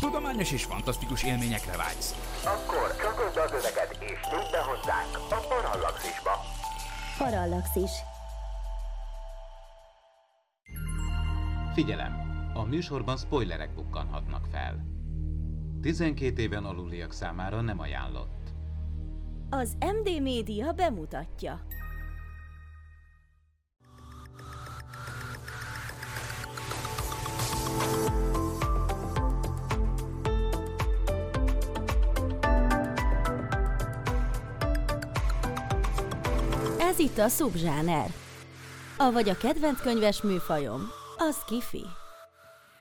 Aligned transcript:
Tudományos 0.00 0.52
és 0.52 0.64
fantasztikus 0.64 1.24
élményekre 1.24 1.76
vágysz. 1.76 2.14
Akkor 2.44 2.96
csatold 2.96 3.36
az 3.36 3.52
öveket 3.52 3.96
és 4.00 4.18
nyújt 4.30 4.50
be 4.50 4.62
hozzánk 4.62 5.16
a 5.30 5.46
Parallaxisba. 5.48 6.30
Parallaxis. 7.18 7.90
Figyelem! 11.74 12.12
A 12.54 12.62
műsorban 12.62 13.16
spoilerek 13.16 13.74
bukkanhatnak 13.74 14.46
fel. 14.52 14.84
12 15.80 16.42
éven 16.42 16.64
aluliak 16.64 17.12
számára 17.12 17.60
nem 17.60 17.80
ajánlott. 17.80 18.48
Az 19.50 19.76
MD 19.80 20.22
Média 20.22 20.72
bemutatja. 20.72 21.60
Ez 36.98 37.04
itt 37.04 37.18
a 37.18 37.28
Subzsáner. 37.28 38.10
Avagy 38.96 39.28
a 39.28 39.36
kedvenc 39.36 39.80
könyves 39.80 40.22
műfajom, 40.22 40.80
a 41.16 41.32
Skifi. 41.32 41.84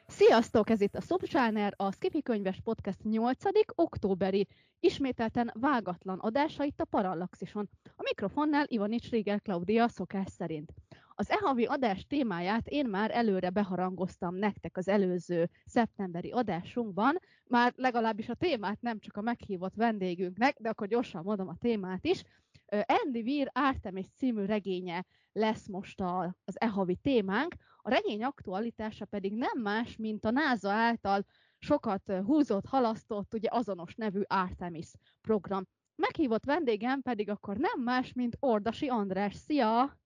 Sziasztok, 0.07 0.69
ez 0.69 0.81
itt 0.81 0.95
a 0.95 1.01
Subzsáner, 1.01 1.73
a 1.75 1.91
Skifi 1.91 2.21
Könyves 2.21 2.59
Podcast 2.63 3.03
8. 3.03 3.43
októberi, 3.75 4.47
ismételten 4.79 5.51
vágatlan 5.59 6.19
adása 6.19 6.63
itt 6.63 6.79
a 6.81 6.85
Parallaxison. 6.85 7.69
A 7.83 8.01
mikrofonnál 8.03 8.65
Ivanics 8.67 9.09
Régel 9.09 9.39
Klaudia 9.39 9.87
szokás 9.87 10.29
szerint. 10.37 10.73
Az 11.19 11.29
e-havi 11.29 11.65
adás 11.65 12.05
témáját 12.07 12.67
én 12.67 12.85
már 12.85 13.11
előre 13.11 13.49
beharangoztam 13.49 14.35
nektek 14.35 14.77
az 14.77 14.87
előző 14.87 15.49
szeptemberi 15.65 16.31
adásunkban, 16.31 17.19
már 17.43 17.73
legalábbis 17.75 18.29
a 18.29 18.35
témát 18.35 18.81
nem 18.81 18.99
csak 18.99 19.17
a 19.17 19.21
meghívott 19.21 19.73
vendégünknek, 19.75 20.57
de 20.59 20.69
akkor 20.69 20.87
gyorsan 20.87 21.23
mondom 21.23 21.47
a 21.47 21.57
témát 21.59 22.05
is. 22.05 22.23
Andy 22.69 23.21
Weir 23.21 23.49
Artemis 23.53 24.05
című 24.15 24.45
regénye 24.45 25.05
lesz 25.31 25.67
most 25.67 25.99
a, 26.01 26.35
az 26.45 26.59
e-havi 26.59 26.95
témánk. 26.95 27.55
A 27.77 27.89
regény 27.89 28.23
aktualitása 28.23 29.05
pedig 29.05 29.35
nem 29.35 29.61
más, 29.61 29.95
mint 29.95 30.25
a 30.25 30.31
NASA 30.31 30.71
által 30.71 31.25
sokat 31.57 32.11
húzott, 32.25 32.65
halasztott, 32.65 33.33
ugye 33.33 33.49
azonos 33.51 33.95
nevű 33.95 34.21
Artemis 34.27 34.91
program. 35.21 35.67
Meghívott 35.95 36.45
vendégem 36.45 37.01
pedig 37.01 37.29
akkor 37.29 37.57
nem 37.57 37.81
más, 37.83 38.13
mint 38.13 38.37
Ordasi 38.39 38.87
András. 38.87 39.35
Szia! 39.35 39.97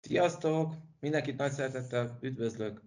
Sziasztok! 0.00 0.74
Mindenkit 1.00 1.36
nagy 1.36 1.50
szeretettel 1.50 2.18
üdvözlök! 2.20 2.82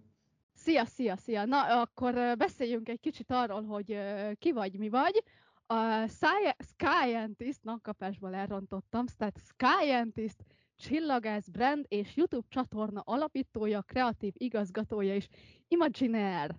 Szia, 0.54 0.84
szia, 0.84 1.16
szia! 1.16 1.44
Na, 1.44 1.80
akkor 1.80 2.36
beszéljünk 2.36 2.88
egy 2.88 3.00
kicsit 3.00 3.30
arról, 3.30 3.62
hogy 3.62 3.98
ki 4.38 4.52
vagy, 4.52 4.78
mi 4.78 4.88
vagy. 4.88 5.22
A 5.66 6.06
Scientist, 6.06 7.60
kapásból 7.82 8.34
elrontottam, 8.34 9.06
tehát 9.16 9.38
Scientist, 9.38 10.44
csillagász 10.76 11.48
brand 11.48 11.84
és 11.88 12.16
YouTube 12.16 12.46
csatorna 12.48 13.00
alapítója, 13.00 13.82
kreatív 13.82 14.32
igazgatója 14.36 15.14
és 15.14 15.28
Imagineer. 15.68 16.56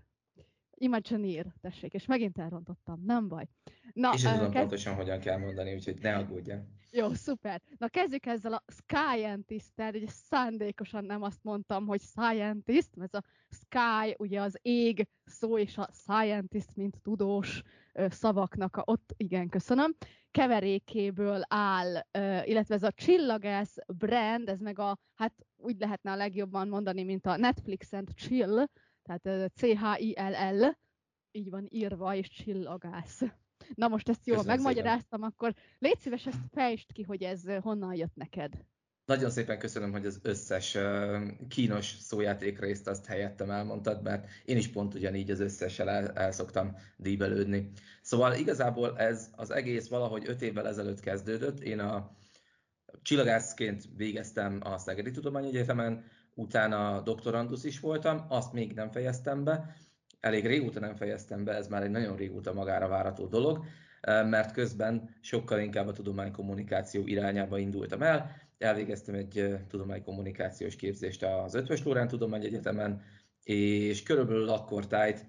Imagineer, 0.78 1.45
tessék, 1.62 1.94
és 1.94 2.06
megint 2.06 2.38
elrontottam, 2.38 3.02
nem 3.06 3.28
baj. 3.28 3.48
Na, 3.94 4.14
és 4.14 4.22
tudom 4.22 4.40
kezd... 4.40 4.54
pontosan, 4.54 4.95
hogyan 4.95 5.20
kell 5.20 5.38
mondani, 5.38 5.73
úgyhogy 5.73 5.98
ne 6.02 6.16
aggódjál. 6.16 6.67
Jó, 6.92 7.14
szuper. 7.14 7.62
Na 7.78 7.88
kezdjük 7.88 8.26
ezzel 8.26 8.54
a 8.54 8.64
Scientist-tel, 8.67 9.94
ugye 9.94 10.08
szándékosan 10.08 11.06
nem 11.06 11.22
azt 11.22 11.44
mondtam, 11.44 11.86
hogy 11.86 12.02
Scientist, 12.02 12.95
mert 12.95 13.16
a 13.16 13.23
Sky, 13.50 14.16
ugye 14.17 14.42
az 14.42 14.59
ég 14.62 15.08
szó, 15.26 15.58
és 15.58 15.78
a 15.78 15.90
Scientist, 15.94 16.76
mint 16.76 17.02
tudós 17.02 17.62
szavaknak 17.94 18.76
a, 18.76 18.84
ott, 18.86 19.14
igen, 19.17 19.50
köszönöm, 19.50 19.95
keverékéből 20.32 21.42
áll, 21.48 22.06
illetve 22.44 22.76
ez 22.76 22.83
a 22.83 22.92
csillagász 22.92 23.76
brand, 23.88 24.49
ez 24.49 24.60
meg 24.60 24.80
a, 24.80 24.98
hát 25.16 25.33
úgy 25.55 25.80
lehetne 25.80 26.11
a 26.11 26.16
legjobban 26.16 26.67
mondani, 26.67 27.04
mint 27.04 27.26
a 27.26 27.38
Netflix 27.38 27.94
and 27.94 28.14
Chill, 28.14 28.66
tehát 29.05 29.52
C-H-I-L-L, 29.55 30.77
így 31.32 31.49
van 31.49 31.67
írva, 31.70 32.16
és 32.16 32.30
csillagász. 32.30 33.21
Na 33.73 33.88
most 33.88 34.10
ezt 34.10 34.27
jól 34.27 34.38
Köszönöm 34.38 34.55
megmagyaráztam, 34.55 35.20
szépen. 35.20 35.33
akkor 35.36 35.54
légy 35.80 35.99
szíves, 35.99 36.26
ezt 36.26 36.39
fejtsd 36.52 36.92
ki, 36.92 37.04
hogy 37.04 37.23
ez 37.23 37.42
honnan 37.61 37.93
jött 37.93 38.16
neked. 38.16 38.54
Nagyon 39.05 39.30
szépen 39.30 39.60
köszönöm, 39.60 39.92
hogy 39.92 40.05
az 40.05 40.20
összes 40.23 40.77
kínos 41.48 41.95
szójátékrészt 41.99 42.88
azt 42.88 43.05
helyettem 43.05 43.52
elmondtad, 43.52 44.04
mert 44.04 44.27
én 44.45 44.58
is 44.58 44.67
pont 44.67 44.93
ugyanígy 44.93 45.32
az 45.32 45.39
összessel 45.39 45.89
el, 45.89 46.11
el 46.11 46.32
szoktam 46.32 46.76
díbelődni. 46.98 47.72
Szóval 48.02 48.33
igazából 48.33 48.98
ez 48.98 49.30
az 49.36 49.52
egész 49.52 49.87
valahogy 49.87 50.23
öt 50.27 50.42
évvel 50.42 50.67
ezelőtt 50.67 50.99
kezdődött. 50.99 51.60
Én 51.60 51.80
a 51.80 52.16
csillagászként 53.02 53.83
végeztem 53.95 54.60
a 54.64 54.77
Szegedi 54.77 55.11
Tudományegyetemen, 55.11 56.04
utána 56.36 57.02
doktorandusz 57.02 57.64
is 57.64 57.80
voltam, 57.80 58.26
azt 58.30 58.54
még 58.54 58.73
nem 58.73 58.92
fejeztem 58.92 59.44
be, 59.44 59.76
elég 60.20 60.46
régóta 60.46 60.80
nem 60.80 60.96
fejeztem 60.96 61.44
be, 61.44 61.54
ez 61.54 61.68
már 61.68 61.84
egy 61.84 61.90
nagyon 61.90 62.16
régóta 62.16 62.54
magára 62.54 62.88
várató 62.88 63.26
dolog, 63.26 63.66
mert 64.06 64.52
közben 64.52 65.16
sokkal 65.22 65.60
inkább 65.60 65.88
a 65.88 65.92
tudománykommunikáció 65.92 67.08
irányába 67.08 67.58
indultam 67.58 68.02
el. 68.02 68.32
Elvégeztem 68.58 69.16
egy 69.16 69.58
tudománykommunikációs 69.68 70.76
képzést 70.76 71.23
az 71.23 71.54
Ötvös 71.54 71.84
Lórán 71.84 72.08
Tudományegyetemen, 72.08 73.02
és 73.44 74.04
körülbelül 74.04 74.50
akkor 74.50 74.88
tájt 74.88 75.26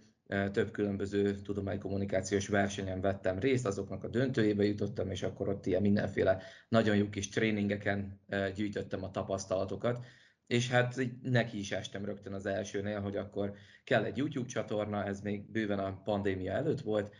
több 0.52 0.70
különböző 0.70 1.40
tudománykommunikációs 1.40 2.48
versenyen 2.48 3.00
vettem 3.00 3.38
részt, 3.38 3.66
azoknak 3.66 4.04
a 4.04 4.08
döntőjébe 4.08 4.64
jutottam, 4.64 5.10
és 5.10 5.22
akkor 5.22 5.48
ott 5.48 5.66
ilyen 5.66 5.82
mindenféle 5.82 6.42
nagyon 6.68 6.96
jó 6.96 7.08
kis 7.08 7.28
tréningeken 7.28 8.20
gyűjtöttem 8.54 9.04
a 9.04 9.10
tapasztalatokat, 9.10 10.04
és 10.46 10.70
hát 10.70 11.00
neki 11.22 11.58
is 11.58 11.72
estem 11.72 12.04
rögtön 12.04 12.32
az 12.32 12.46
elsőnél, 12.46 13.00
hogy 13.00 13.16
akkor 13.16 13.54
kell 13.84 14.04
egy 14.04 14.16
YouTube 14.16 14.48
csatorna, 14.48 15.04
ez 15.04 15.20
még 15.20 15.50
bőven 15.50 15.78
a 15.78 16.02
pandémia 16.04 16.52
előtt 16.52 16.80
volt, 16.80 17.14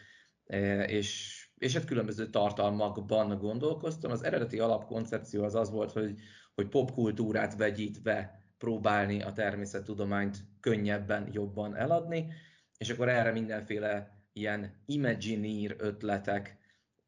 e, 0.47 0.84
és, 0.84 1.41
és 1.59 1.75
hát 1.75 1.84
különböző 1.84 2.31
tartalmakban 2.31 3.38
gondolkoztam. 3.38 4.10
Az 4.10 4.25
eredeti 4.25 4.59
alapkoncepció 4.59 5.44
az 5.44 5.54
az 5.54 5.70
volt, 5.70 5.92
hogy, 5.92 6.19
hogy 6.54 6.69
popkultúrát 6.69 7.56
vegyítve 7.56 8.41
próbálni 8.59 9.22
a 9.22 9.32
természettudományt 9.32 10.37
könnyebben, 10.60 11.28
jobban 11.32 11.76
eladni, 11.76 12.32
és 12.78 12.91
akkor 12.91 13.08
erre 13.08 13.32
mindenféle 13.32 14.20
ilyen 14.32 14.82
imagineer 14.87 15.75
ötletek 15.78 16.58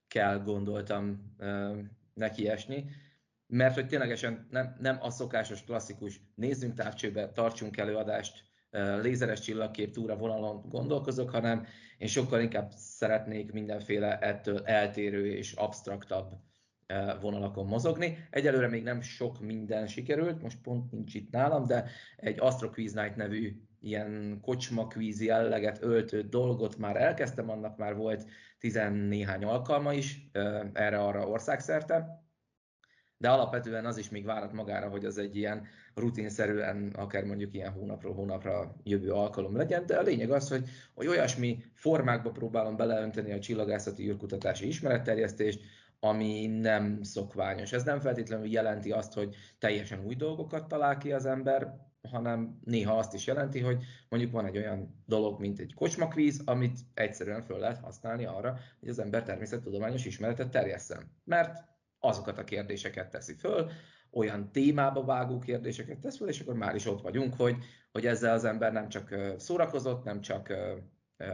kell 0.08 0.38
gondoltam 0.38 1.34
uh, 1.38 1.78
nekiesni, 2.14 2.90
mert 3.48 3.74
hogy 3.74 3.86
ténylegesen 3.86 4.46
nem, 4.50 4.76
nem 4.80 4.98
a 5.00 5.10
szokásos 5.10 5.64
klasszikus 5.64 6.20
nézzünk 6.34 6.74
távcsőbe, 6.74 7.32
tartsunk 7.32 7.76
előadást, 7.76 8.44
lézeres 9.02 9.40
csillagkép 9.40 9.92
túra 9.92 10.16
vonalon 10.16 10.68
gondolkozok, 10.68 11.30
hanem 11.30 11.66
én 11.98 12.08
sokkal 12.08 12.40
inkább 12.40 12.70
szeretnék 12.76 13.52
mindenféle 13.52 14.18
ettől 14.18 14.64
eltérő 14.64 15.26
és 15.26 15.52
absztraktabb 15.52 16.32
vonalakon 17.20 17.66
mozogni. 17.66 18.18
Egyelőre 18.30 18.68
még 18.68 18.82
nem 18.82 19.00
sok 19.00 19.40
minden 19.40 19.86
sikerült, 19.86 20.42
most 20.42 20.60
pont 20.62 20.92
nincs 20.92 21.14
itt 21.14 21.30
nálam, 21.30 21.66
de 21.66 21.90
egy 22.16 22.40
Astro 22.40 22.70
Quiz 22.70 22.92
Night 22.92 23.16
nevű 23.16 23.62
ilyen 23.80 24.38
kocsma 24.42 24.86
quiz 24.86 25.22
jelleget 25.22 25.82
öltő 25.82 26.22
dolgot 26.22 26.76
már 26.76 26.96
elkezdtem, 26.96 27.50
annak 27.50 27.76
már 27.76 27.94
volt 27.94 28.26
tizennéhány 28.58 29.44
alkalma 29.44 29.92
is 29.92 30.30
erre-arra 30.72 31.28
országszerte, 31.28 32.27
de 33.18 33.28
alapvetően 33.28 33.86
az 33.86 33.96
is 33.96 34.08
még 34.08 34.24
várat 34.24 34.52
magára, 34.52 34.88
hogy 34.88 35.04
az 35.04 35.18
egy 35.18 35.36
ilyen 35.36 35.66
rutinszerűen, 35.94 36.92
akár 36.96 37.24
mondjuk 37.24 37.54
ilyen 37.54 37.72
hónapról 37.72 38.14
hónapra 38.14 38.74
jövő 38.82 39.12
alkalom 39.12 39.56
legyen, 39.56 39.86
de 39.86 39.96
a 39.96 40.02
lényeg 40.02 40.30
az, 40.30 40.48
hogy, 40.48 40.68
hogy 40.94 41.06
olyasmi 41.06 41.64
formákba 41.74 42.30
próbálom 42.30 42.76
beleönteni 42.76 43.32
a 43.32 43.38
csillagászati 43.38 44.08
űrkutatási 44.08 44.66
ismeretterjesztést, 44.66 45.60
ami 46.00 46.46
nem 46.46 47.02
szokványos. 47.02 47.72
Ez 47.72 47.82
nem 47.82 48.00
feltétlenül 48.00 48.50
jelenti 48.50 48.90
azt, 48.90 49.12
hogy 49.12 49.34
teljesen 49.58 50.04
új 50.04 50.14
dolgokat 50.14 50.68
talál 50.68 50.98
ki 50.98 51.12
az 51.12 51.26
ember, 51.26 51.86
hanem 52.10 52.58
néha 52.64 52.96
azt 52.96 53.14
is 53.14 53.26
jelenti, 53.26 53.60
hogy 53.60 53.84
mondjuk 54.08 54.32
van 54.32 54.46
egy 54.46 54.56
olyan 54.56 55.02
dolog, 55.06 55.40
mint 55.40 55.58
egy 55.58 55.74
kocsmakvíz, 55.74 56.42
amit 56.44 56.78
egyszerűen 56.94 57.42
föl 57.42 57.58
lehet 57.58 57.78
használni 57.78 58.24
arra, 58.24 58.58
hogy 58.80 58.88
az 58.88 58.98
ember 58.98 59.22
természettudományos 59.22 60.04
ismeretet 60.04 60.50
terjesszen. 60.50 61.10
Mert 61.24 61.64
azokat 62.00 62.38
a 62.38 62.44
kérdéseket 62.44 63.10
teszi 63.10 63.34
föl, 63.34 63.70
olyan 64.10 64.52
témába 64.52 65.04
vágó 65.04 65.38
kérdéseket 65.38 65.98
tesz 65.98 66.16
föl, 66.16 66.28
és 66.28 66.40
akkor 66.40 66.54
már 66.54 66.74
is 66.74 66.86
ott 66.86 67.00
vagyunk, 67.00 67.34
hogy, 67.34 67.56
hogy 67.92 68.06
ezzel 68.06 68.34
az 68.34 68.44
ember 68.44 68.72
nem 68.72 68.88
csak 68.88 69.14
szórakozott, 69.36 70.04
nem 70.04 70.20
csak 70.20 70.52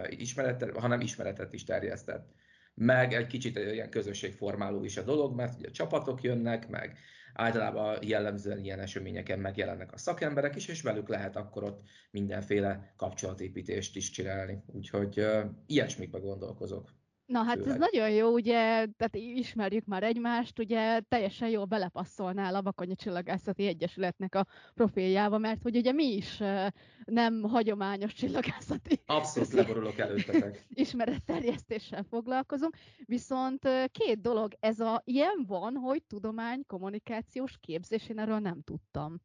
ismeretet, 0.08 0.76
hanem 0.76 1.00
ismeretet 1.00 1.52
is 1.52 1.64
terjesztett. 1.64 2.32
Meg 2.75 3.12
egy 3.12 3.26
kicsit 3.26 3.56
ilyen 3.58 3.90
közösségformáló 3.90 4.84
is 4.84 4.96
a 4.96 5.02
dolog, 5.02 5.34
mert 5.34 5.58
ugye 5.58 5.70
csapatok 5.70 6.22
jönnek, 6.22 6.69
meg 6.69 6.99
általában 7.34 7.99
jellemzően 8.02 8.58
ilyen 8.58 8.81
eseményeken 8.81 9.38
megjelennek 9.38 9.93
a 9.93 9.99
szakemberek 9.99 10.56
is, 10.56 10.69
és 10.69 10.82
velük 10.82 11.08
lehet 11.08 11.37
akkor 11.37 11.64
ott 11.64 11.82
mindenféle 12.11 12.94
kapcsolatépítést 12.96 13.96
is 13.96 14.11
csinálni. 14.11 14.62
Úgyhogy 14.66 15.20
uh, 15.20 15.44
ilyesmikbe 15.66 16.19
gondolkozok. 16.19 16.93
Na 17.26 17.43
hát 17.43 17.56
Főleg. 17.56 17.73
ez 17.73 17.79
nagyon 17.79 18.11
jó, 18.11 18.32
ugye, 18.32 18.87
tehát 18.97 19.15
ismerjük 19.15 19.85
már 19.85 20.03
egymást, 20.03 20.59
ugye 20.59 21.00
teljesen 21.00 21.49
jól 21.49 21.65
belepasszolnál 21.65 22.55
a 22.55 22.61
Bakonyi 22.61 22.94
Csillagászati 22.94 23.67
Egyesületnek 23.67 24.35
a 24.35 24.47
profiljába, 24.75 25.38
mert 25.38 25.62
hogy 25.62 25.76
ugye 25.76 25.93
mi 25.93 26.05
is 26.05 26.43
nem 27.05 27.43
hagyományos 27.43 28.12
csillagászati 28.12 29.03
Abszolút 29.06 29.53
leborulok 29.62 29.99
előttetek. 29.99 30.67
ismeretterjesztéssel 30.69 32.03
foglalkozunk, 32.03 32.76
viszont 33.05 33.69
két 33.93 34.21
dolog, 34.21 34.53
ez 34.61 34.81
a 34.81 35.03
ilyen 35.05 35.44
van, 35.47 35.75
hogy 35.75 36.03
tudomány 36.03 36.67
kommunikációs 36.67 37.59
képzés, 37.61 38.09
én 38.09 38.19
erről 38.19 38.38
nem 38.38 38.62
tudtam. 38.62 39.21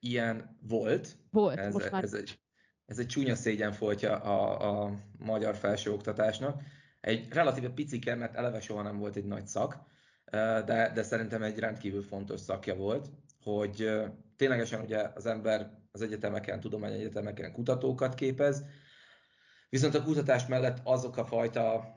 Ilyen 0.00 0.58
volt. 0.60 1.18
Volt, 1.30 1.58
ez, 1.58 1.72
most 1.72 1.90
már... 1.90 2.02
Ez 2.02 2.14
egy, 2.14 2.40
ez 2.86 2.98
egy 2.98 3.06
csúnya 3.06 3.34
szégyenfoltja 3.34 4.16
a, 4.16 4.84
a 4.84 4.92
magyar 5.18 5.56
felsőoktatásnak 5.56 6.62
egy 7.08 7.32
relatíve 7.32 7.68
picike, 7.68 8.14
mert 8.14 8.34
eleve 8.34 8.60
soha 8.60 8.82
nem 8.82 8.98
volt 8.98 9.16
egy 9.16 9.24
nagy 9.24 9.46
szak, 9.46 9.76
de, 10.64 10.90
de 10.94 11.02
szerintem 11.02 11.42
egy 11.42 11.58
rendkívül 11.58 12.02
fontos 12.02 12.40
szakja 12.40 12.74
volt, 12.74 13.10
hogy 13.42 13.90
ténylegesen 14.36 14.80
ugye 14.80 15.10
az 15.14 15.26
ember 15.26 15.70
az 15.92 16.02
egyetemeken, 16.02 16.60
tudományegyetemeken 16.60 17.52
kutatókat 17.52 18.14
képez, 18.14 18.64
viszont 19.68 19.94
a 19.94 20.02
kutatás 20.02 20.46
mellett 20.46 20.80
azok 20.82 21.16
a 21.16 21.24
fajta 21.24 21.96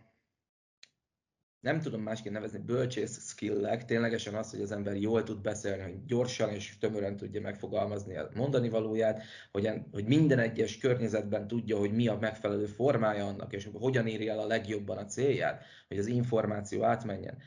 nem 1.61 1.79
tudom 1.79 2.01
másként 2.01 2.35
nevezni, 2.35 2.59
bölcsész 2.59 3.27
skillek, 3.27 3.85
ténylegesen 3.85 4.35
az, 4.35 4.51
hogy 4.51 4.61
az 4.61 4.71
ember 4.71 4.95
jól 4.95 5.23
tud 5.23 5.41
beszélni, 5.41 5.81
hogy 5.81 6.05
gyorsan 6.05 6.49
és 6.49 6.77
tömören 6.79 7.17
tudja 7.17 7.41
megfogalmazni 7.41 8.15
a 8.17 8.29
mondani 8.35 8.69
valóját, 8.69 9.23
hogy, 9.51 9.69
hogy 9.91 10.05
minden 10.05 10.39
egyes 10.39 10.77
környezetben 10.77 11.47
tudja, 11.47 11.77
hogy 11.77 11.91
mi 11.93 12.07
a 12.07 12.17
megfelelő 12.19 12.65
formája 12.65 13.27
annak, 13.27 13.53
és 13.53 13.69
hogyan 13.73 14.07
éri 14.07 14.27
el 14.27 14.39
a 14.39 14.47
legjobban 14.47 14.97
a 14.97 15.05
célját, 15.05 15.63
hogy 15.87 15.97
az 15.97 16.07
információ 16.07 16.83
átmenjen. 16.83 17.37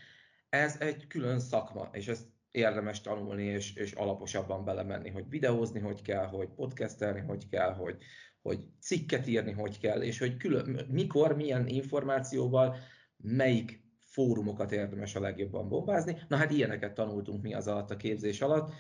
Ez 0.49 0.77
egy 0.81 1.07
külön 1.07 1.41
szakma, 1.41 1.89
és 1.93 2.09
ezt 2.09 2.27
érdemes 2.51 3.01
tanulni, 3.01 3.45
és, 3.45 3.75
és 3.75 3.93
alaposabban 3.93 4.65
belemenni, 4.65 5.11
hogy 5.11 5.29
videózni 5.29 5.81
hogy 5.81 6.03
kell, 6.03 6.27
hogy 6.27 6.49
podcastelni 6.49 7.21
hogy 7.21 7.49
kell, 7.49 7.73
hogy, 7.73 7.97
hogy 8.43 8.59
cikket 8.81 9.27
írni 9.27 9.53
hogy 9.53 9.79
kell, 9.79 10.03
és 10.03 10.19
hogy 10.19 10.37
külön, 10.37 10.87
mikor, 10.91 11.37
milyen 11.37 11.67
információval, 11.67 12.77
melyik 13.17 13.84
fórumokat 14.15 14.73
érdemes 14.73 15.15
a 15.15 15.21
legjobban 15.21 15.69
bombázni. 15.69 16.17
Na 16.29 16.37
hát 16.37 16.51
ilyeneket 16.51 16.95
tanultunk 16.95 17.43
mi 17.43 17.55
az 17.55 17.69
alatt 17.69 17.91
a 17.91 17.97
képzés 17.97 18.41
alatt. 18.41 18.73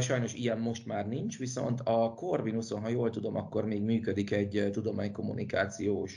Sajnos 0.00 0.34
ilyen 0.34 0.58
most 0.58 0.86
már 0.86 1.08
nincs, 1.08 1.38
viszont 1.38 1.80
a 1.80 2.14
Corvinuson, 2.14 2.80
ha 2.80 2.88
jól 2.88 3.10
tudom, 3.10 3.36
akkor 3.36 3.64
még 3.64 3.82
működik 3.82 4.30
egy 4.30 4.68
tudománykommunikációs 4.72 6.14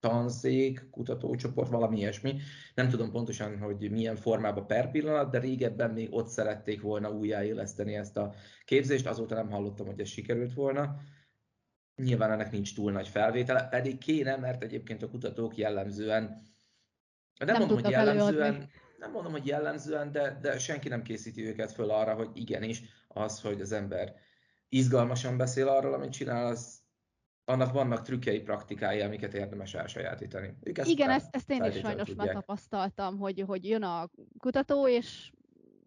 tanszék, 0.00 0.90
kutatócsoport, 0.90 1.70
valami 1.70 1.98
ilyesmi. 1.98 2.36
Nem 2.74 2.88
tudom 2.88 3.10
pontosan, 3.10 3.58
hogy 3.58 3.90
milyen 3.90 4.16
formában 4.16 4.66
per 4.66 4.90
pillanat, 4.90 5.30
de 5.30 5.38
régebben 5.38 5.90
még 5.90 6.14
ott 6.14 6.28
szerették 6.28 6.82
volna 6.82 7.10
újjáéleszteni 7.10 7.94
ezt 7.94 8.16
a 8.16 8.34
képzést, 8.64 9.06
azóta 9.06 9.34
nem 9.34 9.50
hallottam, 9.50 9.86
hogy 9.86 10.00
ez 10.00 10.08
sikerült 10.08 10.54
volna. 10.54 10.96
Nyilván 11.96 12.30
ennek 12.30 12.50
nincs 12.50 12.74
túl 12.74 12.92
nagy 12.92 13.08
felvétele, 13.08 13.68
pedig 13.70 13.98
kéne, 13.98 14.36
mert 14.36 14.62
egyébként 14.62 15.02
a 15.02 15.08
kutatók 15.08 15.56
jellemzően 15.56 16.52
nem, 17.38 17.46
nem 17.46 17.58
mondom, 17.58 17.82
hogy 17.82 17.90
jellemzően, 17.90 18.70
nem 18.98 19.10
mondom, 19.10 19.32
hogy 19.32 19.46
jellemzően, 19.46 20.12
de, 20.12 20.38
de 20.40 20.58
senki 20.58 20.88
nem 20.88 21.02
készíti 21.02 21.46
őket 21.46 21.72
föl 21.72 21.90
arra, 21.90 22.14
hogy 22.14 22.28
igenis, 22.34 22.82
az, 23.08 23.40
hogy 23.40 23.60
az 23.60 23.72
ember 23.72 24.14
izgalmasan 24.68 25.36
beszél 25.36 25.68
arról, 25.68 25.94
amit 25.94 26.12
csinál, 26.12 26.46
az, 26.46 26.82
annak 27.44 27.72
vannak 27.72 28.02
trükkei, 28.02 28.40
praktikái, 28.40 29.00
amiket 29.00 29.34
érdemes 29.34 29.74
elsajátítani. 29.74 30.56
Ők 30.62 30.78
ezt 30.78 30.88
Igen, 30.88 31.10
ezt, 31.10 31.36
ezt 31.36 31.50
én 31.50 31.64
is 31.64 31.78
sajnos 31.78 32.14
megtapasztaltam, 32.14 33.18
hogy, 33.18 33.44
hogy 33.46 33.68
jön 33.68 33.82
a 33.82 34.10
kutató, 34.38 34.88
és 34.88 35.32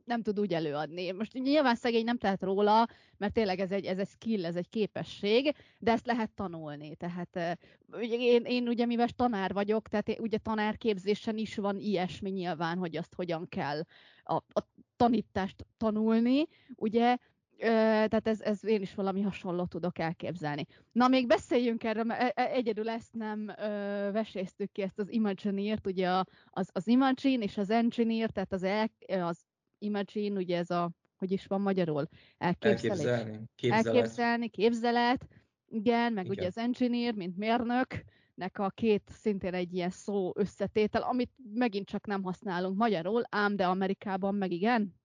nem 0.07 0.21
tud 0.21 0.39
úgy 0.39 0.54
előadni. 0.54 1.12
Most 1.12 1.33
nyilván 1.33 1.75
szegény 1.75 2.04
nem 2.04 2.18
tehet 2.18 2.44
róla, 2.44 2.88
mert 3.18 3.33
tényleg 3.33 3.59
ez 3.59 3.71
egy, 3.71 3.86
ez 3.86 3.98
egy 3.98 4.07
skill, 4.07 4.45
ez 4.45 4.56
egy 4.56 4.69
képesség, 4.69 5.56
de 5.80 5.92
ezt 5.92 6.06
lehet 6.06 6.31
tanulni. 6.31 6.95
Tehát 6.95 7.59
én, 8.01 8.44
én 8.45 8.68
ugye 8.68 8.86
mivel 8.86 9.09
tanár 9.09 9.54
vagyok, 9.54 9.88
tehát 9.88 10.19
ugye 10.19 10.38
tanárképzésen 10.38 11.38
is 11.38 11.56
van 11.56 11.80
ilyesmi 11.80 12.30
nyilván, 12.30 12.77
hogy 12.77 12.98
azt 12.98 13.13
hogyan 13.13 13.50
kell 13.50 13.81
a, 14.24 14.33
a 14.33 14.62
tanítást 14.95 15.65
tanulni, 15.77 16.48
ugye, 16.75 17.18
tehát 17.57 18.27
ez, 18.27 18.42
ez 18.42 18.65
én 18.65 18.81
is 18.81 18.94
valami 18.94 19.21
hasonló 19.21 19.65
tudok 19.65 20.00
elképzelni. 20.00 20.65
Na, 20.92 21.07
még 21.07 21.27
beszéljünk 21.27 21.83
erről, 21.83 22.03
mert 22.03 22.21
e, 22.21 22.31
e, 22.42 22.51
egyedül 22.51 22.89
ezt 22.89 23.13
nem 23.13 23.53
ö, 23.57 23.63
veséztük 24.12 24.71
ki, 24.71 24.81
ezt 24.81 25.00
az 25.00 25.12
Imagineer-t, 25.12 25.88
ugye 25.88 26.10
az, 26.50 26.69
az 26.71 26.88
Imagine 26.88 27.44
és 27.44 27.57
az 27.57 27.69
Engineer, 27.69 28.30
tehát 28.30 28.53
az, 28.53 28.63
el, 28.63 28.89
az 29.07 29.45
imagine, 29.79 30.39
ugye 30.39 30.57
ez 30.57 30.69
a, 30.69 30.91
hogy 31.15 31.31
is 31.31 31.45
van 31.45 31.62
magyarul? 31.62 32.07
Elképzelés. 32.38 33.06
Elképzelni, 33.06 33.50
képzelet. 33.56 33.85
Elképzelni, 33.85 34.50
képzelet, 34.50 35.27
igen, 35.68 36.13
meg 36.13 36.25
igen. 36.25 36.38
ugye 36.38 36.47
az 36.47 36.57
engineer, 36.57 37.13
mint 37.13 37.38
mérnök, 37.38 38.03
nek 38.33 38.59
a 38.59 38.69
két 38.69 39.09
szintén 39.12 39.53
egy 39.53 39.74
ilyen 39.74 39.89
szó 39.89 40.31
összetétel, 40.35 41.01
amit 41.01 41.31
megint 41.53 41.88
csak 41.88 42.06
nem 42.06 42.24
használunk 42.24 42.77
magyarul, 42.77 43.24
ám 43.29 43.56
de 43.56 43.68
Amerikában 43.68 44.35
meg 44.35 44.51
igen? 44.51 44.95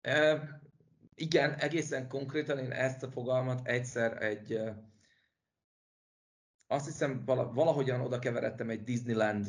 E, 0.00 0.48
igen, 1.14 1.54
egészen 1.54 2.08
konkrétan 2.08 2.58
én 2.58 2.70
ezt 2.70 3.02
a 3.02 3.10
fogalmat 3.10 3.66
egyszer 3.66 4.22
egy, 4.22 4.60
azt 6.66 6.86
hiszem 6.86 7.22
valahogyan 7.54 8.00
oda 8.00 8.18
keveredtem 8.18 8.70
egy 8.70 8.82
Disneyland 8.82 9.46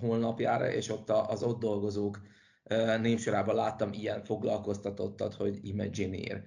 honlapjára, 0.00 0.70
és 0.72 0.88
ott 0.88 1.10
az 1.10 1.42
ott 1.42 1.60
dolgozók 1.60 2.20
névsorában 3.00 3.54
láttam 3.54 3.92
ilyen 3.92 4.24
foglalkoztatottat, 4.24 5.34
hogy 5.34 5.58
Imagineer. 5.62 6.44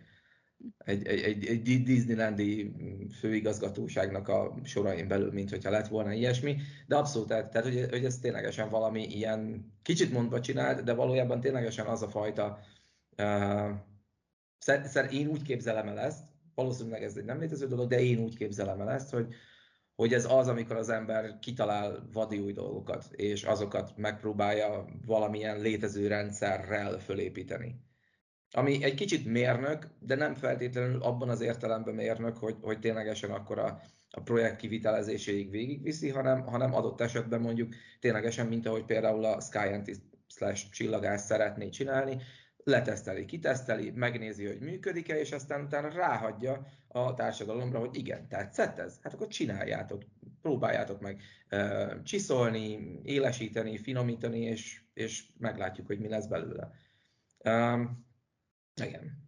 Egy, 0.78 1.08
egy, 1.08 1.24
egy, 1.24 1.46
egy 1.46 1.84
Disneylandi 1.84 2.72
főigazgatóságnak 3.20 4.28
a 4.28 4.56
sorain 4.64 5.08
belül, 5.08 5.32
mint 5.32 5.50
hogyha 5.50 5.70
lett 5.70 5.88
volna 5.88 6.12
ilyesmi, 6.12 6.58
de 6.88 6.96
abszolút, 6.96 7.28
tehát, 7.28 7.64
hogy, 7.64 7.86
hogy 7.90 8.06
ez 8.06 8.18
ténylegesen 8.18 8.70
valami 8.70 9.04
ilyen, 9.04 9.72
kicsit 9.82 10.12
mondva 10.12 10.40
csinált, 10.40 10.84
de 10.84 10.94
valójában 10.94 11.40
ténylegesen 11.40 11.86
az 11.86 12.02
a 12.02 12.10
fajta, 12.10 12.60
uh, 13.18 13.70
szer, 14.58 14.86
szer, 14.86 15.14
én 15.14 15.28
úgy 15.28 15.42
képzelem 15.42 15.88
el 15.88 16.00
ezt, 16.00 16.24
valószínűleg 16.56 17.04
ez 17.04 17.18
egy 17.18 17.26
nem 17.26 17.40
létező 17.40 17.68
dolog, 17.68 17.90
de 17.90 18.02
én 18.02 18.20
úgy 18.20 18.38
képzelem 18.38 18.82
el 18.82 18.92
ezt, 18.92 19.10
hogy, 19.10 19.34
hogy 20.00 20.14
ez 20.14 20.32
az, 20.32 20.48
amikor 20.48 20.76
az 20.76 20.90
ember 20.90 21.40
kitalál 21.40 22.08
vadi 22.14 22.38
új 22.38 22.54
dolgokat, 22.54 23.06
és 23.12 23.44
azokat 23.44 23.94
megpróbálja 23.98 24.86
valamilyen 25.06 25.60
létező 25.60 26.08
rendszerrel 26.08 27.00
fölépíteni. 27.00 27.76
Ami 28.52 28.84
egy 28.84 28.94
kicsit 28.94 29.26
mérnök, 29.26 29.88
de 30.00 30.16
nem 30.16 30.36
feltétlenül 30.36 31.02
abban 31.02 31.30
az 31.30 31.42
értelemben 31.42 31.94
mérnök, 31.94 32.38
hogy, 32.38 32.56
hogy 32.62 32.80
ténylegesen 32.80 33.32
akkor 33.32 33.60
a, 33.60 33.82
a 34.10 34.22
projekt 34.22 34.56
kivitelezéséig 34.56 35.50
végigviszi, 35.50 36.10
hanem, 36.10 36.42
hanem 36.42 36.74
adott 36.74 37.02
esetben 37.02 37.42
mondjuk 37.42 37.76
ténylegesen, 38.00 38.48
mint 38.48 38.66
ahogy 38.66 38.86
például 38.86 39.26
a 39.26 39.42
Scientist 39.42 40.02
slash 40.28 40.70
csillagás 40.70 41.22
szeretné 41.22 41.70
csinálni, 41.70 42.22
leteszteli, 42.70 43.26
kiteszteli, 43.26 43.92
megnézi, 43.92 44.46
hogy 44.46 44.60
működik-e, 44.60 45.20
és 45.20 45.32
aztán 45.32 45.64
utána 45.64 45.90
ráhagyja 45.90 46.66
a 46.88 47.14
társadalomra, 47.14 47.80
hogy 47.80 47.96
igen, 47.96 48.28
tetszett 48.28 48.80
ez? 48.80 49.00
Hát 49.02 49.14
akkor 49.14 49.28
csináljátok, 49.28 50.04
próbáljátok 50.42 51.02
meg 51.02 51.22
uh, 51.52 52.02
csiszolni, 52.04 53.00
élesíteni, 53.04 53.78
finomítani, 53.78 54.40
és, 54.40 54.82
és 54.94 55.24
meglátjuk, 55.38 55.88
hogy 55.88 56.00
mi 56.00 56.08
lesz 56.08 56.28
belőle. 56.28 56.72
Um, 57.46 58.08
igen. 58.82 59.28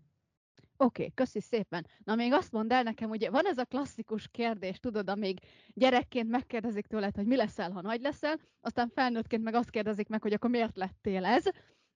Oké, 0.77 1.01
okay, 1.01 1.13
köszi 1.13 1.41
szépen. 1.41 1.87
Na 2.03 2.15
még 2.15 2.33
azt 2.33 2.51
mondd 2.51 2.73
el 2.73 2.83
nekem, 2.83 3.09
ugye 3.09 3.29
van 3.29 3.45
ez 3.45 3.57
a 3.57 3.65
klasszikus 3.65 4.27
kérdés, 4.27 4.79
tudod, 4.79 5.09
amíg 5.09 5.39
gyerekként 5.73 6.29
megkérdezik 6.29 6.85
tőled, 6.85 7.15
hogy 7.15 7.25
mi 7.25 7.35
leszel, 7.35 7.71
ha 7.71 7.81
nagy 7.81 8.01
leszel, 8.01 8.39
aztán 8.61 8.89
felnőttként 8.89 9.43
meg 9.43 9.53
azt 9.53 9.69
kérdezik 9.69 10.07
meg, 10.07 10.21
hogy 10.21 10.33
akkor 10.33 10.49
miért 10.49 10.77
lettél 10.77 11.25
ez, 11.25 11.43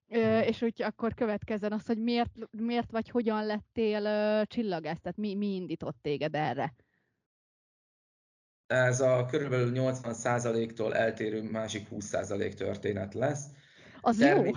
Ö, 0.08 0.38
és 0.38 0.62
úgy 0.62 0.82
akkor 0.82 1.14
következzen 1.14 1.72
az, 1.72 1.86
hogy 1.86 1.98
miért, 1.98 2.30
miért 2.50 2.90
vagy 2.90 3.08
hogyan 3.08 3.46
lettél 3.46 4.04
ö, 4.04 4.42
csillagász, 4.44 5.00
tehát 5.00 5.18
mi, 5.18 5.34
mi 5.34 5.54
indított 5.54 5.96
téged 6.02 6.34
erre? 6.34 6.74
Ez 8.66 9.00
a 9.00 9.24
körülbelül 9.24 9.72
80%-tól 9.74 10.94
eltérő 10.94 11.42
másik 11.42 11.86
20% 11.90 12.54
történet 12.54 13.14
lesz. 13.14 13.44
Az 14.00 14.16
Termi- 14.16 14.48
jó? 14.48 14.54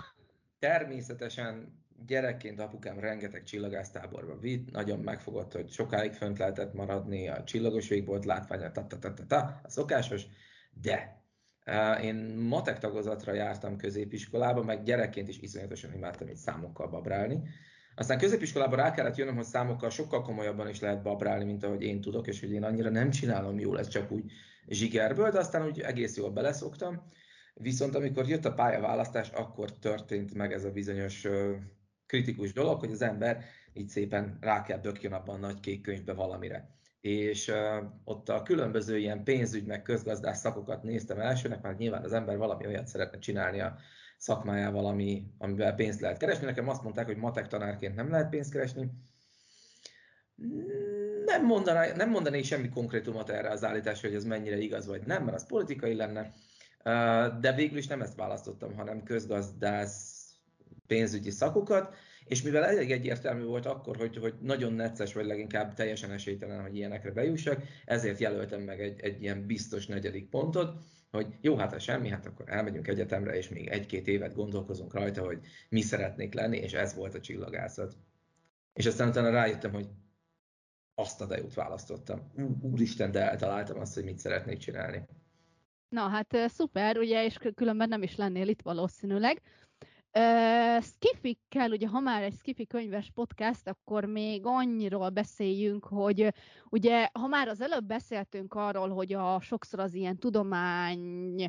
Természetesen 0.59 1.77
gyerekként 2.05 2.59
apukám 2.59 2.99
rengeteg 2.99 3.43
csillagásztáborba 3.43 4.37
vitt, 4.37 4.71
nagyon 4.71 4.99
megfogott, 4.99 5.51
hogy 5.51 5.69
sokáig 5.69 6.13
fönt 6.13 6.37
lehetett 6.37 6.73
maradni, 6.73 7.27
a 7.27 7.43
csillagos 7.43 7.87
végbolt 7.87 8.25
látványa, 8.25 8.71
ta, 8.71 8.87
ta, 8.87 8.99
ta, 8.99 9.13
ta, 9.13 9.25
ta, 9.25 9.59
a 9.63 9.69
szokásos, 9.69 10.23
de 10.71 11.23
Én 12.01 12.15
matek 12.49 12.79
tagozatra 12.79 13.33
jártam 13.33 13.77
középiskolába, 13.77 14.63
meg 14.63 14.83
gyerekként 14.83 15.27
is 15.27 15.39
iszonyatosan 15.39 15.93
imádtam 15.93 16.27
itt 16.27 16.35
számokkal 16.35 16.87
babrálni. 16.87 17.41
Aztán 17.95 18.17
középiskolában 18.17 18.79
rá 18.79 18.91
kellett 18.91 19.15
jönnöm, 19.15 19.35
hogy 19.35 19.45
számokkal 19.45 19.89
sokkal 19.89 20.21
komolyabban 20.21 20.69
is 20.69 20.79
lehet 20.79 21.01
babrálni, 21.01 21.43
mint 21.43 21.63
ahogy 21.63 21.81
én 21.81 22.01
tudok, 22.01 22.27
és 22.27 22.39
hogy 22.39 22.51
én 22.51 22.63
annyira 22.63 22.89
nem 22.89 23.09
csinálom 23.09 23.59
jól, 23.59 23.79
ez 23.79 23.87
csak 23.87 24.11
úgy 24.11 24.31
zsigerből, 24.67 25.31
de 25.31 25.39
aztán 25.39 25.65
úgy 25.65 25.79
egész 25.79 26.17
jól 26.17 26.31
beleszoktam. 26.31 27.11
Viszont 27.53 27.95
amikor 27.95 28.27
jött 28.27 28.45
a 28.45 28.53
pályaválasztás, 28.53 29.29
akkor 29.29 29.71
történt 29.71 30.33
meg 30.33 30.53
ez 30.53 30.63
a 30.63 30.71
bizonyos 30.71 31.27
kritikus 32.05 32.53
dolog, 32.53 32.79
hogy 32.79 32.91
az 32.91 33.01
ember 33.01 33.43
így 33.73 33.89
szépen 33.89 34.37
rá 34.41 34.63
kell 34.63 34.77
bökjön 34.77 35.13
abban 35.13 35.35
a 35.35 35.47
nagy 35.47 35.59
kék 35.59 35.81
könyvbe 35.81 36.13
valamire. 36.13 36.78
És 37.01 37.51
ott 38.03 38.29
a 38.29 38.43
különböző 38.43 38.97
ilyen 38.97 39.23
pénzügy 39.23 39.65
meg 39.65 39.81
közgazdás 39.81 40.37
szakokat 40.37 40.83
néztem 40.83 41.19
elsőnek, 41.19 41.61
mert 41.61 41.77
nyilván 41.77 42.03
az 42.03 42.13
ember 42.13 42.37
valami 42.37 42.65
olyat 42.65 42.87
szeretne 42.87 43.19
csinálni 43.19 43.59
a 43.59 43.77
szakmájával, 44.17 44.85
ami, 44.85 45.25
amivel 45.37 45.75
pénzt 45.75 45.99
lehet 45.99 46.17
keresni. 46.17 46.45
Nekem 46.45 46.69
azt 46.69 46.83
mondták, 46.83 47.05
hogy 47.05 47.17
matek 47.17 47.47
tanárként 47.47 47.95
nem 47.95 48.09
lehet 48.09 48.29
pénzt 48.29 48.51
keresni. 48.51 48.91
Nem, 51.25 51.45
mondaná, 51.45 51.95
nem 51.95 52.09
mondanék 52.09 52.43
semmi 52.43 52.69
konkrétumot 52.69 53.29
erre 53.29 53.49
az 53.49 53.63
állításra, 53.63 54.07
hogy 54.07 54.17
ez 54.17 54.23
mennyire 54.23 54.57
igaz 54.57 54.87
vagy 54.87 55.05
nem, 55.05 55.23
mert 55.23 55.35
az 55.35 55.47
politikai 55.47 55.95
lenne. 55.95 56.33
De 57.39 57.53
végül 57.55 57.77
is 57.77 57.87
nem 57.87 58.01
ezt 58.01 58.15
választottam, 58.15 58.75
hanem 58.75 59.03
közgazdász 59.03 60.29
pénzügyi 60.87 61.29
szakokat, 61.29 61.95
és 62.29 62.41
mivel 62.41 62.65
elég 62.65 62.91
egyértelmű 62.91 63.43
volt 63.43 63.65
akkor, 63.65 63.97
hogy, 63.97 64.17
hogy 64.17 64.33
nagyon 64.41 64.73
necces, 64.73 65.13
vagy 65.13 65.25
leginkább 65.25 65.73
teljesen 65.73 66.11
esélytelen, 66.11 66.61
hogy 66.61 66.75
ilyenekre 66.75 67.11
bejussak, 67.11 67.63
ezért 67.85 68.19
jelöltem 68.19 68.61
meg 68.61 68.81
egy, 68.81 68.99
egy 68.99 69.21
ilyen 69.21 69.45
biztos 69.45 69.85
negyedik 69.85 70.29
pontot, 70.29 70.81
hogy 71.11 71.27
jó, 71.41 71.55
hát 71.55 71.71
ha 71.71 71.79
semmi, 71.79 72.09
hát 72.09 72.25
akkor 72.25 72.45
elmegyünk 72.49 72.87
egyetemre, 72.87 73.37
és 73.37 73.49
még 73.49 73.67
egy-két 73.67 74.07
évet 74.07 74.35
gondolkozunk 74.35 74.93
rajta, 74.93 75.25
hogy 75.25 75.39
mi 75.69 75.81
szeretnék 75.81 76.33
lenni, 76.33 76.57
és 76.57 76.73
ez 76.73 76.95
volt 76.95 77.13
a 77.13 77.19
csillagászat. 77.19 77.97
És 78.73 78.85
aztán 78.85 79.07
utána 79.09 79.29
rájöttem, 79.29 79.73
hogy 79.73 79.87
azt 80.95 81.21
a 81.21 81.25
dejút 81.25 81.53
választottam. 81.53 82.31
Úristen, 82.61 83.11
de 83.11 83.29
eltaláltam 83.29 83.79
azt, 83.79 83.93
hogy 83.93 84.03
mit 84.03 84.19
szeretnék 84.19 84.57
csinálni. 84.57 85.05
Na 85.89 86.07
hát 86.07 86.35
szuper, 86.47 86.97
ugye, 86.97 87.25
és 87.25 87.37
különben 87.55 87.89
nem 87.89 88.03
is 88.03 88.15
lennél 88.15 88.47
itt 88.47 88.61
valószínűleg. 88.61 89.41
Uh, 90.13 90.81
Skifikkel, 90.81 91.71
ugye 91.71 91.87
ha 91.87 91.99
már 91.99 92.23
egy 92.23 92.33
Skifi 92.33 92.67
könyves 92.67 93.11
podcast, 93.13 93.67
akkor 93.67 94.05
még 94.05 94.45
annyiról 94.45 95.09
beszéljünk, 95.09 95.85
hogy 95.85 96.33
ugye 96.69 97.09
ha 97.13 97.27
már 97.27 97.47
az 97.47 97.61
előbb 97.61 97.85
beszéltünk 97.85 98.53
arról, 98.53 98.89
hogy 98.89 99.13
a 99.13 99.39
sokszor 99.41 99.79
az 99.79 99.93
ilyen 99.93 100.17
tudomány 100.17 101.45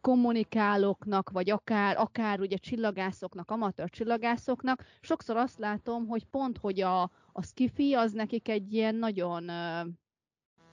kommunikálóknak, 0.00 1.30
vagy 1.30 1.50
akár, 1.50 1.96
akár 1.96 2.40
ugye 2.40 2.56
csillagászoknak, 2.56 3.50
amatőr 3.50 3.90
csillagászoknak, 3.90 4.84
sokszor 5.00 5.36
azt 5.36 5.58
látom, 5.58 6.06
hogy 6.06 6.24
pont, 6.24 6.58
hogy 6.58 6.80
a, 6.80 7.02
a 7.32 7.42
skifi 7.42 7.94
az 7.94 8.12
nekik 8.12 8.48
egy 8.48 8.72
ilyen 8.72 8.94
nagyon 8.94 9.48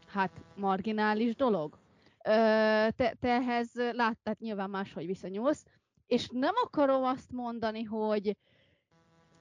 hát 0.08 0.32
marginális 0.56 1.36
dolog. 1.36 1.80
Te, 2.22 2.92
te 2.96 3.18
ehhez 3.22 3.72
láttad 3.92 4.40
nyilván 4.40 4.70
máshogy 4.70 5.06
viszonyulsz, 5.06 5.66
és 6.10 6.30
nem 6.32 6.54
akarom 6.64 7.04
azt 7.04 7.32
mondani, 7.32 7.84
hogy, 7.84 8.38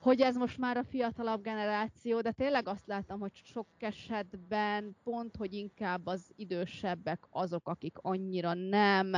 hogy 0.00 0.20
ez 0.20 0.36
most 0.36 0.58
már 0.58 0.76
a 0.76 0.84
fiatalabb 0.84 1.42
generáció, 1.42 2.20
de 2.20 2.32
tényleg 2.32 2.68
azt 2.68 2.86
látom, 2.86 3.20
hogy 3.20 3.32
sok 3.44 3.66
esetben 3.78 4.96
pont, 5.04 5.36
hogy 5.36 5.52
inkább 5.52 6.06
az 6.06 6.30
idősebbek 6.36 7.26
azok, 7.30 7.68
akik 7.68 7.96
annyira 8.02 8.54
nem 8.54 9.12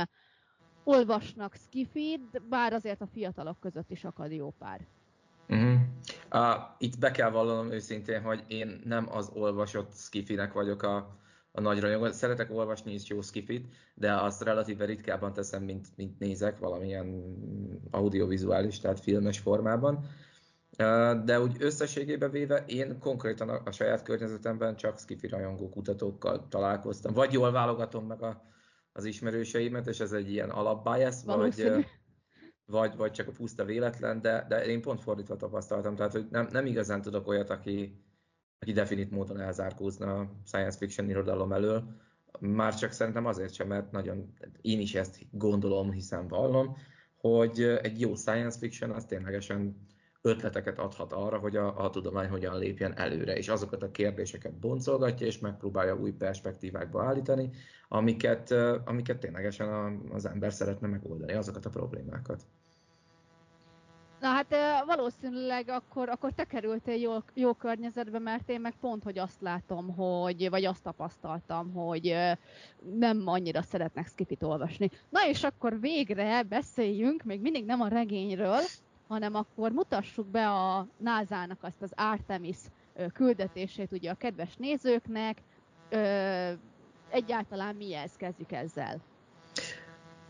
olvasnak 0.83 1.55
skifit, 1.55 2.41
bár 2.49 2.73
azért 2.73 3.01
a 3.01 3.07
fiatalok 3.07 3.59
között 3.59 3.91
is 3.91 4.03
akad 4.03 4.31
jó 4.31 4.53
pár. 4.59 4.87
Uh-huh. 5.49 5.79
Uh, 6.31 6.61
itt 6.77 6.99
be 6.99 7.11
kell 7.11 7.29
vallanom 7.29 7.71
őszintén, 7.71 8.21
hogy 8.21 8.43
én 8.47 8.81
nem 8.83 9.07
az 9.11 9.31
olvasott 9.33 9.93
skifinek 9.95 10.53
vagyok 10.53 10.83
a, 10.83 11.20
a 11.51 11.61
nagy 11.61 11.79
rajongó. 11.79 12.11
Szeretek 12.11 12.51
olvasni 12.51 12.93
is 12.93 13.07
jó 13.07 13.21
skifit, 13.21 13.73
de 13.95 14.13
azt 14.13 14.43
relatíve 14.43 14.85
ritkábban 14.85 15.33
teszem, 15.33 15.63
mint, 15.63 15.87
mint 15.95 16.19
nézek 16.19 16.59
valamilyen 16.59 17.35
audiovizuális, 17.91 18.79
tehát 18.79 18.99
filmes 18.99 19.39
formában. 19.39 20.05
De 21.25 21.41
úgy 21.41 21.55
összességében 21.59 22.31
véve 22.31 22.63
én 22.67 22.99
konkrétan 22.99 23.49
a, 23.49 23.61
a 23.65 23.71
saját 23.71 24.03
környezetemben 24.03 24.75
csak 24.75 24.99
skifi 24.99 25.27
rajongó 25.27 25.69
kutatókkal 25.69 26.47
találkoztam. 26.47 27.13
Vagy 27.13 27.33
jól 27.33 27.51
válogatom 27.51 28.05
meg 28.05 28.21
a, 28.21 28.43
az 28.91 29.05
ismerőseimet, 29.05 29.87
és 29.87 29.99
ez 29.99 30.11
egy 30.11 30.31
ilyen 30.31 30.49
alapbias, 30.49 31.15
vagy, 31.25 31.85
vagy, 32.65 32.95
vagy 32.95 33.11
csak 33.11 33.27
a 33.27 33.31
puszta 33.31 33.65
véletlen, 33.65 34.21
de, 34.21 34.45
de 34.49 34.65
én 34.65 34.81
pont 34.81 35.01
fordítva 35.01 35.35
tapasztaltam, 35.35 35.95
tehát 35.95 36.11
hogy 36.11 36.27
nem, 36.29 36.47
nem 36.51 36.65
igazán 36.65 37.01
tudok 37.01 37.27
olyat, 37.27 37.49
aki, 37.49 38.03
aki 38.61 38.71
definit 38.71 39.11
módon 39.11 39.39
elzárkózna 39.39 40.19
a 40.19 40.31
science 40.45 40.77
fiction 40.77 41.09
irodalom 41.09 41.51
elől, 41.51 41.83
már 42.39 42.75
csak 42.75 42.91
szerintem 42.91 43.25
azért 43.25 43.53
sem, 43.53 43.67
mert 43.67 43.91
nagyon, 43.91 44.33
én 44.61 44.79
is 44.79 44.95
ezt 44.95 45.25
gondolom, 45.31 45.91
hiszen 45.91 46.27
vallom, 46.27 46.77
hogy 47.17 47.61
egy 47.61 47.99
jó 47.99 48.15
science 48.15 48.57
fiction 48.57 48.91
az 48.91 49.05
ténylegesen 49.05 49.87
ötleteket 50.21 50.79
adhat 50.79 51.13
arra, 51.13 51.37
hogy 51.37 51.55
a, 51.55 51.83
a 51.83 51.89
tudomány 51.89 52.29
hogyan 52.29 52.57
lépjen 52.57 52.97
előre, 52.97 53.37
és 53.37 53.47
azokat 53.47 53.83
a 53.83 53.91
kérdéseket 53.91 54.59
boncolgatja, 54.59 55.27
és 55.27 55.39
megpróbálja 55.39 55.95
új 55.95 56.11
perspektívákba 56.11 57.03
állítani, 57.03 57.49
amiket, 57.87 58.51
amiket 58.85 59.19
ténylegesen 59.19 59.99
az 60.11 60.25
ember 60.25 60.53
szeretne 60.53 60.87
megoldani, 60.87 61.33
azokat 61.33 61.65
a 61.65 61.69
problémákat. 61.69 62.43
Na 64.21 64.27
hát 64.27 64.55
valószínűleg 64.85 65.69
akkor, 65.69 66.09
akkor 66.09 66.31
te 66.31 66.43
kerültél 66.43 66.95
jó, 66.95 67.11
jó 67.33 67.53
környezetbe, 67.53 68.19
mert 68.19 68.49
én 68.49 68.61
meg 68.61 68.73
pont, 68.79 69.03
hogy 69.03 69.17
azt 69.17 69.41
látom, 69.41 69.95
hogy, 69.95 70.49
vagy 70.49 70.65
azt 70.65 70.83
tapasztaltam, 70.83 71.73
hogy 71.73 72.15
nem 72.93 73.27
annyira 73.27 73.61
szeretnek 73.61 74.07
skipit 74.07 74.43
olvasni. 74.43 74.89
Na 75.09 75.27
és 75.27 75.43
akkor 75.43 75.79
végre 75.79 76.43
beszéljünk, 76.43 77.23
még 77.23 77.41
mindig 77.41 77.65
nem 77.65 77.81
a 77.81 77.87
regényről, 77.87 78.59
hanem 79.07 79.35
akkor 79.35 79.71
mutassuk 79.71 80.27
be 80.27 80.49
a 80.49 80.87
NASA-nak 80.97 81.63
azt 81.63 81.81
az 81.81 81.93
Artemis 81.95 82.57
küldetését 83.13 83.91
ugye 83.91 84.11
a 84.11 84.15
kedves 84.15 84.55
nézőknek. 84.55 85.37
Egyáltalán 87.09 87.75
mi 87.75 87.93
ez? 87.93 88.15
Kezdjük 88.15 88.51
ezzel. 88.51 89.01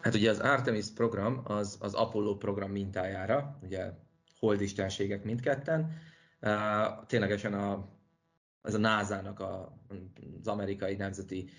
Hát 0.01 0.15
ugye 0.15 0.29
az 0.29 0.39
Artemis 0.39 0.85
program 0.93 1.41
az, 1.43 1.77
az 1.79 1.93
Apollo 1.93 2.37
program 2.37 2.71
mintájára, 2.71 3.59
ugye 3.63 3.91
holdistenségek 4.39 5.23
mindketten, 5.23 5.93
ténylegesen 7.07 7.53
a, 7.53 7.89
ez 8.61 8.73
a 8.73 8.77
NASA-nak, 8.77 9.39
a, 9.39 9.77
az 10.39 10.47
amerikai 10.47 10.95
nemzeti 10.95 11.49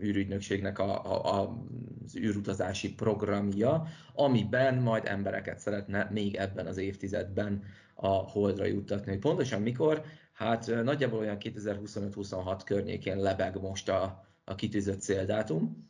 űrügynökségnek 0.00 0.78
a, 0.78 1.04
a, 1.04 1.40
a, 1.40 1.64
az 2.04 2.16
űrutazási 2.16 2.94
programja, 2.94 3.86
amiben 4.14 4.74
majd 4.74 5.06
embereket 5.06 5.58
szeretne 5.58 6.08
még 6.10 6.34
ebben 6.34 6.66
az 6.66 6.76
évtizedben 6.76 7.62
a 7.94 8.08
holdra 8.08 8.64
juttatni. 8.64 9.16
Pontosan 9.16 9.62
mikor? 9.62 10.04
Hát 10.32 10.82
nagyjából 10.82 11.18
olyan 11.18 11.36
2025-26 11.40 12.60
környékén 12.64 13.16
lebeg 13.18 13.60
most 13.60 13.88
a, 13.88 14.24
a 14.44 14.54
kitűzött 14.54 15.00
céldátum 15.00 15.87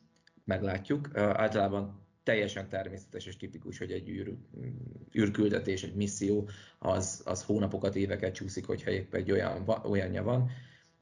meglátjuk. 0.48 1.08
Általában 1.14 2.06
teljesen 2.22 2.68
természetes 2.68 3.26
és 3.26 3.36
tipikus, 3.36 3.78
hogy 3.78 3.92
egy 3.92 4.08
űr, 4.08 4.34
űrküldetés, 5.18 5.82
egy 5.82 5.94
misszió, 5.94 6.48
az, 6.78 7.22
az 7.24 7.42
hónapokat, 7.42 7.96
éveket 7.96 8.34
csúszik, 8.34 8.66
hogyha 8.66 8.90
épp 8.90 9.14
egy 9.14 9.30
olyan, 9.30 9.68
olyanja 9.84 10.22
van. 10.22 10.50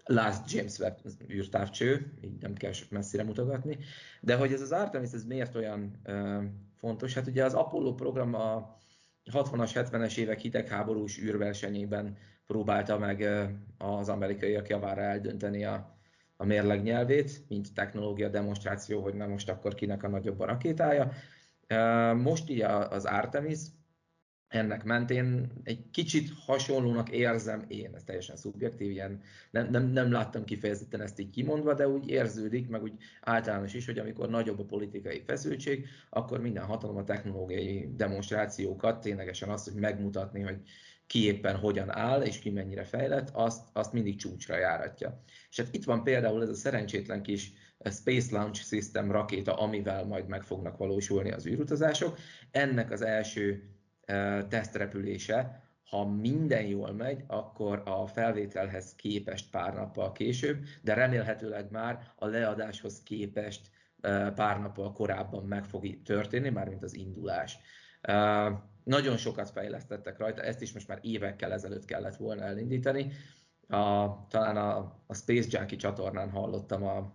Last 0.05 0.53
James 0.53 0.79
Webb 0.79 0.99
űrtávcső, 1.31 2.13
így 2.21 2.41
nem 2.41 2.55
kell 2.55 2.73
messzire 2.91 3.23
mutogatni. 3.23 3.79
De 4.21 4.37
hogy 4.37 4.53
ez 4.53 4.61
az 4.61 4.73
Artemis, 4.73 5.13
ez 5.13 5.25
miért 5.25 5.55
olyan 5.55 6.01
uh, 6.07 6.45
fontos? 6.79 7.15
Hát 7.15 7.27
ugye 7.27 7.45
az 7.45 7.55
Apollo 7.55 7.95
program 7.95 8.35
a 8.35 8.79
60-as, 9.33 9.71
70-es 9.75 10.17
évek 10.17 10.39
hidegháborús 10.39 11.19
űrversenyében 11.23 12.17
próbálta 12.47 12.99
meg 12.99 13.29
az 13.79 14.09
amerikaiak 14.09 14.69
javára 14.69 15.01
eldönteni 15.01 15.65
a, 15.65 15.96
a 16.37 16.45
mérleg 16.45 16.83
nyelvét, 16.83 17.45
mint 17.49 17.75
technológia 17.75 18.29
demonstráció, 18.29 19.03
hogy 19.03 19.15
nem 19.15 19.31
most 19.31 19.49
akkor 19.49 19.75
kinek 19.75 20.03
a 20.03 20.09
nagyobb 20.09 20.41
a 20.41 20.45
rakétája. 20.45 21.13
Most 22.15 22.51
így 22.51 22.61
az 22.61 23.05
Artemis, 23.05 23.59
ennek 24.49 24.85
mentén 24.85 25.53
egy 25.63 25.91
kicsit 25.91 26.31
hasonlónak 26.47 27.11
érzem 27.11 27.65
én, 27.69 27.95
ez 27.95 28.03
teljesen 28.05 28.37
szubjektív, 28.37 28.91
ilyen, 28.91 29.21
nem, 29.51 29.71
nem, 29.71 29.87
nem 29.87 30.13
láttam 30.13 30.45
kifejezetten 30.45 31.01
ezt 31.01 31.19
így 31.19 31.31
kimondva, 31.31 31.75
de 31.75 31.89
úgy 31.89 32.09
érződik, 32.09 32.69
meg 32.69 32.83
úgy 32.83 32.93
általános 33.21 33.75
is, 33.75 33.87
hogy 33.87 33.99
amikor 33.99 34.29
nagyobb 34.29 34.59
a 34.59 34.65
politikai 34.65 35.23
feszültség, 35.27 35.87
akkor 36.11 36.41
minden 36.41 36.65
hatalom 36.65 36.97
a 36.97 37.05
technológiai 37.05 37.91
demonstrációkat, 37.97 39.01
ténylegesen 39.01 39.49
azt, 39.49 39.71
hogy 39.71 39.81
megmutatni, 39.81 40.41
hogy 40.41 40.61
ki 41.07 41.25
éppen 41.25 41.57
hogyan 41.57 41.91
áll, 41.91 42.23
és 42.23 42.39
ki 42.39 42.51
mennyire 42.51 42.85
fejlett, 42.85 43.31
azt, 43.33 43.69
azt 43.73 43.93
mindig 43.93 44.17
csúcsra 44.17 44.59
járatja. 44.59 45.23
És 45.51 45.57
hát 45.57 45.75
itt 45.75 45.85
van 45.85 46.03
például 46.03 46.43
ez 46.43 46.49
a 46.49 46.55
szerencsétlen 46.55 47.23
kis 47.23 47.53
Space 47.91 48.37
Launch 48.37 48.63
System 48.63 49.11
rakéta, 49.11 49.55
amivel 49.55 50.05
majd 50.05 50.27
meg 50.27 50.43
fognak 50.43 50.77
valósulni 50.77 51.31
az 51.31 51.47
űrutazások. 51.47 52.19
Ennek 52.51 52.91
az 52.91 53.03
első 53.03 53.71
tesztrepülése, 54.49 55.65
ha 55.89 56.05
minden 56.05 56.67
jól 56.67 56.93
megy, 56.93 57.25
akkor 57.27 57.83
a 57.85 58.07
felvételhez 58.07 58.95
képest 58.95 59.51
pár 59.51 59.75
nappal 59.75 60.13
később, 60.13 60.65
de 60.83 60.95
remélhetőleg 60.95 61.71
már 61.71 62.13
a 62.17 62.27
leadáshoz 62.27 63.03
képest 63.03 63.71
pár 64.35 64.61
nappal 64.61 64.93
korábban 64.93 65.45
meg 65.45 65.65
fog 65.65 66.03
történni, 66.03 66.49
mármint 66.49 66.83
az 66.83 66.95
indulás. 66.95 67.59
Nagyon 68.87 69.17
sokat 69.17 69.51
fejlesztettek 69.51 70.19
rajta, 70.19 70.43
ezt 70.43 70.63
is 70.63 70.73
most 70.73 70.89
már 70.89 70.99
évekkel 71.03 71.53
ezelőtt 71.53 71.85
kellett 71.85 72.17
volna 72.17 72.43
elindítani. 72.43 73.13
A, 73.69 74.27
talán 74.29 74.57
a, 74.57 74.77
a 75.07 75.15
Space 75.15 75.49
Junkie 75.59 75.79
csatornán 75.79 76.31
hallottam 76.31 76.85
a 76.85 77.15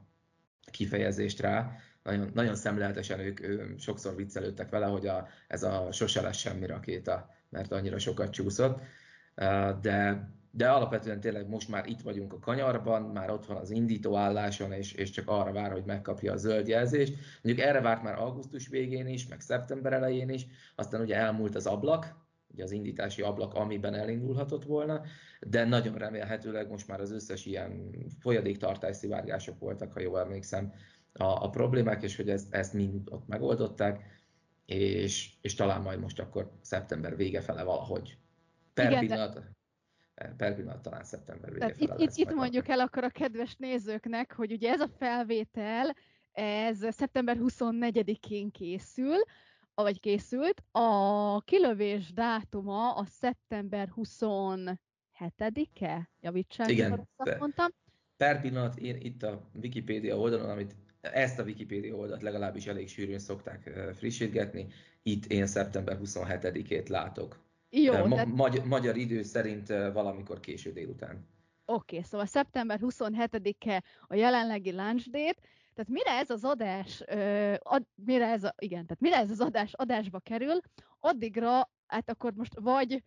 kifejezést 0.71 1.39
rá, 1.39 1.75
nagyon, 2.03 2.31
nagyon 2.33 2.55
szemléletesen 2.55 3.19
ők, 3.19 3.41
ők 3.41 3.79
sokszor 3.79 4.15
viccelődtek 4.15 4.69
vele, 4.69 4.85
hogy 4.85 5.07
a, 5.07 5.27
ez 5.47 5.63
a 5.63 5.91
sose 5.91 6.21
lesz 6.21 6.37
semmi 6.37 6.65
rakéta, 6.65 7.29
mert 7.49 7.71
annyira 7.71 7.99
sokat 7.99 8.31
csúszott. 8.31 8.81
De 9.81 10.27
de 10.51 10.69
alapvetően 10.69 11.19
tényleg 11.19 11.47
most 11.49 11.69
már 11.69 11.87
itt 11.87 12.01
vagyunk 12.01 12.33
a 12.33 12.39
kanyarban, 12.39 13.01
már 13.01 13.29
ott 13.29 13.45
van 13.45 13.57
az 13.57 13.69
indító 13.69 14.15
álláson, 14.15 14.71
és, 14.71 14.93
és 14.93 15.09
csak 15.09 15.27
arra 15.27 15.51
vár, 15.51 15.71
hogy 15.71 15.85
megkapja 15.85 16.33
a 16.33 16.37
zöld 16.37 16.67
jelzést. 16.67 17.13
Mondjuk 17.41 17.67
erre 17.67 17.81
várt 17.81 18.03
már 18.03 18.19
augusztus 18.19 18.67
végén 18.67 19.07
is, 19.07 19.27
meg 19.27 19.39
szeptember 19.39 19.93
elején 19.93 20.29
is, 20.29 20.45
aztán 20.75 21.01
ugye 21.01 21.15
elmúlt 21.15 21.55
az 21.55 21.65
ablak, 21.65 22.15
ugye 22.53 22.63
az 22.63 22.71
indítási 22.71 23.21
ablak, 23.21 23.53
amiben 23.53 23.93
elindulhatott 23.93 24.63
volna, 24.63 25.01
de 25.39 25.65
nagyon 25.65 25.97
remélhetőleg 25.97 26.69
most 26.69 26.87
már 26.87 27.01
az 27.01 27.11
összes 27.11 27.45
ilyen 27.45 27.95
folyadéktartás 28.19 28.95
szivárgások 28.95 29.59
voltak, 29.59 29.93
ha 29.93 29.99
jól 29.99 30.19
emlékszem, 30.19 30.73
a, 31.13 31.43
a 31.43 31.49
problémák, 31.49 32.03
és 32.03 32.15
hogy 32.15 32.29
ezt, 32.29 32.53
ezt 32.53 32.73
mind 32.73 33.07
ott 33.09 33.27
megoldották, 33.27 34.03
és, 34.65 35.33
és 35.41 35.53
talán 35.53 35.81
majd 35.81 35.99
most 35.99 36.19
akkor 36.19 36.51
szeptember 36.61 37.15
vége 37.15 37.41
fele 37.41 37.63
valahogy. 37.63 38.17
Per 38.73 38.91
Igen, 38.91 38.99
pillanat, 38.99 39.33
de 39.33 39.59
pillanat 40.37 40.81
talán 40.81 41.03
szeptember 41.03 41.51
végén. 41.51 41.75
itt, 41.77 41.93
itt, 41.97 42.15
itt 42.15 42.33
mondjuk 42.33 42.67
el 42.67 42.79
akkor 42.79 43.03
a 43.03 43.09
kedves 43.09 43.55
nézőknek, 43.55 44.33
hogy 44.33 44.51
ugye 44.51 44.71
ez 44.71 44.79
a 44.79 44.89
felvétel, 44.97 45.95
ez 46.31 46.85
szeptember 46.89 47.37
24-én 47.39 48.51
készül, 48.51 49.15
vagy 49.73 49.99
készült. 49.99 50.63
A 50.71 51.41
kilövés 51.41 52.13
dátuma 52.13 52.95
a 52.95 53.05
szeptember 53.05 53.89
27-e? 53.95 56.09
Javítsák, 56.19 56.69
Igen, 56.69 57.07
azt 57.15 57.39
mondtam. 57.39 57.67
Per 58.17 58.41
pillanat 58.41 58.77
én 58.77 58.95
itt 58.95 59.23
a 59.23 59.49
Wikipédia 59.53 60.17
oldalon, 60.17 60.49
amit 60.49 60.75
ezt 61.01 61.39
a 61.39 61.43
Wikipédia 61.43 61.95
oldalt 61.95 62.21
legalábbis 62.21 62.67
elég 62.67 62.89
sűrűn 62.89 63.19
szokták 63.19 63.69
frissítgetni, 63.95 64.67
itt 65.03 65.25
én 65.25 65.47
szeptember 65.47 65.99
27-ét 66.03 66.89
látok. 66.89 67.39
Jó, 67.71 67.93
Ma- 67.93 68.15
tehát... 68.15 68.27
Magy- 68.27 68.65
magyar 68.65 68.97
idő 68.97 69.23
szerint 69.23 69.67
valamikor 69.67 70.39
késő 70.39 70.71
délután. 70.71 71.29
Oké, 71.65 71.95
okay, 71.95 72.09
szóval 72.09 72.25
szeptember 72.25 72.79
27-e 72.81 73.83
a 74.07 74.15
jelenlegi 74.15 74.71
lunch 74.71 75.09
date, 75.09 75.39
tehát 75.73 75.89
mire 75.89 76.11
ez 76.11 76.29
az 76.29 76.43
adás, 76.43 77.03
ad, 77.57 77.83
mire 77.95 78.27
ez 78.27 78.43
a, 78.43 78.53
igen, 78.57 78.85
tehát 78.85 79.01
mire 79.01 79.17
ez 79.17 79.29
az 79.29 79.39
adás 79.39 79.73
adásba 79.73 80.19
kerül, 80.19 80.59
addigra, 80.99 81.71
hát 81.87 82.09
akkor 82.09 82.33
most 82.33 82.59
vagy 82.59 83.03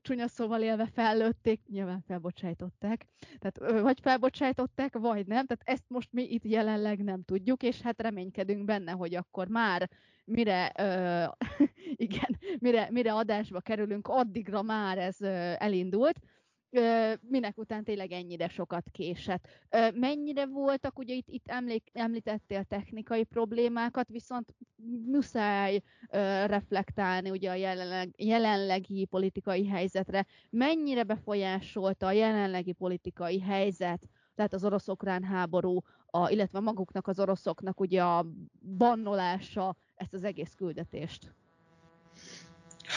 csúnya 0.00 0.28
szóval 0.28 0.62
élve 0.62 0.86
fellőtték, 0.86 1.60
nyilván 1.68 2.00
felbocsájtották, 2.06 3.06
tehát 3.38 3.82
vagy 3.82 4.00
felbocsájtották, 4.00 4.98
vagy 4.98 5.26
nem, 5.26 5.46
tehát 5.46 5.62
ezt 5.64 5.84
most 5.88 6.12
mi 6.12 6.22
itt 6.22 6.44
jelenleg 6.44 7.02
nem 7.02 7.22
tudjuk, 7.22 7.62
és 7.62 7.80
hát 7.80 8.02
reménykedünk 8.02 8.64
benne, 8.64 8.92
hogy 8.92 9.14
akkor 9.14 9.48
már 9.48 9.90
mire, 10.24 10.72
ö, 10.78 11.24
igen, 12.06 12.38
mire, 12.58 12.88
mire 12.90 13.12
adásba 13.12 13.60
kerülünk, 13.60 14.08
addigra 14.08 14.62
már 14.62 14.98
ez 14.98 15.20
elindult, 15.58 16.18
minek 17.20 17.58
után 17.58 17.84
tényleg 17.84 18.12
ennyire 18.12 18.48
sokat 18.48 18.90
késett. 18.90 19.48
Mennyire 19.94 20.46
voltak, 20.46 20.98
ugye 20.98 21.14
itt, 21.14 21.28
itt 21.28 21.48
emlék, 21.48 21.90
említettél 21.92 22.64
technikai 22.64 23.24
problémákat, 23.24 24.08
viszont 24.08 24.54
muszáj 25.06 25.80
reflektálni 26.46 27.30
ugye 27.30 27.50
a 27.50 27.54
jelenleg, 27.54 28.14
jelenlegi 28.16 29.04
politikai 29.04 29.66
helyzetre. 29.66 30.26
Mennyire 30.50 31.02
befolyásolta 31.02 32.06
a 32.06 32.12
jelenlegi 32.12 32.72
politikai 32.72 33.40
helyzet, 33.40 34.08
tehát 34.34 34.52
az 34.52 34.64
orosz-ukrán 34.64 35.22
háború, 35.22 35.80
a, 36.06 36.30
illetve 36.30 36.60
maguknak 36.60 37.06
az 37.06 37.20
oroszoknak 37.20 37.80
ugye 37.80 38.02
a 38.02 38.26
bannolása, 38.76 39.76
ezt 39.94 40.14
az 40.14 40.24
egész 40.24 40.54
küldetést? 40.56 41.34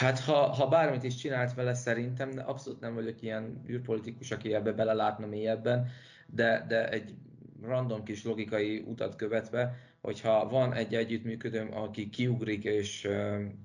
Hát 0.00 0.20
ha, 0.20 0.34
ha 0.34 0.68
bármit 0.68 1.02
is 1.02 1.14
csinált 1.14 1.54
vele 1.54 1.74
szerintem, 1.74 2.42
abszolút 2.46 2.80
nem 2.80 2.94
vagyok 2.94 3.22
ilyen 3.22 3.62
űrpolitikus, 3.68 4.30
aki 4.30 4.54
ebbe 4.54 4.72
belelátna 4.72 5.26
mélyebben, 5.26 5.88
de, 6.26 6.64
de 6.68 6.88
egy 6.88 7.14
random 7.62 8.02
kis 8.02 8.24
logikai 8.24 8.84
utat 8.86 9.16
követve, 9.16 9.76
hogyha 10.00 10.48
van 10.48 10.72
egy 10.72 10.94
együttműködőm, 10.94 11.76
aki 11.76 12.08
kiugrik, 12.08 12.64
és, 12.64 13.08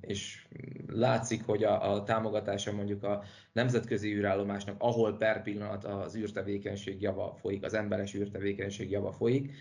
és 0.02 0.46
látszik, 0.88 1.46
hogy 1.46 1.64
a, 1.64 1.94
a 1.94 2.04
támogatása 2.04 2.72
mondjuk 2.72 3.04
a 3.04 3.24
nemzetközi 3.52 4.14
űrállomásnak, 4.14 4.76
ahol 4.78 5.18
per 5.18 5.42
pillanat 5.44 5.86
az 5.86 6.16
űrtevékenység 6.16 7.02
java 7.02 7.36
folyik, 7.42 7.64
az 7.64 7.74
emberes 7.74 8.14
űrtevékenység 8.16 8.90
java 8.90 9.12
folyik, 9.12 9.52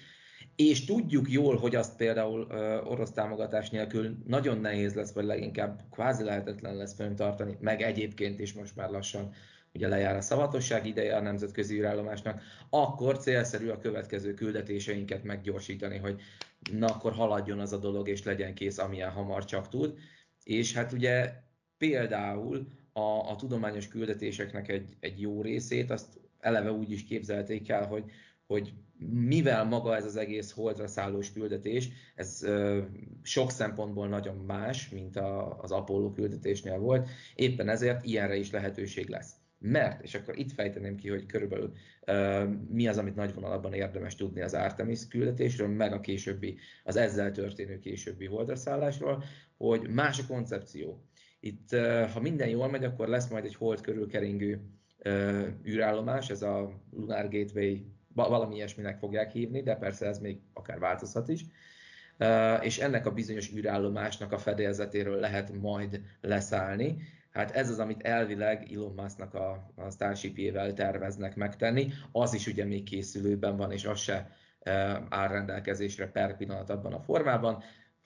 és 0.56 0.84
tudjuk 0.84 1.30
jól, 1.30 1.56
hogy 1.56 1.74
azt 1.74 1.96
például 1.96 2.46
orosz 2.84 3.12
támogatás 3.12 3.70
nélkül 3.70 4.16
nagyon 4.26 4.58
nehéz 4.58 4.94
lesz, 4.94 5.12
vagy 5.12 5.24
leginkább 5.24 5.82
kvázi 5.90 6.24
lehetetlen 6.24 6.76
lesz 6.76 6.94
fenntartani, 6.94 7.56
meg 7.60 7.82
egyébként 7.82 8.40
is 8.40 8.52
most 8.52 8.76
már 8.76 8.90
lassan 8.90 9.32
ugye 9.74 9.88
lejár 9.88 10.16
a 10.16 10.20
szavatosság 10.20 10.86
ideje 10.86 11.16
a 11.16 11.20
nemzetközi 11.20 11.78
űrállomásnak, 11.78 12.42
akkor 12.70 13.18
célszerű 13.18 13.68
a 13.68 13.78
következő 13.78 14.34
küldetéseinket 14.34 15.24
meggyorsítani, 15.24 15.96
hogy 15.98 16.20
na 16.72 16.86
akkor 16.86 17.12
haladjon 17.12 17.58
az 17.58 17.72
a 17.72 17.78
dolog, 17.78 18.08
és 18.08 18.22
legyen 18.22 18.54
kész, 18.54 18.78
amilyen 18.78 19.10
hamar 19.10 19.44
csak 19.44 19.68
tud. 19.68 19.98
És 20.42 20.74
hát 20.74 20.92
ugye 20.92 21.32
például 21.78 22.66
a, 22.92 23.30
a 23.30 23.36
tudományos 23.36 23.88
küldetéseknek 23.88 24.68
egy, 24.68 24.96
egy 25.00 25.20
jó 25.20 25.42
részét, 25.42 25.90
azt 25.90 26.20
eleve 26.38 26.72
úgy 26.72 26.90
is 26.90 27.04
képzelték 27.04 27.68
el, 27.68 27.86
hogy, 27.86 28.04
hogy 28.46 28.72
mivel 28.98 29.64
maga 29.64 29.96
ez 29.96 30.04
az 30.04 30.16
egész 30.16 30.52
holdra 30.52 30.86
szállós 30.86 31.32
küldetés, 31.32 31.88
ez 32.14 32.46
sok 33.22 33.50
szempontból 33.50 34.08
nagyon 34.08 34.36
más, 34.36 34.88
mint 34.88 35.16
a, 35.16 35.58
az 35.60 35.70
Apollo 35.70 36.12
küldetésnél 36.12 36.78
volt, 36.78 37.08
éppen 37.34 37.68
ezért 37.68 38.04
ilyenre 38.04 38.36
is 38.36 38.50
lehetőség 38.50 39.08
lesz. 39.08 39.32
Mert, 39.58 40.02
és 40.02 40.14
akkor 40.14 40.38
itt 40.38 40.52
fejteném 40.52 40.96
ki, 40.96 41.08
hogy 41.08 41.26
körülbelül 41.26 41.72
mi 42.68 42.86
az, 42.86 42.98
amit 42.98 43.14
nagy 43.14 43.34
vonalabban 43.34 43.72
érdemes 43.72 44.14
tudni 44.14 44.40
az 44.40 44.54
Artemis 44.54 45.08
küldetésről, 45.08 45.68
meg 45.68 45.92
a 45.92 46.00
későbbi, 46.00 46.56
az 46.84 46.96
ezzel 46.96 47.32
történő 47.32 47.78
későbbi 47.78 48.26
holdraszállásról, 48.26 49.24
hogy 49.56 49.88
más 49.88 50.18
a 50.20 50.26
koncepció. 50.26 51.04
Itt, 51.40 51.76
ha 52.12 52.20
minden 52.20 52.48
jól 52.48 52.70
megy, 52.70 52.84
akkor 52.84 53.08
lesz 53.08 53.28
majd 53.28 53.44
egy 53.44 53.54
hold 53.54 53.80
körül 53.80 54.08
keringő 54.08 54.60
űrállomás, 55.66 56.30
ez 56.30 56.42
a 56.42 56.82
Lunar 56.90 57.28
Gateway, 57.28 57.76
valami 58.14 58.54
ilyesminek 58.54 58.98
fogják 58.98 59.32
hívni, 59.32 59.62
de 59.62 59.76
persze 59.76 60.06
ez 60.06 60.18
még 60.18 60.38
akár 60.52 60.78
változhat 60.78 61.28
is. 61.28 61.44
Uh, 62.18 62.64
és 62.64 62.78
ennek 62.78 63.06
a 63.06 63.12
bizonyos 63.12 63.52
űrállomásnak 63.54 64.32
a 64.32 64.38
fedélzetéről 64.38 65.20
lehet 65.20 65.52
majd 65.60 66.00
leszállni, 66.20 66.96
Hát 67.34 67.50
ez 67.50 67.70
az, 67.70 67.78
amit 67.78 68.02
elvileg 68.02 68.72
Elon 68.72 68.92
Musknak 68.96 69.34
a, 69.34 69.72
a 69.74 69.90
Starship-jével 69.90 70.72
terveznek 70.72 71.36
megtenni. 71.36 71.92
Az 72.12 72.34
is 72.34 72.46
ugye 72.46 72.64
még 72.64 72.82
készülőben 72.82 73.56
van, 73.56 73.72
és 73.72 73.84
az 73.84 73.98
se 73.98 74.30
e, 74.60 75.02
áll 75.08 75.28
rendelkezésre 75.28 76.10
per 76.10 76.36
pillanat 76.36 76.70
abban 76.70 76.92
a 76.92 77.00
formában. 77.00 77.62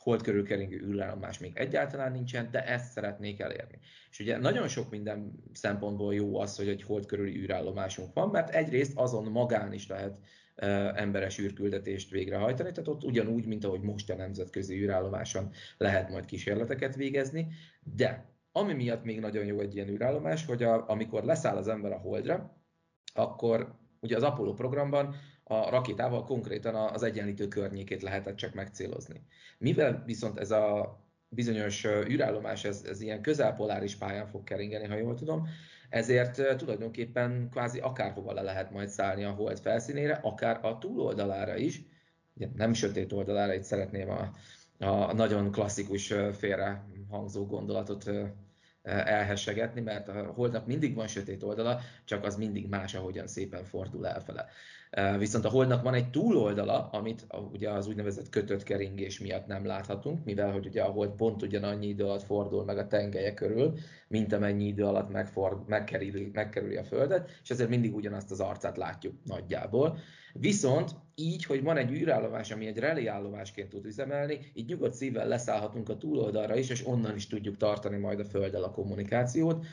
Hold 0.08 0.22
körül 0.22 0.44
keringő 0.44 0.80
űrállomás 0.80 1.38
még 1.38 1.52
egyáltalán 1.54 2.12
nincsen, 2.12 2.48
de 2.50 2.66
ezt 2.66 2.92
szeretnék 2.92 3.40
elérni. 3.40 3.78
És 4.10 4.20
ugye 4.20 4.38
nagyon 4.38 4.68
sok 4.68 4.90
minden 4.90 5.42
szempontból 5.52 6.14
jó 6.14 6.40
az, 6.40 6.56
hogy 6.56 6.68
egy 6.68 6.82
hold 6.82 7.06
körüli 7.06 7.38
űrállomásunk 7.38 8.14
van, 8.14 8.28
mert 8.28 8.50
egyrészt 8.50 8.92
azon 8.94 9.24
magán 9.24 9.72
is 9.72 9.88
lehet 9.88 10.18
emberes 10.94 11.38
űrküldetést 11.38 12.10
végrehajtani, 12.10 12.70
tehát 12.70 12.88
ott 12.88 13.04
ugyanúgy, 13.04 13.46
mint 13.46 13.64
ahogy 13.64 13.80
most 13.80 14.10
a 14.10 14.14
nemzetközi 14.14 14.82
űrállomáson 14.82 15.50
lehet 15.76 16.10
majd 16.10 16.24
kísérleteket 16.24 16.94
végezni, 16.94 17.46
de 17.82 18.32
ami 18.52 18.72
miatt 18.72 19.04
még 19.04 19.20
nagyon 19.20 19.44
jó 19.44 19.60
egy 19.60 19.74
ilyen 19.74 19.88
űrállomás, 19.88 20.44
hogy 20.44 20.62
a, 20.62 20.88
amikor 20.88 21.24
leszáll 21.24 21.56
az 21.56 21.68
ember 21.68 21.92
a 21.92 21.98
Holdra, 21.98 22.62
akkor 23.14 23.74
ugye 24.00 24.16
az 24.16 24.22
Apollo 24.22 24.54
programban 24.54 25.14
a 25.48 25.70
rakétával 25.70 26.24
konkrétan 26.24 26.74
az 26.74 27.02
egyenlítő 27.02 27.48
környékét 27.48 28.02
lehetett 28.02 28.36
csak 28.36 28.54
megcélozni. 28.54 29.22
Mivel 29.58 30.02
viszont 30.06 30.38
ez 30.38 30.50
a 30.50 30.96
bizonyos 31.28 31.84
űrállomás, 31.84 32.64
ez, 32.64 32.84
ez 32.88 33.00
ilyen 33.00 33.22
közelpoláris 33.22 33.96
pályán 33.96 34.26
fog 34.26 34.44
keringeni, 34.44 34.86
ha 34.86 34.96
jól 34.96 35.14
tudom, 35.14 35.48
ezért 35.88 36.56
tulajdonképpen 36.56 37.48
kvázi 37.50 37.78
akárhova 37.78 38.32
le 38.32 38.42
lehet 38.42 38.70
majd 38.70 38.88
szállni 38.88 39.24
a 39.24 39.30
hold 39.30 39.58
felszínére, 39.58 40.14
akár 40.22 40.64
a 40.64 40.78
túloldalára 40.78 41.56
is, 41.56 41.82
ugye 42.36 42.48
nem 42.54 42.72
sötét 42.72 43.12
oldalára, 43.12 43.54
itt 43.54 43.62
szeretném 43.62 44.10
a, 44.10 44.30
a 44.84 45.12
nagyon 45.12 45.50
klasszikus 45.50 46.14
félre 46.32 46.84
hangzó 47.10 47.46
gondolatot 47.46 48.10
elhessegetni, 48.82 49.80
mert 49.80 50.08
a 50.08 50.32
holdnak 50.34 50.66
mindig 50.66 50.94
van 50.94 51.06
sötét 51.06 51.42
oldala, 51.42 51.80
csak 52.04 52.24
az 52.24 52.36
mindig 52.36 52.68
más, 52.68 52.94
ahogyan 52.94 53.26
szépen 53.26 53.64
fordul 53.64 54.06
elfele. 54.06 54.48
Viszont 55.18 55.44
a 55.44 55.48
holdnak 55.48 55.82
van 55.82 55.94
egy 55.94 56.10
túloldala, 56.10 56.88
amit 56.92 57.26
ugye 57.52 57.70
az 57.70 57.86
úgynevezett 57.86 58.28
kötött 58.28 58.62
keringés 58.62 59.20
miatt 59.20 59.46
nem 59.46 59.66
láthatunk, 59.66 60.24
mivel 60.24 60.52
hogy 60.52 60.66
ugye 60.66 60.82
a 60.82 60.90
hold 60.90 61.10
pont 61.10 61.42
ugyanannyi 61.42 61.86
idő 61.86 62.04
alatt 62.04 62.22
fordul 62.22 62.64
meg 62.64 62.78
a 62.78 62.86
tengelye 62.86 63.34
körül, 63.34 63.74
mint 64.08 64.32
amennyi 64.32 64.66
idő 64.66 64.84
alatt 64.84 65.10
megford, 65.10 65.68
megkerüli, 65.68 66.30
megkerüli 66.32 66.76
a 66.76 66.84
Földet, 66.84 67.30
és 67.42 67.50
ezért 67.50 67.68
mindig 67.68 67.94
ugyanazt 67.94 68.30
az 68.30 68.40
arcát 68.40 68.76
látjuk 68.76 69.14
nagyjából. 69.24 69.98
Viszont 70.32 70.90
így, 71.14 71.44
hogy 71.44 71.62
van 71.62 71.76
egy 71.76 71.90
űrállomás, 71.90 72.50
ami 72.50 72.66
egy 72.66 72.78
relé 72.78 73.06
állomásként 73.06 73.68
tud 73.68 73.84
üzemelni, 73.84 74.38
így 74.54 74.68
nyugodt 74.68 74.94
szívvel 74.94 75.28
leszállhatunk 75.28 75.88
a 75.88 75.96
túloldalra 75.96 76.56
is, 76.56 76.70
és 76.70 76.86
onnan 76.86 77.14
is 77.14 77.26
tudjuk 77.26 77.56
tartani 77.56 77.96
majd 77.96 78.20
a 78.20 78.24
Földdel 78.24 78.62
a 78.62 78.70
kommunikációt, 78.70 79.64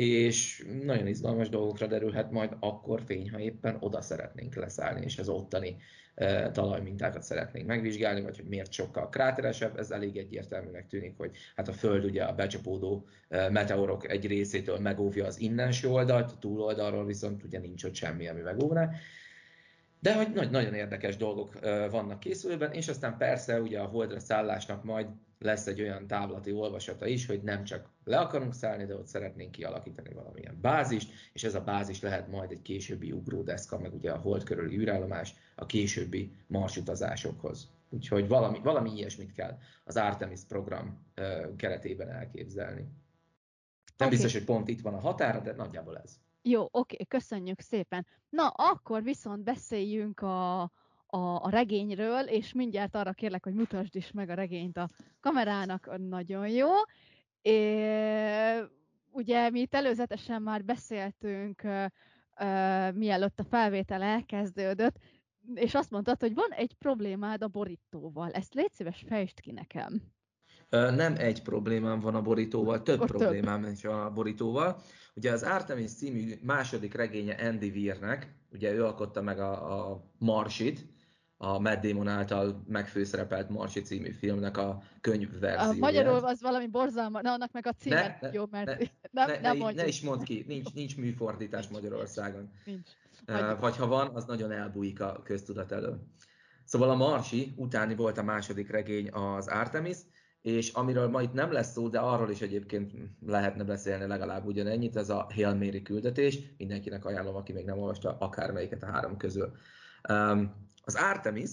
és 0.00 0.64
nagyon 0.84 1.06
izgalmas 1.06 1.48
dolgokra 1.48 1.86
derülhet 1.86 2.30
majd 2.30 2.56
akkor 2.60 3.02
fény, 3.06 3.30
ha 3.30 3.38
éppen 3.38 3.76
oda 3.80 4.00
szeretnénk 4.00 4.54
leszállni, 4.54 5.04
és 5.04 5.18
az 5.18 5.28
ottani 5.28 5.76
e, 6.14 6.50
talajmintákat 6.50 7.22
szeretnénk 7.22 7.66
megvizsgálni, 7.66 8.20
vagy 8.20 8.36
hogy 8.36 8.48
miért 8.48 8.72
sokkal 8.72 9.08
kráteresebb, 9.08 9.78
ez 9.78 9.90
elég 9.90 10.16
egyértelműnek 10.16 10.86
tűnik, 10.86 11.16
hogy 11.16 11.36
hát 11.56 11.68
a 11.68 11.72
Föld 11.72 12.04
ugye 12.04 12.22
a 12.22 12.34
becsapódó 12.34 13.06
e, 13.28 13.50
meteorok 13.50 14.10
egy 14.10 14.26
részétől 14.26 14.78
megóvja 14.78 15.26
az 15.26 15.40
innenső 15.40 15.88
oldalt, 15.88 16.30
a 16.30 16.38
túloldalról 16.38 17.06
viszont 17.06 17.42
ugye 17.42 17.58
nincs 17.58 17.84
ott 17.84 17.94
semmi, 17.94 18.28
ami 18.28 18.40
megóvná. 18.40 18.90
De 19.98 20.14
hogy 20.14 20.32
nagy, 20.32 20.50
nagyon 20.50 20.74
érdekes 20.74 21.16
dolgok 21.16 21.58
vannak 21.90 22.20
készülőben, 22.20 22.72
és 22.72 22.88
aztán 22.88 23.16
persze 23.16 23.60
ugye 23.60 23.80
a 23.80 23.86
holdra 23.86 24.20
szállásnak 24.20 24.84
majd 24.84 25.06
lesz 25.40 25.66
egy 25.66 25.80
olyan 25.80 26.06
távlati 26.06 26.52
olvasata 26.52 27.06
is, 27.06 27.26
hogy 27.26 27.42
nem 27.42 27.64
csak 27.64 27.88
le 28.04 28.18
akarunk 28.18 28.54
szállni, 28.54 28.84
de 28.84 28.94
ott 28.94 29.06
szeretnénk 29.06 29.50
kialakítani 29.50 30.12
valamilyen 30.12 30.58
bázist, 30.60 31.12
és 31.32 31.44
ez 31.44 31.54
a 31.54 31.64
bázis 31.64 32.00
lehet 32.00 32.28
majd 32.28 32.50
egy 32.50 32.62
későbbi 32.62 33.12
ugródeszka, 33.12 33.78
meg 33.78 33.94
ugye 33.94 34.12
a 34.12 34.18
hold 34.18 34.44
körüli 34.44 34.76
űrállomás 34.76 35.34
a 35.54 35.66
későbbi 35.66 36.32
marsutazásokhoz. 36.46 37.68
Úgyhogy 37.88 38.28
valami, 38.28 38.58
valami 38.62 38.90
ilyesmit 38.96 39.32
kell 39.32 39.58
az 39.84 39.96
Artemis 39.96 40.40
program 40.48 41.06
keretében 41.56 42.10
elképzelni. 42.10 42.80
Nem 42.80 44.08
okay. 44.08 44.08
biztos, 44.08 44.32
hogy 44.32 44.44
pont 44.44 44.68
itt 44.68 44.80
van 44.80 44.94
a 44.94 45.00
határa, 45.00 45.40
de 45.40 45.52
nagyjából 45.52 45.98
ez. 45.98 46.18
Jó, 46.42 46.68
oké, 46.70 47.04
köszönjük 47.08 47.60
szépen. 47.60 48.06
Na, 48.28 48.48
akkor 48.48 49.02
viszont 49.02 49.44
beszéljünk 49.44 50.20
a, 50.20 50.70
a, 51.10 51.44
a 51.44 51.50
regényről, 51.50 52.20
és 52.20 52.52
mindjárt 52.52 52.94
arra 52.94 53.12
kérlek, 53.12 53.44
hogy 53.44 53.54
mutasd 53.54 53.96
is 53.96 54.10
meg 54.12 54.28
a 54.28 54.34
regényt 54.34 54.76
a 54.76 54.90
kamerának, 55.20 55.98
nagyon 56.08 56.48
jó. 56.48 56.68
É, 57.42 58.58
ugye 59.10 59.50
mi 59.50 59.60
itt 59.60 59.74
előzetesen 59.74 60.42
már 60.42 60.64
beszéltünk, 60.64 61.62
ö, 61.62 61.84
ö, 62.40 62.90
mielőtt 62.90 63.40
a 63.40 63.44
felvétel 63.44 64.02
elkezdődött, 64.02 64.96
és 65.54 65.74
azt 65.74 65.90
mondtad, 65.90 66.20
hogy 66.20 66.34
van 66.34 66.50
egy 66.50 66.74
problémád 66.74 67.42
a 67.42 67.48
borítóval. 67.48 68.30
Ezt 68.30 68.54
légy 68.54 68.72
szíves, 68.72 69.04
fejtsd 69.08 69.40
ki 69.40 69.52
nekem. 69.52 70.02
Nem 70.70 71.14
egy 71.16 71.42
problémám 71.42 72.00
van 72.00 72.14
a 72.14 72.22
borítóval, 72.22 72.82
több 72.82 73.00
Akkor 73.00 73.16
problémám 73.16 73.62
több. 73.62 73.72
is 73.72 73.84
a 73.84 74.10
borítóval. 74.14 74.80
Ugye 75.14 75.32
az 75.32 75.42
Artemis 75.42 75.94
című 75.94 76.34
második 76.42 76.94
regénye 76.94 77.34
Andy 77.34 77.68
Weirnek, 77.68 78.34
ugye 78.52 78.72
ő 78.72 78.84
alkotta 78.84 79.22
meg 79.22 79.38
a, 79.38 79.90
a 79.90 80.10
Marsit, 80.18 80.86
a 81.42 81.58
Matt 81.58 81.86
Damon 81.86 82.08
által 82.08 82.64
megfőszerepelt 82.68 83.48
Marsi 83.48 83.80
című 83.80 84.10
filmnek 84.10 84.56
a 84.56 84.82
könyvverzióját. 85.00 85.70
A 85.70 85.78
magyarul 85.78 86.24
az 86.24 86.40
valami 86.40 86.66
borzalma, 86.66 87.20
na 87.20 87.32
annak 87.32 87.52
meg 87.52 87.66
a 87.66 87.72
címe 87.72 88.18
ne, 88.20 88.28
jó, 88.32 88.44
mert 88.50 88.66
ne, 89.10 89.26
nem, 89.26 89.40
ne, 89.42 89.52
ne, 89.52 89.72
ne 89.72 89.86
is 89.86 90.00
mondd 90.00 90.22
ki, 90.22 90.44
nincs, 90.48 90.72
nincs 90.80 90.96
műfordítás 90.96 91.68
Magyarországon. 91.68 92.50
Nincs. 92.64 92.88
Vagy 93.60 93.76
ha 93.76 93.86
van, 93.86 94.10
az 94.14 94.24
nagyon 94.24 94.52
elbújik 94.52 95.00
a 95.00 95.20
köztudat 95.24 95.72
elől. 95.72 96.06
Szóval 96.64 96.90
a 96.90 96.94
Marsi 96.94 97.52
utáni 97.56 97.94
volt 97.94 98.18
a 98.18 98.22
második 98.22 98.70
regény 98.70 99.08
az 99.12 99.48
Artemis, 99.48 99.96
és 100.42 100.70
amiről 100.70 101.08
ma 101.08 101.22
itt 101.22 101.32
nem 101.32 101.52
lesz 101.52 101.72
szó, 101.72 101.88
de 101.88 101.98
arról 101.98 102.30
is 102.30 102.40
egyébként 102.40 102.92
lehetne 103.26 103.64
beszélni 103.64 104.06
legalább 104.06 104.46
ugyanennyit, 104.46 104.96
ez 104.96 105.10
a 105.10 105.26
Hail 105.34 105.54
Mary 105.54 105.82
küldetés. 105.82 106.38
Mindenkinek 106.56 107.04
ajánlom, 107.04 107.34
aki 107.34 107.52
még 107.52 107.64
nem 107.64 107.78
olvasta 107.78 108.16
akármelyiket 108.18 108.82
a 108.82 108.90
három 108.90 109.16
közül. 109.16 109.52
Um, 110.08 110.68
az 110.94 111.02
Artemis 111.02 111.50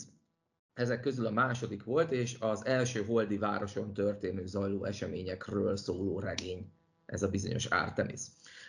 ezek 0.74 1.00
közül 1.00 1.26
a 1.26 1.32
második 1.32 1.84
volt, 1.84 2.12
és 2.12 2.38
az 2.40 2.66
első 2.66 3.06
holdi 3.06 3.38
városon 3.38 3.94
történő 3.94 4.46
zajló 4.46 4.86
eseményekről 4.86 5.78
szóló 5.78 6.20
regény, 6.20 6.72
ez 7.06 7.24
a 7.24 7.30
bizonyos 7.30 7.66
Artemis. 7.66 8.22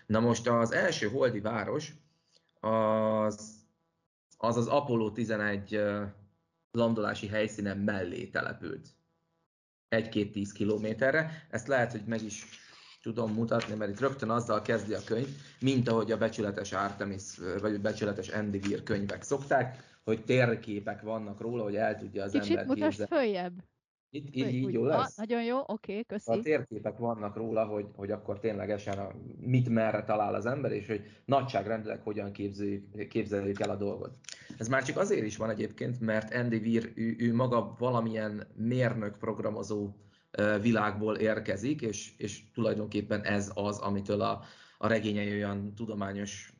Na 0.06 0.20
most 0.20 0.48
az 0.48 0.72
első 0.72 1.08
holdi 1.08 1.40
város 1.40 1.92
az 2.60 3.56
az, 4.40 4.56
az 4.56 4.66
Apollo 4.66 5.12
11 5.12 5.80
landolási 6.70 7.26
helyszínen 7.26 7.78
mellé 7.78 8.26
települt. 8.26 8.88
Egy-két 9.88 10.32
tíz 10.32 10.52
kilométerre. 10.52 11.46
Ezt 11.50 11.66
lehet, 11.66 11.90
hogy 11.90 12.04
meg 12.06 12.22
is 12.22 12.44
tudom 13.02 13.32
mutatni, 13.32 13.74
mert 13.74 13.90
itt 13.90 14.00
rögtön 14.00 14.30
azzal 14.30 14.62
kezdi 14.62 14.94
a 14.94 15.04
könyv, 15.04 15.28
mint 15.60 15.88
ahogy 15.88 16.12
a 16.12 16.18
becsületes 16.18 16.72
Artemis, 16.72 17.22
vagy 17.60 17.80
becsületes 17.80 18.28
Andy 18.28 18.58
Weir 18.58 18.82
könyvek 18.82 19.22
szokták 19.22 19.87
hogy 20.08 20.24
térképek 20.24 21.02
vannak 21.02 21.40
róla, 21.40 21.62
hogy 21.62 21.76
el 21.76 21.96
tudja 21.96 22.22
az 22.22 22.32
Kicsit 22.32 22.56
ember 22.56 22.66
képzelni. 22.66 22.90
Kicsit 22.90 23.08
följebb. 23.08 23.64
Itt, 24.10 24.34
így, 24.34 24.52
így 24.52 24.72
jó 24.72 24.84
lesz? 24.84 25.18
Ah, 25.18 25.26
nagyon 25.26 25.44
jó, 25.44 25.58
oké, 25.58 25.92
okay, 25.92 26.04
köszi. 26.04 26.30
A 26.30 26.40
térképek 26.40 26.98
vannak 26.98 27.36
róla, 27.36 27.64
hogy, 27.64 27.86
hogy 27.96 28.10
akkor 28.10 28.38
ténylegesen 28.38 28.98
a, 28.98 29.08
mit 29.40 29.68
merre 29.68 30.04
talál 30.04 30.34
az 30.34 30.46
ember, 30.46 30.72
és 30.72 30.86
hogy 30.86 31.02
nagyságrendileg 31.24 32.00
hogyan 32.00 32.32
képzeljük, 32.32 33.08
képzeljük 33.08 33.60
el 33.60 33.70
a 33.70 33.76
dolgot. 33.76 34.10
Ez 34.58 34.68
már 34.68 34.82
csak 34.82 34.96
azért 34.96 35.26
is 35.26 35.36
van 35.36 35.50
egyébként, 35.50 36.00
mert 36.00 36.34
Andy 36.34 36.56
Weir, 36.56 36.92
ő, 36.94 37.16
ő 37.18 37.34
maga 37.34 37.74
valamilyen 37.78 38.46
mérnök 38.54 39.18
programozó 39.18 39.94
világból 40.60 41.16
érkezik, 41.16 41.80
és, 41.80 42.16
és 42.16 42.50
tulajdonképpen 42.50 43.22
ez 43.22 43.50
az, 43.54 43.78
amitől 43.78 44.20
a, 44.20 44.42
a 44.78 44.88
regényei 44.88 45.32
olyan 45.32 45.74
tudományos 45.74 46.52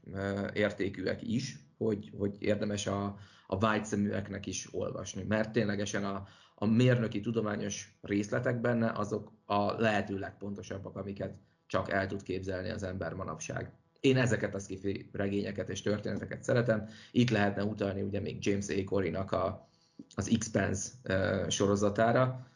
értékűek 0.53 1.23
is, 1.23 1.57
hogy, 1.79 2.11
hogy 2.19 2.37
érdemes 2.39 2.87
a, 2.87 3.19
a 3.51 3.59
vágyszeműeknek 3.59 4.47
is 4.47 4.75
olvasni, 4.75 5.23
mert 5.23 5.53
ténylegesen 5.53 6.05
a, 6.05 6.27
a 6.55 6.67
mérnöki 6.67 7.21
tudományos 7.21 7.99
részletek 8.01 8.61
benne 8.61 8.91
azok 8.91 9.33
a 9.45 9.73
lehető 9.73 10.19
legpontosabbak, 10.19 10.97
amiket 10.97 11.39
csak 11.67 11.91
el 11.91 12.07
tud 12.07 12.23
képzelni 12.23 12.71
az 12.71 12.83
ember 12.83 13.15
manapság. 13.15 13.73
Én 14.01 14.17
ezeket 14.17 14.55
a 14.55 14.59
skifi 14.59 15.09
regényeket 15.13 15.69
és 15.69 15.83
történeteket 15.83 16.43
szeretem. 16.43 16.89
Itt 17.11 17.31
lehetne 17.31 17.65
utalni 17.65 18.03
ugye 18.03 18.21
még 18.21 18.47
James 18.47 18.69
A. 18.69 18.85
Corey-nak 18.85 19.33
a, 19.33 19.69
az 20.15 20.31
Expanse 20.31 20.91
uh, 21.09 21.49
sorozatára, 21.49 22.47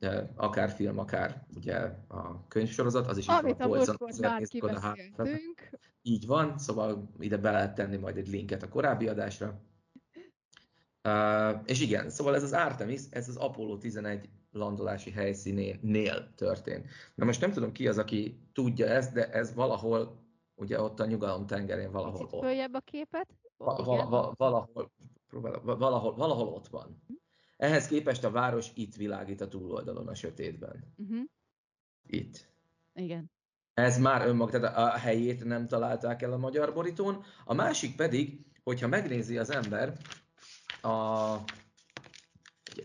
uh, 0.00 0.28
akár 0.34 0.70
film, 0.70 0.98
akár 0.98 1.46
ugye 1.56 1.76
a 2.08 2.46
könyvsorozat, 2.48 3.06
az 3.06 3.18
is 3.18 3.26
Amit 3.26 3.60
a 3.60 3.66
múltkor 3.66 4.12
már 4.20 4.42
kibeszéltünk. 4.42 5.70
Így 6.02 6.26
van, 6.26 6.58
szóval 6.58 7.10
ide 7.18 7.36
be 7.36 7.50
lehet 7.50 7.74
tenni 7.74 7.96
majd 7.96 8.16
egy 8.16 8.28
linket 8.28 8.62
a 8.62 8.68
korábbi 8.68 9.08
adásra. 9.08 9.60
Uh, 11.08 11.60
és 11.66 11.80
igen, 11.80 12.10
szóval 12.10 12.34
ez 12.34 12.42
az 12.42 12.52
Artemis, 12.52 13.00
ez 13.10 13.28
az 13.28 13.36
Apollo 13.36 13.76
11 13.78 14.28
landolási 14.52 15.10
helyszínénél 15.10 16.34
történt. 16.34 16.86
Na 17.14 17.24
most 17.24 17.40
nem 17.40 17.52
tudom 17.52 17.72
ki 17.72 17.88
az, 17.88 17.98
aki 17.98 18.40
tudja 18.52 18.86
ezt, 18.86 19.12
de 19.12 19.30
ez 19.30 19.54
valahol, 19.54 20.22
ugye 20.54 20.80
ott 20.80 21.00
a 21.00 21.06
nyugalom 21.06 21.46
tengerén 21.46 21.90
valahol 21.90 22.18
Kicsit 22.18 22.32
ott. 22.32 22.42
följebb 22.42 22.74
a 22.74 22.80
képet? 22.80 23.28
Va- 23.56 23.84
va- 23.84 24.08
va- 24.08 24.36
valahol, 24.36 24.90
valahol, 25.62 26.14
valahol 26.14 26.48
ott 26.48 26.68
van. 26.68 27.02
Ehhez 27.56 27.86
képest 27.86 28.24
a 28.24 28.30
város 28.30 28.70
itt 28.74 28.94
világít 28.94 29.40
a 29.40 29.48
túloldalon 29.48 30.08
a 30.08 30.14
sötétben. 30.14 30.94
Uh-huh. 30.96 31.22
Itt. 32.06 32.48
Igen. 32.94 33.30
Ez 33.74 33.98
már 33.98 34.26
önmag, 34.26 34.50
tehát 34.50 34.76
a 34.76 34.98
helyét 34.98 35.44
nem 35.44 35.66
találták 35.66 36.22
el 36.22 36.32
a 36.32 36.36
magyar 36.36 36.74
borítón. 36.74 37.24
A 37.44 37.54
másik 37.54 37.96
pedig, 37.96 38.46
hogyha 38.62 38.88
megnézi 38.88 39.38
az 39.38 39.50
ember, 39.50 39.96
a, 40.84 41.44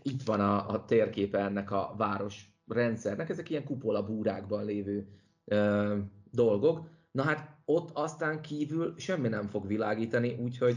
itt 0.02 0.22
van 0.22 0.40
a, 0.40 0.68
a 0.68 0.84
térképe 0.84 1.38
ennek 1.38 1.70
a 1.70 1.94
város 1.96 2.50
rendszernek, 2.66 3.28
ezek 3.28 3.50
ilyen 3.50 3.64
kupola 3.64 4.04
búrákban 4.04 4.64
lévő 4.64 5.08
ö, 5.44 5.96
dolgok. 6.30 6.88
Na 7.10 7.22
hát 7.22 7.58
ott 7.64 7.90
aztán 7.92 8.42
kívül 8.42 8.94
semmi 8.96 9.28
nem 9.28 9.46
fog 9.48 9.66
világítani, 9.66 10.36
úgyhogy 10.40 10.76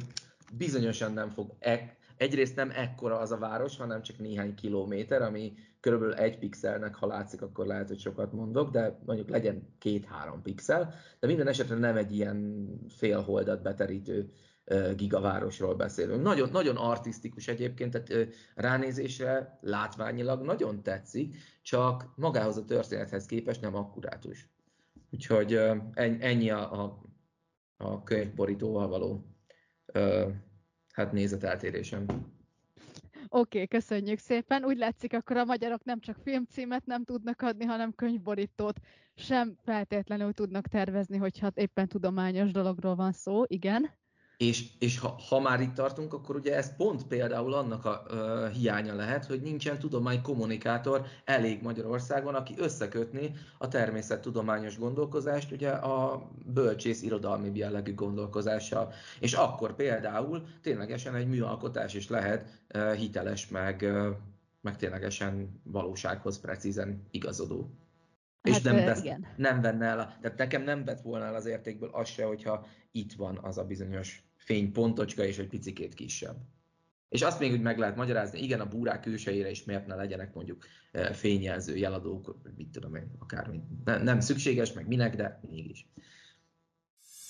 bizonyosan 0.57 1.13
nem 1.13 1.29
fog 1.29 1.55
e, 1.59 1.97
egyrészt 2.17 2.55
nem 2.55 2.71
ekkora 2.75 3.19
az 3.19 3.31
a 3.31 3.37
város, 3.37 3.77
hanem 3.77 4.01
csak 4.01 4.17
néhány 4.17 4.55
kilométer, 4.55 5.21
ami 5.21 5.53
körülbelül 5.79 6.13
egy 6.13 6.37
pixelnek, 6.37 6.95
ha 6.95 7.07
látszik, 7.07 7.41
akkor 7.41 7.65
lehet, 7.65 7.87
hogy 7.87 7.99
sokat 7.99 8.31
mondok, 8.31 8.71
de 8.71 8.99
mondjuk 9.05 9.29
legyen 9.29 9.75
két-három 9.79 10.41
pixel, 10.41 10.93
de 11.19 11.27
minden 11.27 11.47
esetre 11.47 11.75
nem 11.75 11.97
egy 11.97 12.15
ilyen 12.15 12.67
félholdat 12.89 13.61
beterítő 13.61 14.31
gigavárosról 14.95 15.75
beszélünk. 15.75 16.23
Nagyon, 16.23 16.49
nagyon 16.51 16.77
artistikus 16.77 17.47
egyébként, 17.47 17.91
tehát 17.91 18.33
ránézésre 18.55 19.59
látványilag 19.61 20.41
nagyon 20.41 20.83
tetszik, 20.83 21.35
csak 21.61 22.13
magához 22.15 22.57
a 22.57 22.65
történethez 22.65 23.25
képest 23.25 23.61
nem 23.61 23.75
akkurátus. 23.75 24.49
Úgyhogy 25.11 25.59
ennyi 26.19 26.49
a, 26.49 26.83
a, 26.83 27.03
a 27.77 28.03
könyvborítóval 28.03 28.87
való 28.87 29.25
hát 30.93 31.11
nézeteltérésem. 31.11 32.05
Oké, 33.29 33.63
okay, 33.63 33.67
köszönjük 33.67 34.19
szépen. 34.19 34.65
Úgy 34.65 34.77
látszik, 34.77 35.13
akkor 35.13 35.37
a 35.37 35.45
magyarok 35.45 35.83
nem 35.83 35.99
csak 35.99 36.17
filmcímet 36.23 36.85
nem 36.85 37.03
tudnak 37.03 37.41
adni, 37.41 37.65
hanem 37.65 37.93
könyvborítót 37.95 38.79
sem 39.15 39.55
feltétlenül 39.63 40.33
tudnak 40.33 40.67
tervezni, 40.67 41.17
hogyha 41.17 41.51
éppen 41.53 41.87
tudományos 41.87 42.51
dologról 42.51 42.95
van 42.95 43.11
szó, 43.11 43.43
igen. 43.47 43.89
És, 44.43 44.65
és 44.79 44.99
ha, 44.99 45.15
ha 45.29 45.39
már 45.39 45.61
itt 45.61 45.73
tartunk, 45.73 46.13
akkor 46.13 46.35
ugye 46.35 46.55
ez 46.55 46.75
pont 46.75 47.07
például 47.07 47.53
annak 47.53 47.85
a 47.85 48.03
uh, 48.09 48.51
hiánya 48.51 48.95
lehet, 48.95 49.25
hogy 49.25 49.41
nincsen 49.41 49.79
tudománykommunikátor 49.79 51.05
elég 51.25 51.61
Magyarországon, 51.61 52.35
aki 52.35 52.53
összekötni 52.57 53.33
a 53.57 53.67
természettudományos 53.67 54.77
gondolkozást 54.77 55.51
ugye 55.51 55.69
a 55.69 56.27
bölcsész 56.45 57.01
irodalmi 57.01 57.51
jellegű 57.53 57.93
gondolkozással. 57.93 58.93
És 59.19 59.33
akkor 59.33 59.75
például 59.75 60.43
ténylegesen 60.61 61.15
egy 61.15 61.27
műalkotás 61.27 61.93
is 61.93 62.09
lehet 62.09 62.63
uh, 62.75 62.91
hiteles, 62.93 63.47
meg, 63.47 63.81
uh, 63.81 64.07
meg 64.61 64.77
ténylegesen 64.77 65.61
valósághoz 65.63 66.39
precízen 66.39 67.07
igazodó. 67.11 67.69
Hát, 68.43 68.55
és 68.57 68.61
nem, 68.61 68.75
vesz, 68.75 69.01
igen. 69.01 69.25
nem 69.37 69.61
venne 69.61 69.85
el, 69.85 70.17
tehát 70.21 70.37
nekem 70.37 70.63
nem 70.63 70.85
vett 70.85 71.01
volna 71.01 71.25
el 71.25 71.35
az 71.35 71.45
értékből 71.45 71.89
az 71.89 72.07
se, 72.09 72.23
hogyha 72.23 72.67
itt 72.91 73.13
van 73.13 73.39
az 73.41 73.57
a 73.57 73.65
bizonyos 73.65 74.23
fénypontocska, 74.37 75.23
és 75.23 75.37
egy 75.37 75.47
picikét 75.47 75.93
kisebb. 75.93 76.37
És 77.09 77.21
azt 77.21 77.39
még 77.39 77.51
úgy 77.51 77.61
meg 77.61 77.77
lehet 77.77 77.95
magyarázni, 77.95 78.39
igen, 78.39 78.59
a 78.59 78.67
búrák 78.67 79.01
külsejére 79.01 79.49
is 79.49 79.63
miért 79.63 79.87
ne 79.87 79.95
legyenek 79.95 80.33
mondjuk 80.33 80.65
fényjelző 81.11 81.75
jeladók, 81.77 82.37
mit 82.55 82.69
tudom 82.69 82.95
én, 82.95 83.11
akármi. 83.19 83.61
Nem, 83.85 84.03
nem 84.03 84.19
szükséges, 84.19 84.73
meg 84.73 84.87
minek, 84.87 85.15
de 85.15 85.39
mégis. 85.49 85.87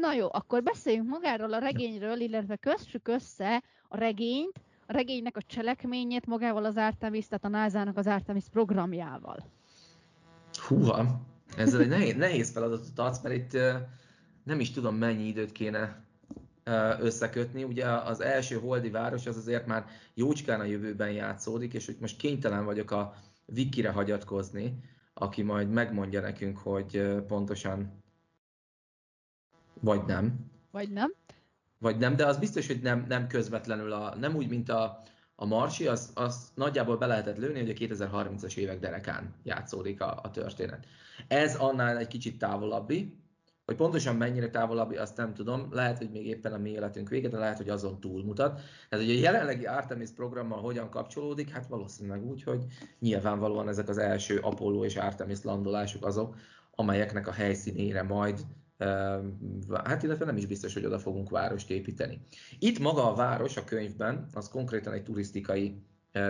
Na 0.00 0.12
jó, 0.12 0.28
akkor 0.30 0.62
beszéljünk 0.62 1.08
magáról 1.08 1.52
a 1.52 1.58
regényről, 1.58 2.20
illetve 2.20 2.56
kössük 2.56 3.08
össze 3.08 3.62
a 3.88 3.96
regényt, 3.96 4.60
a 4.86 4.92
regénynek 4.92 5.36
a 5.36 5.42
cselekményét 5.42 6.26
magával 6.26 6.64
az 6.64 6.76
Artemis, 6.76 7.26
tehát 7.26 7.44
a 7.44 7.48
NASA-nak 7.48 7.96
az 7.96 8.06
Artemis 8.06 8.44
programjával. 8.52 9.50
Húha, 10.68 11.20
ezzel 11.56 11.80
egy 11.80 11.88
nehéz, 11.88 12.14
nehéz 12.14 12.50
feladatot 12.50 12.98
adsz, 12.98 13.22
mert 13.22 13.34
itt 13.34 13.58
nem 14.44 14.60
is 14.60 14.70
tudom 14.70 14.96
mennyi 14.96 15.26
időt 15.26 15.52
kéne 15.52 16.04
összekötni. 17.00 17.64
Ugye 17.64 17.86
az 17.86 18.20
első 18.20 18.56
holdi 18.56 18.90
város 18.90 19.26
az 19.26 19.36
azért 19.36 19.66
már 19.66 19.86
jócskán 20.14 20.60
a 20.60 20.64
jövőben 20.64 21.10
játszódik, 21.10 21.74
és 21.74 21.86
hogy 21.86 21.96
most 22.00 22.16
kénytelen 22.16 22.64
vagyok 22.64 22.90
a 22.90 23.14
Wikire 23.46 23.90
hagyatkozni, 23.90 24.78
aki 25.14 25.42
majd 25.42 25.70
megmondja 25.70 26.20
nekünk, 26.20 26.58
hogy 26.58 27.14
pontosan 27.26 28.04
vagy 29.80 30.04
nem. 30.04 30.50
Vagy 30.70 30.92
nem. 30.92 31.12
Vagy 31.78 31.96
nem, 31.96 32.16
de 32.16 32.26
az 32.26 32.38
biztos, 32.38 32.66
hogy 32.66 32.80
nem, 32.82 33.04
nem 33.08 33.26
közvetlenül, 33.26 33.92
a, 33.92 34.14
nem 34.14 34.34
úgy, 34.34 34.48
mint 34.48 34.68
a, 34.68 35.02
a 35.34 35.46
Marsi, 35.46 35.86
az, 35.86 36.10
az 36.14 36.52
nagyjából 36.54 36.96
be 36.96 37.06
lehetett 37.06 37.36
lőni, 37.36 37.60
hogy 37.60 37.70
a 37.70 37.94
2030-as 37.94 38.56
évek 38.56 38.80
derekán 38.80 39.34
játszódik 39.42 40.00
a, 40.00 40.20
a 40.22 40.30
történet. 40.30 40.86
Ez 41.28 41.54
annál 41.54 41.98
egy 41.98 42.06
kicsit 42.06 42.38
távolabbi, 42.38 43.24
hogy 43.64 43.76
pontosan 43.76 44.16
mennyire 44.16 44.50
távolabbi, 44.50 44.96
azt 44.96 45.16
nem 45.16 45.34
tudom, 45.34 45.68
lehet, 45.70 45.98
hogy 45.98 46.10
még 46.10 46.26
éppen 46.26 46.52
a 46.52 46.58
mi 46.58 46.70
életünk 46.70 47.08
vége, 47.08 47.28
de 47.28 47.38
lehet, 47.38 47.56
hogy 47.56 47.68
azon 47.68 48.00
túlmutat. 48.00 48.60
Tehát, 48.88 49.04
hogy 49.06 49.14
a 49.16 49.20
jelenlegi 49.20 49.66
Artemis 49.66 50.10
programmal 50.10 50.60
hogyan 50.60 50.90
kapcsolódik, 50.90 51.50
hát 51.50 51.66
valószínűleg 51.66 52.24
úgy, 52.24 52.42
hogy 52.42 52.64
nyilvánvalóan 52.98 53.68
ezek 53.68 53.88
az 53.88 53.98
első 53.98 54.38
Apollo 54.38 54.84
és 54.84 54.96
Artemis 54.96 55.42
landolások 55.42 56.06
azok, 56.06 56.36
amelyeknek 56.70 57.26
a 57.26 57.32
helyszínére 57.32 58.02
majd 58.02 58.40
hát 59.84 60.02
illetve 60.02 60.24
nem 60.24 60.36
is 60.36 60.46
biztos, 60.46 60.74
hogy 60.74 60.84
oda 60.84 60.98
fogunk 60.98 61.30
várost 61.30 61.70
építeni. 61.70 62.20
Itt 62.58 62.78
maga 62.78 63.10
a 63.10 63.14
város 63.14 63.56
a 63.56 63.64
könyvben, 63.64 64.26
az 64.32 64.48
konkrétan 64.48 64.92
egy 64.92 65.02
turisztikai 65.02 65.82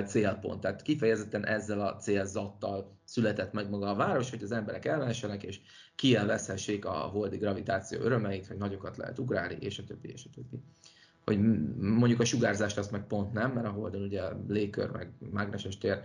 célpont, 0.06 0.60
tehát 0.60 0.82
kifejezetten 0.82 1.46
ezzel 1.46 1.80
a 1.80 1.96
célzattal 1.96 2.98
született 3.04 3.52
meg 3.52 3.70
maga 3.70 3.90
a 3.90 3.94
város, 3.94 4.30
hogy 4.30 4.42
az 4.42 4.52
emberek 4.52 4.84
elmessenek 4.84 5.42
és 5.42 5.60
kielvezhessék 5.94 6.84
a 6.84 6.90
holdi 6.90 7.36
gravitáció 7.36 8.00
örömeit, 8.00 8.46
hogy 8.46 8.56
nagyokat 8.56 8.96
lehet 8.96 9.18
ugrálni, 9.18 9.56
és 9.60 9.78
a 9.78 9.84
többi, 9.84 10.08
és 10.08 10.24
a 10.24 10.34
többi. 10.34 10.62
Hogy 11.24 11.40
mondjuk 11.76 12.20
a 12.20 12.24
sugárzást 12.24 12.78
azt 12.78 12.90
meg 12.90 13.06
pont 13.06 13.32
nem, 13.32 13.52
mert 13.52 13.66
a 13.66 13.70
holdon 13.70 14.02
ugye 14.02 14.22
légkör 14.48 14.90
meg 14.90 15.12
mágneses 15.30 15.78
tér 15.78 16.02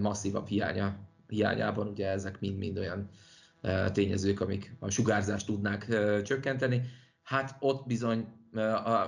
masszívabb 0.00 0.46
hiánya, 0.46 0.96
hiányában 1.28 1.86
ugye 1.86 2.08
ezek 2.08 2.40
mind-mind 2.40 2.78
olyan 2.78 3.08
tényezők, 3.92 4.40
amik 4.40 4.76
a 4.78 4.90
sugárzást 4.90 5.46
tudnák 5.46 5.86
csökkenteni. 6.22 6.82
Hát 7.22 7.56
ott 7.60 7.86
bizony 7.86 8.26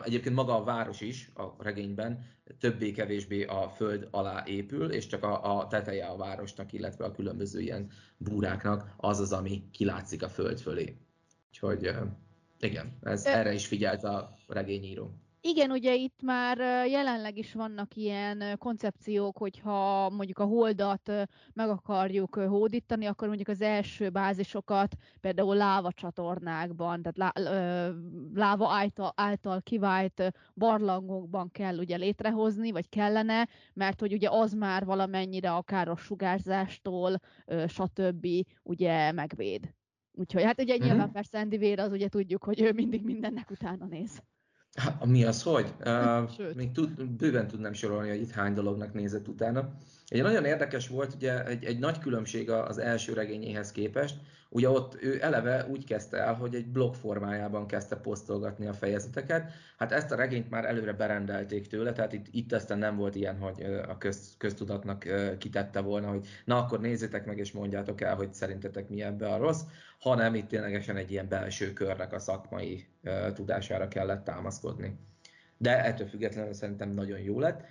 egyébként 0.04 0.34
maga 0.34 0.56
a 0.56 0.64
város 0.64 1.00
is 1.00 1.30
a 1.34 1.62
regényben 1.62 2.24
többé-kevésbé 2.58 3.44
a 3.44 3.68
föld 3.68 4.08
alá 4.10 4.44
épül, 4.46 4.90
és 4.90 5.06
csak 5.06 5.22
a, 5.22 5.58
a 5.58 5.66
teteje 5.66 6.06
a 6.06 6.16
városnak, 6.16 6.72
illetve 6.72 7.04
a 7.04 7.12
különböző 7.12 7.60
ilyen 7.60 7.90
búráknak 8.16 8.94
az 8.96 9.20
az, 9.20 9.32
ami 9.32 9.70
kilátszik 9.70 10.22
a 10.22 10.28
föld 10.28 10.60
fölé. 10.60 10.96
Úgyhogy 11.48 11.90
igen, 12.60 12.98
ez, 13.02 13.24
erre 13.24 13.52
is 13.52 13.66
figyelt 13.66 14.04
a 14.04 14.38
regényíró. 14.46 15.25
Igen, 15.48 15.70
ugye 15.70 15.94
itt 15.94 16.22
már 16.22 16.58
jelenleg 16.88 17.38
is 17.38 17.52
vannak 17.52 17.96
ilyen 17.96 18.58
koncepciók, 18.58 19.36
hogyha 19.36 20.10
mondjuk 20.10 20.38
a 20.38 20.44
holdat 20.44 21.12
meg 21.52 21.68
akarjuk 21.68 22.34
hódítani, 22.34 23.06
akkor 23.06 23.26
mondjuk 23.26 23.48
az 23.48 23.60
első 23.60 24.10
bázisokat 24.10 24.96
például 25.20 25.56
láva 25.56 25.92
csatornákban, 25.92 27.02
tehát 27.02 27.16
lá, 27.16 27.32
láva 28.34 28.68
által, 28.70 29.12
által 29.16 29.62
kivált 29.62 30.32
barlangokban 30.54 31.50
kell 31.50 31.78
ugye 31.78 31.96
létrehozni, 31.96 32.70
vagy 32.70 32.88
kellene, 32.88 33.48
mert 33.74 34.00
hogy 34.00 34.12
ugye 34.12 34.28
az 34.30 34.52
már 34.52 34.84
valamennyire 34.84 35.52
akár 35.52 35.88
a 35.88 35.96
sugárzástól, 35.96 37.20
stb. 37.66 38.26
ugye 38.62 39.12
megvéd. 39.12 39.74
Úgyhogy 40.12 40.42
hát 40.42 40.60
ugye 40.60 40.76
nyilván 40.76 40.96
mm-hmm. 40.96 41.12
persze 41.12 41.38
Andy 41.38 41.56
Vér 41.56 41.78
az 41.78 41.92
ugye 41.92 42.08
tudjuk, 42.08 42.44
hogy 42.44 42.60
ő 42.60 42.72
mindig 42.72 43.02
mindennek 43.04 43.50
utána 43.50 43.84
néz. 43.84 44.22
Mi 45.04 45.24
az, 45.24 45.42
hogy? 45.42 45.72
Uh, 45.86 46.54
még 46.54 46.72
tud, 46.72 47.04
bőven 47.04 47.46
tudnám 47.46 47.72
sorolni, 47.72 48.08
hogy 48.08 48.20
itt 48.20 48.30
hány 48.30 48.54
dolognak 48.54 48.94
nézett 48.94 49.28
utána. 49.28 49.68
Egy 50.08 50.22
nagyon 50.22 50.44
érdekes 50.44 50.88
volt, 50.88 51.14
ugye 51.14 51.44
egy, 51.44 51.64
egy 51.64 51.78
nagy 51.78 51.98
különbség 51.98 52.50
az 52.50 52.78
első 52.78 53.12
regényéhez 53.12 53.72
képest. 53.72 54.14
Ugye 54.48 54.70
ott 54.70 55.02
ő 55.02 55.22
eleve 55.22 55.66
úgy 55.70 55.84
kezdte 55.84 56.16
el, 56.16 56.34
hogy 56.34 56.54
egy 56.54 56.66
blog 56.66 56.94
formájában 56.94 57.66
kezdte 57.66 57.96
posztolgatni 57.96 58.66
a 58.66 58.72
fejezeteket. 58.72 59.50
Hát 59.78 59.92
ezt 59.92 60.10
a 60.10 60.16
regényt 60.16 60.50
már 60.50 60.64
előre 60.64 60.92
berendelték 60.92 61.66
tőle, 61.66 61.92
tehát 61.92 62.12
itt, 62.12 62.26
itt 62.30 62.52
aztán 62.52 62.78
nem 62.78 62.96
volt 62.96 63.14
ilyen, 63.14 63.38
hogy 63.38 63.62
a 63.88 63.98
köz, 63.98 64.34
köztudatnak 64.38 65.04
kitette 65.38 65.80
volna, 65.80 66.08
hogy 66.08 66.26
na 66.44 66.58
akkor 66.58 66.80
nézzétek 66.80 67.26
meg 67.26 67.38
és 67.38 67.52
mondjátok 67.52 68.00
el, 68.00 68.14
hogy 68.14 68.34
szerintetek 68.34 68.88
mi 68.88 69.02
ebbe 69.02 69.28
a 69.28 69.38
rossz, 69.38 69.62
hanem 69.98 70.34
itt 70.34 70.48
ténylegesen 70.48 70.96
egy 70.96 71.10
ilyen 71.10 71.28
belső 71.28 71.72
körnek 71.72 72.12
a 72.12 72.18
szakmai 72.18 72.86
tudására 73.34 73.88
kellett 73.88 74.24
támaszkodni. 74.24 74.98
De 75.58 75.84
ettől 75.84 76.06
függetlenül 76.06 76.52
szerintem 76.52 76.90
nagyon 76.90 77.18
jó 77.18 77.40
lett. 77.40 77.64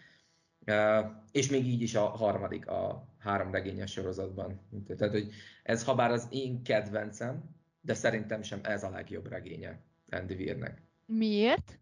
És 1.31 1.49
még 1.49 1.65
így 1.65 1.81
is 1.81 1.95
a 1.95 2.05
harmadik 2.05 2.67
a 2.67 3.07
három 3.19 3.51
regényes 3.51 3.91
sorozatban. 3.91 4.59
Tehát, 4.87 5.13
hogy 5.13 5.31
ez 5.63 5.83
ha 5.83 5.95
bár 5.95 6.11
az 6.11 6.27
én 6.29 6.63
kedvencem, 6.63 7.43
de 7.81 7.93
szerintem 7.93 8.41
sem 8.41 8.59
ez 8.63 8.83
a 8.83 8.89
legjobb 8.89 9.27
regénye 9.27 9.83
Andy 10.09 10.33
Weirnek. 10.33 10.81
Miért? 11.05 11.79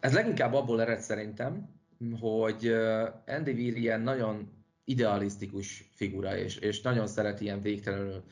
Ez 0.00 0.12
leginkább 0.12 0.52
abból 0.52 0.80
ered 0.80 1.00
szerintem, 1.00 1.80
hogy 2.20 2.66
Andy 3.26 3.52
Weir 3.52 3.76
ilyen 3.76 4.00
nagyon 4.00 4.64
idealisztikus 4.84 5.90
figura, 5.94 6.36
és, 6.36 6.56
és 6.56 6.80
nagyon 6.80 7.06
szeret 7.06 7.40
ilyen 7.40 7.62
végtelenül 7.62 8.24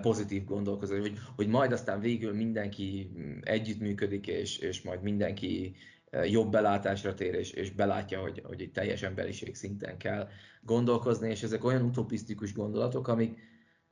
pozitív 0.00 0.44
gondolkozni, 0.44 0.98
hogy, 0.98 1.18
hogy 1.36 1.48
majd 1.48 1.72
aztán 1.72 2.00
végül 2.00 2.34
mindenki 2.34 3.10
együttműködik, 3.40 4.26
és, 4.26 4.58
és 4.58 4.82
majd 4.82 5.02
mindenki 5.02 5.76
jobb 6.24 6.50
belátásra 6.50 7.14
tér, 7.14 7.34
és, 7.34 7.50
és 7.50 7.70
belátja, 7.70 8.20
hogy, 8.20 8.42
hogy 8.44 8.60
egy 8.60 8.72
teljes 8.72 9.02
emberiség 9.02 9.54
szinten 9.54 9.98
kell 9.98 10.28
gondolkozni, 10.62 11.30
és 11.30 11.42
ezek 11.42 11.64
olyan 11.64 11.82
utopisztikus 11.82 12.52
gondolatok, 12.52 13.08
amik, 13.08 13.38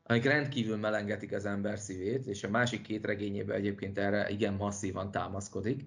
amik 0.03 0.25
rendkívül 0.25 0.77
melengetik 0.77 1.33
az 1.33 1.45
ember 1.47 1.79
szívét, 1.79 2.27
és 2.27 2.45
a 2.45 2.49
másik 2.49 2.83
két 2.83 3.07
regényében 3.07 3.57
egyébként 3.57 3.99
erre 3.99 4.29
igen 4.29 4.55
masszívan 4.55 5.11
támaszkodik. 5.11 5.83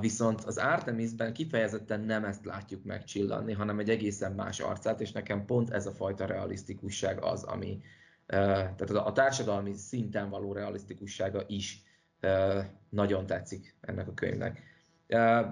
Viszont 0.00 0.44
az 0.44 0.58
Artemisben 0.58 1.32
kifejezetten 1.32 2.00
nem 2.00 2.24
ezt 2.24 2.44
látjuk 2.44 2.84
megcsillanni, 2.84 3.52
hanem 3.52 3.78
egy 3.78 3.90
egészen 3.90 4.32
más 4.32 4.60
arcát, 4.60 5.00
és 5.00 5.12
nekem 5.12 5.44
pont 5.44 5.70
ez 5.70 5.86
a 5.86 5.92
fajta 5.92 6.26
realisztikusság 6.26 7.22
az, 7.22 7.42
ami, 7.42 7.80
tehát 8.26 8.90
a 8.90 9.12
társadalmi 9.12 9.72
szinten 9.74 10.30
való 10.30 10.52
realisztikussága 10.52 11.44
is 11.46 11.82
nagyon 12.88 13.26
tetszik 13.26 13.76
ennek 13.80 14.08
a 14.08 14.14
könyvnek. 14.14 14.62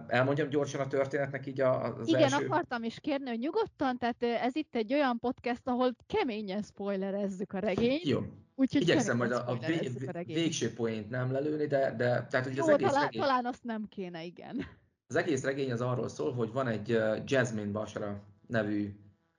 Elmondjam 0.07 0.49
gyorsan 0.49 0.81
a 0.81 0.87
történetnek 0.87 1.47
így 1.47 1.61
az 1.61 2.09
Igen, 2.09 2.23
első... 2.23 2.47
akartam 2.47 2.83
is 2.83 3.01
kérni, 3.01 3.29
hogy 3.29 3.39
nyugodtan, 3.39 3.99
tehát 3.99 4.23
ez 4.23 4.57
itt 4.57 4.75
egy 4.75 4.93
olyan 4.93 5.19
podcast, 5.19 5.61
ahol 5.65 5.97
keményen 6.07 6.63
spoilerezzük 6.63 7.53
a 7.53 7.59
regényt. 7.59 8.05
Jó. 8.05 8.21
Úgyhogy 8.55 8.83
Igyekszem 8.83 9.17
majd 9.17 9.33
a, 9.33 9.51
a, 9.51 9.57
vé, 9.67 9.91
a 10.07 10.23
végső 10.27 10.73
poént 10.73 11.11
nem 11.11 11.33
lelőni, 11.33 11.67
de, 11.67 11.95
de 11.97 12.27
tehát, 12.31 12.47
hogy 12.47 12.57
Jó, 12.57 12.63
az 12.63 12.69
egész 12.69 12.89
talán, 12.89 13.05
regény... 13.05 13.21
talán 13.21 13.47
azt 13.47 13.65
nem 13.65 13.87
kéne, 13.89 14.25
igen. 14.25 14.65
Az 15.07 15.17
egész 15.17 15.45
regény 15.45 15.73
az 15.73 15.81
arról 15.81 16.09
szól, 16.09 16.33
hogy 16.33 16.53
van 16.53 16.67
egy 16.67 16.89
Jasmine 17.25 17.71
Bashara 17.71 18.23
nevű, 18.47 18.97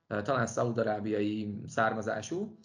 talán 0.07 0.47
szaudarábiai 0.47 1.61
származású 1.67 2.57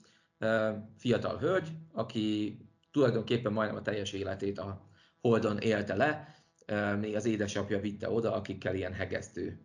fiatal 0.96 1.38
hölgy, 1.38 1.68
aki 1.92 2.58
tulajdonképpen 2.90 3.52
majdnem 3.52 3.78
a 3.78 3.82
teljes 3.82 4.12
életét 4.12 4.58
a 4.58 4.88
Holdon 5.20 5.58
élte 5.58 5.94
le, 5.94 6.34
még 7.00 7.16
az 7.16 7.24
édesapja 7.24 7.80
vitte 7.80 8.10
oda, 8.10 8.34
akikkel 8.34 8.74
ilyen 8.74 8.92
hegesztő 8.92 9.58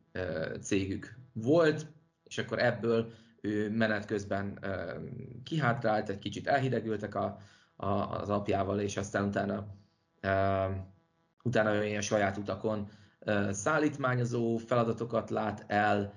cégük 0.61 1.15
volt, 1.33 1.87
és 2.23 2.37
akkor 2.37 2.59
ebből 2.59 3.13
ő 3.41 3.69
menet 3.69 4.05
közben 4.05 4.59
kihátrált, 5.43 6.09
egy 6.09 6.19
kicsit 6.19 6.47
elhidegültek 6.47 7.15
a, 7.15 7.39
a, 7.75 7.87
az 7.87 8.29
apjával, 8.29 8.79
és 8.79 8.97
aztán 8.97 9.27
utána, 9.27 9.67
utána 11.43 11.75
ő 11.75 11.85
ilyen 11.85 12.01
saját 12.01 12.37
utakon 12.37 12.89
szállítmányozó 13.49 14.57
feladatokat 14.57 15.29
lát 15.29 15.63
el, 15.67 16.13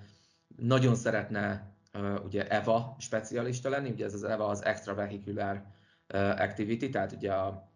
nagyon 0.57 0.95
szeretne 0.95 1.73
ugye 2.25 2.49
EVA 2.49 2.97
specialista 2.99 3.69
lenni, 3.69 3.91
ugye 3.91 4.05
ez 4.05 4.15
az 4.15 4.25
EVA 4.25 4.47
az 4.47 4.65
Extravehicular 4.65 5.65
Activity, 6.37 6.89
tehát 6.89 7.13
ugye 7.13 7.33
a 7.33 7.68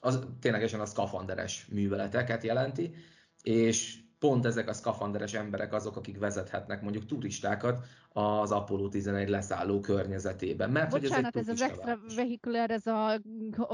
az 0.00 0.26
ténylegesen 0.40 0.80
a 0.80 0.86
szkafanderes 0.86 1.66
műveleteket 1.70 2.42
jelenti, 2.42 2.94
és 3.42 3.98
pont 4.18 4.46
ezek 4.46 4.68
a 4.68 4.72
szkafanderes 4.72 5.34
emberek 5.34 5.72
azok, 5.72 5.96
akik 5.96 6.18
vezethetnek 6.18 6.82
mondjuk 6.82 7.06
turistákat 7.06 7.86
az 8.12 8.50
Apollo 8.50 8.88
11 8.88 9.28
leszálló 9.28 9.80
környezetében. 9.80 10.70
Mert 10.70 10.90
Bocsánat, 10.90 11.32
hogy 11.32 11.42
ez, 11.42 11.48
ez 11.48 11.60
az 11.60 11.70
extra 11.70 11.98
vehicular, 12.14 12.70
ez 12.70 12.86
a, 12.86 13.20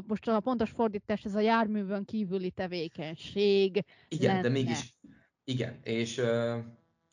most 0.06 0.28
a 0.28 0.40
pontos 0.40 0.70
fordítás, 0.70 1.24
ez 1.24 1.34
a 1.34 1.40
járművön 1.40 2.04
kívüli 2.04 2.50
tevékenység. 2.50 3.84
Igen, 4.08 4.30
lenne. 4.30 4.42
de 4.42 4.48
mégis, 4.48 4.94
igen, 5.44 5.78
és 5.82 6.20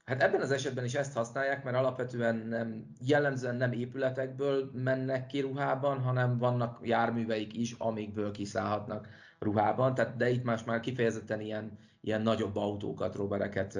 Hát 0.06 0.22
ebben 0.22 0.42
az 0.42 0.52
esetben 0.52 0.86
is 0.86 0.94
ezt 0.94 1.14
használják, 1.14 1.64
mert 1.64 1.78
alapvetően 1.78 2.36
nem, 2.36 2.86
jellemzően 3.06 3.56
nem 3.56 3.72
épületekből 3.72 4.72
mennek 4.74 5.28
ki 5.28 5.40
ruhában, 5.40 6.00
hanem 6.00 6.38
vannak 6.38 6.80
járműveik 6.82 7.58
is, 7.58 7.76
amikből 7.78 8.32
kiszállhatnak 8.32 9.08
ruhában. 9.40 9.94
Tehát, 9.94 10.16
de 10.16 10.30
itt 10.30 10.44
más 10.44 10.64
már 10.64 10.80
kifejezetten 10.80 11.42
ilyen, 11.42 11.78
ilyen 12.02 12.22
nagyobb 12.22 12.56
autókat, 12.56 13.16
robereket, 13.16 13.80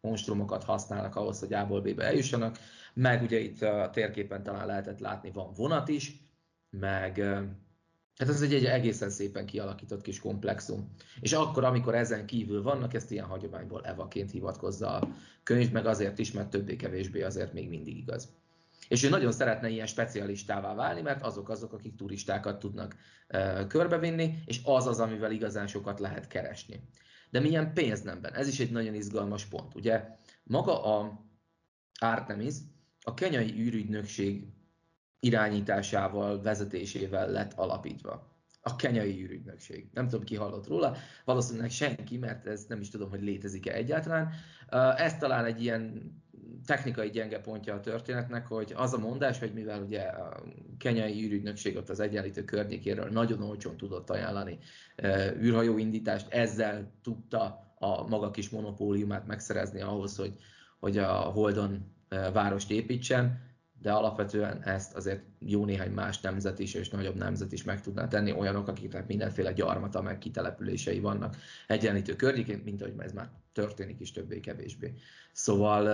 monstrumokat 0.00 0.64
használnak 0.64 1.16
ahhoz, 1.16 1.40
hogy 1.40 1.52
A-ból 1.52 1.80
B-be 1.80 2.04
eljussanak. 2.04 2.58
Meg 2.94 3.22
ugye 3.22 3.38
itt 3.38 3.62
a 3.62 3.90
térképen 3.92 4.42
talán 4.42 4.66
lehetett 4.66 4.98
látni, 4.98 5.30
van 5.30 5.52
vonat 5.52 5.88
is, 5.88 6.12
meg 6.70 7.22
Hát 8.16 8.28
ez 8.28 8.42
egy, 8.42 8.54
egy 8.54 8.64
egészen 8.64 9.10
szépen 9.10 9.46
kialakított 9.46 10.02
kis 10.02 10.20
komplexum. 10.20 10.94
És 11.20 11.32
akkor, 11.32 11.64
amikor 11.64 11.94
ezen 11.94 12.26
kívül 12.26 12.62
vannak, 12.62 12.94
ezt 12.94 13.10
ilyen 13.10 13.24
hagyományból 13.24 13.84
evaként 13.84 14.30
hivatkozza 14.30 14.98
a 14.98 15.08
könyv, 15.42 15.70
meg 15.70 15.86
azért 15.86 16.18
is, 16.18 16.32
mert 16.32 16.50
többé-kevésbé 16.50 17.22
azért 17.22 17.52
még 17.52 17.68
mindig 17.68 17.96
igaz. 17.96 18.28
És 18.88 19.02
ő 19.02 19.08
nagyon 19.08 19.32
szeretne 19.32 19.68
ilyen 19.68 19.86
specialistává 19.86 20.74
válni, 20.74 21.00
mert 21.00 21.22
azok 21.22 21.48
azok, 21.48 21.72
akik 21.72 21.96
turistákat 21.96 22.58
tudnak 22.58 22.96
e, 23.26 23.66
körbevinni, 23.66 24.42
és 24.44 24.60
az 24.64 24.86
az, 24.86 25.00
amivel 25.00 25.32
igazán 25.32 25.66
sokat 25.66 26.00
lehet 26.00 26.26
keresni. 26.26 26.80
De 27.30 27.40
milyen 27.40 27.72
pénznemben? 27.74 28.34
Ez 28.34 28.48
is 28.48 28.60
egy 28.60 28.70
nagyon 28.70 28.94
izgalmas 28.94 29.44
pont. 29.44 29.74
Ugye 29.74 30.04
maga 30.42 30.98
a 30.98 31.24
Artemis 32.00 32.54
a 33.00 33.14
kenyai 33.14 33.54
űrügynökség 33.60 34.53
irányításával, 35.20 36.42
vezetésével 36.42 37.30
lett 37.30 37.52
alapítva. 37.52 38.32
A 38.66 38.76
kenyai 38.76 39.22
űrügynökség. 39.22 39.88
Nem 39.92 40.08
tudom, 40.08 40.24
ki 40.24 40.36
hallott 40.36 40.66
róla, 40.66 40.96
valószínűleg 41.24 41.70
senki, 41.70 42.18
mert 42.18 42.46
ez 42.46 42.64
nem 42.68 42.80
is 42.80 42.88
tudom, 42.88 43.10
hogy 43.10 43.22
létezik-e 43.22 43.74
egyáltalán. 43.74 44.30
Ez 44.96 45.18
talán 45.18 45.44
egy 45.44 45.62
ilyen 45.62 46.12
technikai 46.66 47.10
gyenge 47.10 47.40
pontja 47.40 47.74
a 47.74 47.80
történetnek, 47.80 48.46
hogy 48.46 48.72
az 48.76 48.92
a 48.92 48.98
mondás, 48.98 49.38
hogy 49.38 49.52
mivel 49.52 49.82
ugye 49.82 50.00
a 50.00 50.42
kenyai 50.78 51.24
űrügynökség 51.24 51.76
ott 51.76 51.88
az 51.88 52.00
egyenlítő 52.00 52.44
környékéről 52.44 53.08
nagyon 53.08 53.42
olcsón 53.42 53.76
tudott 53.76 54.10
ajánlani 54.10 54.58
űrhajóindítást, 55.40 56.32
ezzel 56.32 56.92
tudta 57.02 57.74
a 57.78 58.08
maga 58.08 58.30
kis 58.30 58.50
monopóliumát 58.50 59.26
megszerezni 59.26 59.80
ahhoz, 59.80 60.16
hogy, 60.16 60.36
hogy 60.80 60.98
a 60.98 61.12
Holdon 61.12 61.92
várost 62.32 62.70
építsen, 62.70 63.52
de 63.84 63.92
alapvetően 63.92 64.62
ezt 64.62 64.94
azért 64.94 65.22
jó 65.38 65.64
néhány 65.64 65.90
más 65.90 66.20
nemzet 66.20 66.58
is, 66.58 66.74
és 66.74 66.88
nagyobb 66.88 67.14
nemzet 67.14 67.52
is 67.52 67.64
meg 67.64 67.80
tudná 67.80 68.08
tenni, 68.08 68.32
olyanok, 68.32 68.68
akiknek 68.68 69.06
mindenféle 69.06 69.52
gyarmata, 69.52 70.02
meg 70.02 70.18
kitelepülései 70.18 71.00
vannak 71.00 71.36
egyenlítő 71.66 72.16
környékén, 72.16 72.62
mint 72.64 72.82
ahogy 72.82 72.94
ez 72.98 73.12
már 73.12 73.30
történik 73.52 74.00
is 74.00 74.12
többé-kevésbé. 74.12 74.94
Szóval 75.32 75.88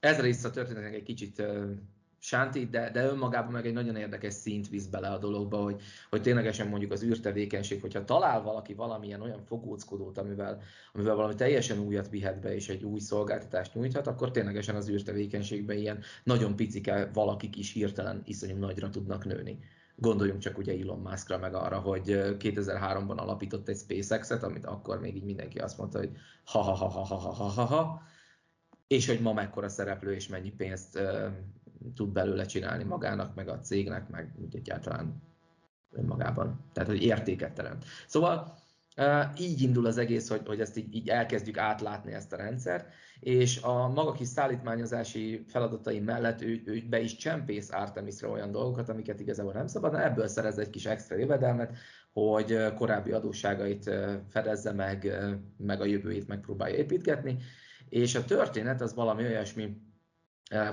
ez 0.00 0.20
része 0.20 0.48
a 0.48 0.50
történetnek 0.50 0.94
egy 0.94 1.02
kicsit 1.02 1.42
sántít, 2.22 2.70
de, 2.70 2.90
de 2.90 3.04
önmagában 3.04 3.52
meg 3.52 3.66
egy 3.66 3.72
nagyon 3.72 3.96
érdekes 3.96 4.34
szint 4.34 4.68
visz 4.68 4.86
bele 4.86 5.08
a 5.08 5.18
dologba, 5.18 5.56
hogy, 5.56 5.82
hogy 6.10 6.22
ténylegesen 6.22 6.68
mondjuk 6.68 6.92
az 6.92 7.02
űrtevékenység, 7.02 7.80
hogyha 7.80 8.04
talál 8.04 8.42
valaki 8.42 8.74
valamilyen 8.74 9.20
olyan 9.20 9.42
fogóckodót, 9.42 10.18
amivel, 10.18 10.62
amivel 10.92 11.14
valami 11.14 11.34
teljesen 11.34 11.78
újat 11.78 12.08
vihet 12.08 12.40
be, 12.40 12.54
és 12.54 12.68
egy 12.68 12.84
új 12.84 12.98
szolgáltatást 12.98 13.74
nyújthat, 13.74 14.06
akkor 14.06 14.30
ténylegesen 14.30 14.74
az 14.74 14.88
űrtevékenységben 14.90 15.76
ilyen 15.76 16.02
nagyon 16.24 16.56
picike 16.56 17.10
valakik 17.12 17.56
is 17.56 17.72
hirtelen 17.72 18.22
iszonyú 18.24 18.56
nagyra 18.56 18.90
tudnak 18.90 19.24
nőni. 19.24 19.58
Gondoljunk 19.96 20.40
csak 20.40 20.58
ugye 20.58 20.78
Elon 20.82 21.00
Muskra 21.00 21.38
meg 21.38 21.54
arra, 21.54 21.78
hogy 21.78 22.04
2003-ban 22.38 23.16
alapított 23.16 23.68
egy 23.68 23.76
SpaceX-et, 23.78 24.42
amit 24.42 24.64
akkor 24.64 25.00
még 25.00 25.16
így 25.16 25.24
mindenki 25.24 25.58
azt 25.58 25.78
mondta, 25.78 25.98
hogy 25.98 26.10
ha 26.44 26.60
ha 26.60 26.74
ha 26.74 26.88
ha 26.88 27.04
ha 27.04 27.16
ha 27.16 27.44
ha 27.44 27.64
ha 27.64 28.02
és 28.86 29.06
hogy 29.06 29.20
ma 29.20 29.32
mekkora 29.32 29.68
szereplő 29.68 30.14
és 30.14 30.28
mennyi 30.28 30.50
pénzt 30.50 30.98
tud 31.94 32.12
belőle 32.12 32.44
csinálni 32.44 32.84
magának, 32.84 33.34
meg 33.34 33.48
a 33.48 33.60
cégnek, 33.60 34.08
meg 34.08 34.34
úgy 34.42 34.56
egyáltalán 34.56 35.22
önmagában. 35.90 36.64
Tehát, 36.72 36.88
hogy 36.88 37.02
értéket 37.02 37.52
teremt. 37.52 37.84
Szóval 38.06 38.58
így 39.38 39.62
indul 39.62 39.86
az 39.86 39.98
egész, 39.98 40.28
hogy, 40.28 40.40
hogy 40.46 40.60
ezt 40.60 40.76
így, 40.76 40.94
így 40.94 41.08
elkezdjük 41.08 41.58
átlátni 41.58 42.12
ezt 42.12 42.32
a 42.32 42.36
rendszert, 42.36 42.88
és 43.20 43.62
a 43.62 43.88
maga 43.88 44.12
kis 44.12 44.28
szállítmányozási 44.28 45.44
feladatai 45.48 46.00
mellett 46.00 46.42
ő, 46.42 46.62
ő 46.64 46.82
be 46.88 47.00
is 47.00 47.16
csempész 47.16 47.72
Artemisra 47.72 48.28
olyan 48.28 48.50
dolgokat, 48.50 48.88
amiket 48.88 49.20
igazából 49.20 49.52
nem 49.52 49.66
szabadna, 49.66 50.04
ebből 50.04 50.26
szerez 50.26 50.58
egy 50.58 50.70
kis 50.70 50.86
extra 50.86 51.16
jövedelmet, 51.16 51.76
hogy 52.12 52.74
korábbi 52.74 53.12
adósságait 53.12 53.90
fedezze 54.28 54.72
meg, 54.72 55.18
meg 55.56 55.80
a 55.80 55.84
jövőjét 55.84 56.28
megpróbálja 56.28 56.76
építgetni, 56.76 57.38
és 57.88 58.14
a 58.14 58.24
történet 58.24 58.80
az 58.80 58.94
valami 58.94 59.24
olyasmi, 59.24 59.76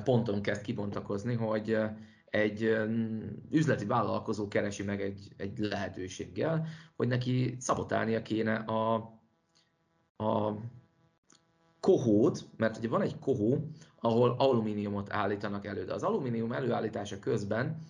ponton 0.04 0.42
kezd 0.42 0.62
kibontakozni, 0.62 1.34
hogy 1.34 1.78
egy 2.30 2.78
üzleti 3.52 3.86
vállalkozó 3.86 4.48
keresi 4.48 4.84
meg 4.84 5.02
egy, 5.02 5.28
egy 5.38 5.58
lehetőséggel, 5.58 6.68
hogy 6.96 7.08
neki 7.08 7.56
szabotálnia 7.60 8.22
kéne 8.22 8.56
a, 8.56 8.94
a 10.18 10.54
kohót, 11.80 12.46
mert 12.58 12.78
ugye 12.78 12.88
van 12.88 13.02
egy 13.02 13.20
kohó, 13.20 13.68
ahol 14.00 14.36
alumíniumot 14.38 15.14
állítanak 15.14 15.66
elő, 15.66 15.86
de 15.86 15.94
az 15.94 16.04
alumínium 16.04 16.52
előállítása 16.52 17.20
közben 17.20 17.82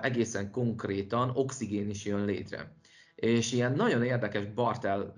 egészen 0.00 0.50
konkrétan 0.50 1.30
oxigén 1.34 1.88
is 1.88 2.04
jön 2.04 2.24
létre. 2.24 2.76
És 3.14 3.52
ilyen 3.52 3.72
nagyon 3.72 4.02
érdekes 4.02 4.46
bartel 4.46 5.12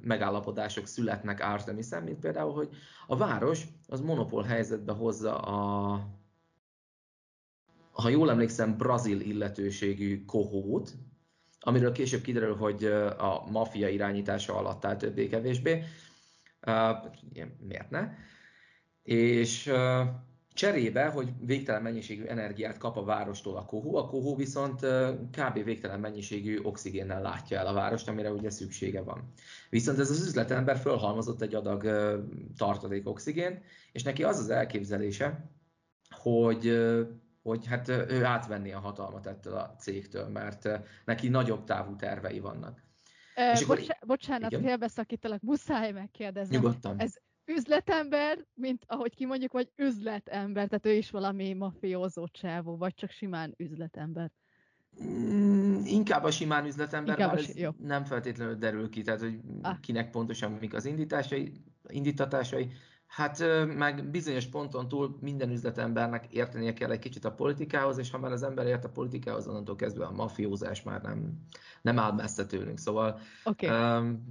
megállapodások 0.00 0.86
születnek 0.86 1.40
Artemisen, 1.40 2.02
mint 2.02 2.18
például, 2.18 2.52
hogy 2.52 2.68
a 3.06 3.16
város 3.16 3.64
az 3.86 4.00
monopól 4.00 4.42
helyzetbe 4.42 4.92
hozza 4.92 5.38
a, 5.38 6.00
ha 7.90 8.08
jól 8.08 8.30
emlékszem, 8.30 8.76
brazil 8.76 9.20
illetőségű 9.20 10.24
kohót, 10.24 10.94
amiről 11.60 11.92
később 11.92 12.20
kiderül, 12.20 12.56
hogy 12.56 12.84
a 13.18 13.44
maffia 13.50 13.88
irányítása 13.88 14.56
alatt 14.56 14.84
áll 14.84 14.96
többé-kevésbé. 14.96 15.82
Miért 17.58 17.90
ne? 17.90 18.12
És 19.02 19.72
cserébe, 20.58 21.06
hogy 21.06 21.32
végtelen 21.40 21.82
mennyiségű 21.82 22.24
energiát 22.24 22.78
kap 22.78 22.96
a 22.96 23.04
várostól 23.04 23.56
a 23.56 23.64
kohó, 23.64 23.96
a 23.96 24.06
kohó 24.06 24.36
viszont 24.36 24.80
kb. 25.30 25.64
végtelen 25.64 26.00
mennyiségű 26.00 26.58
oxigénnel 26.62 27.22
látja 27.22 27.58
el 27.58 27.66
a 27.66 27.72
várost, 27.72 28.08
amire 28.08 28.30
ugye 28.30 28.50
szüksége 28.50 29.02
van. 29.02 29.32
Viszont 29.70 29.98
ez 29.98 30.10
az 30.10 30.26
üzletember 30.26 30.76
fölhalmozott 30.76 31.42
egy 31.42 31.54
adag 31.54 31.82
tartalék 32.56 33.08
oxigén, 33.08 33.62
és 33.92 34.02
neki 34.02 34.24
az 34.24 34.38
az 34.38 34.50
elképzelése, 34.50 35.50
hogy 36.10 36.78
hogy 37.42 37.66
hát 37.66 37.88
ő 37.88 38.24
átvenni 38.24 38.72
a 38.72 38.78
hatalmat 38.78 39.26
ettől 39.26 39.54
a 39.54 39.74
cégtől, 39.78 40.28
mert 40.28 40.68
neki 41.04 41.28
nagyobb 41.28 41.64
távú 41.64 41.96
tervei 41.96 42.40
vannak. 42.40 42.82
Ö, 43.36 43.52
és 43.52 43.64
bocs- 43.64 43.90
akkor... 43.90 44.06
Bocsánat, 44.06 44.56
félbeszakítalak, 44.56 45.40
muszáj 45.42 45.92
megkérdezni. 45.92 46.56
Nyugodtan. 46.56 46.98
Ez 46.98 47.14
üzletember, 47.48 48.44
mint 48.54 48.84
ahogy 48.86 49.14
kimondjuk, 49.14 49.52
vagy 49.52 49.70
üzletember, 49.76 50.68
tehát 50.68 50.86
ő 50.86 50.92
is 50.92 51.10
valami 51.10 51.52
mafiózó 51.52 52.26
csávó, 52.26 52.76
vagy 52.76 52.94
csak 52.94 53.10
simán 53.10 53.54
üzletember? 53.56 54.30
Mm, 55.04 55.84
inkább 55.84 56.24
a 56.24 56.30
simán 56.30 56.66
üzletember, 56.66 57.18
inkább 57.18 57.34
bár 57.34 57.44
jó. 57.54 57.70
nem 57.78 58.04
feltétlenül 58.04 58.54
derül 58.54 58.88
ki, 58.88 59.02
tehát 59.02 59.20
hogy 59.20 59.40
ah. 59.62 59.80
kinek 59.80 60.10
pontosan 60.10 60.52
mik 60.52 60.74
az 60.74 60.84
indításai, 60.84 61.52
indítatásai. 61.88 62.70
Hát 63.06 63.44
meg 63.76 64.10
bizonyos 64.10 64.46
ponton 64.46 64.88
túl 64.88 65.18
minden 65.20 65.50
üzletembernek 65.50 66.32
értenie 66.32 66.72
kell 66.72 66.90
egy 66.90 66.98
kicsit 66.98 67.24
a 67.24 67.32
politikához, 67.32 67.98
és 67.98 68.10
ha 68.10 68.18
már 68.18 68.32
az 68.32 68.42
ember 68.42 68.66
ért 68.66 68.84
a 68.84 68.88
politikához, 68.88 69.46
onnantól 69.46 69.76
kezdve 69.76 70.04
a 70.04 70.10
mafiózás 70.12 70.82
már 70.82 71.02
nem, 71.02 71.42
nem 71.82 71.98
áll 71.98 72.12
messze 72.12 72.46
tőlünk. 72.46 72.78
Szóval 72.78 73.20
okay. 73.44 73.68
um, 73.68 74.24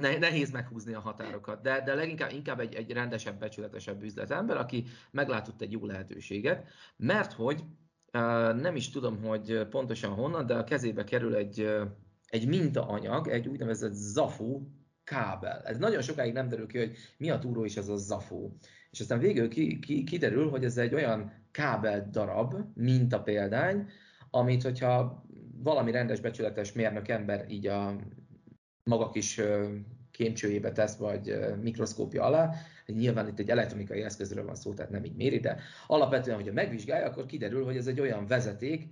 nehéz 0.00 0.50
meghúzni 0.50 0.94
a 0.94 1.00
határokat, 1.00 1.62
de, 1.62 1.82
de 1.84 1.94
leginkább 1.94 2.32
inkább 2.32 2.60
egy, 2.60 2.74
egy 2.74 2.92
rendesebb, 2.92 3.38
becsületesebb 3.38 4.02
üzletember, 4.02 4.56
aki 4.56 4.84
meglátott 5.10 5.60
egy 5.60 5.72
jó 5.72 5.86
lehetőséget, 5.86 6.66
mert 6.96 7.32
hogy 7.32 7.64
nem 8.60 8.76
is 8.76 8.90
tudom, 8.90 9.22
hogy 9.22 9.66
pontosan 9.70 10.10
honnan, 10.10 10.46
de 10.46 10.54
a 10.54 10.64
kezébe 10.64 11.04
kerül 11.04 11.34
egy, 11.34 11.70
egy 12.26 12.46
mintaanyag, 12.48 13.28
egy 13.28 13.48
úgynevezett 13.48 13.92
ZAFU 13.92 14.60
kábel. 15.04 15.62
Ez 15.64 15.78
nagyon 15.78 16.02
sokáig 16.02 16.32
nem 16.32 16.48
derül 16.48 16.66
ki, 16.66 16.78
hogy 16.78 16.96
mi 17.16 17.30
a 17.30 17.38
túró 17.38 17.64
is 17.64 17.76
ez 17.76 17.88
a 17.88 17.96
ZAFU. 17.96 18.50
És 18.90 19.00
aztán 19.00 19.18
végül 19.18 19.48
ki, 19.48 19.78
ki, 19.78 20.04
kiderül, 20.04 20.50
hogy 20.50 20.64
ez 20.64 20.76
egy 20.76 20.94
olyan 20.94 21.32
kábel 21.50 22.08
darab, 22.10 22.54
mint 22.74 23.16
példány, 23.22 23.88
amit 24.30 24.62
hogyha 24.62 25.24
valami 25.62 25.90
rendes, 25.90 26.20
becsületes 26.20 26.72
mérnök 26.72 27.08
ember 27.08 27.50
így 27.50 27.66
a 27.66 27.96
maga 28.86 29.10
kis 29.10 29.40
kémcsőjébe 30.10 30.72
tesz, 30.72 30.96
vagy 30.96 31.38
mikroszkópja 31.62 32.24
alá, 32.24 32.52
nyilván 32.86 33.28
itt 33.28 33.38
egy 33.38 33.50
elektronikai 33.50 34.02
eszközről 34.02 34.44
van 34.44 34.54
szó, 34.54 34.74
tehát 34.74 34.90
nem 34.90 35.04
így 35.04 35.16
méri, 35.16 35.38
de 35.38 35.58
alapvetően, 35.86 36.36
hogyha 36.36 36.52
megvizsgálja, 36.52 37.06
akkor 37.06 37.26
kiderül, 37.26 37.64
hogy 37.64 37.76
ez 37.76 37.86
egy 37.86 38.00
olyan 38.00 38.26
vezeték, 38.26 38.88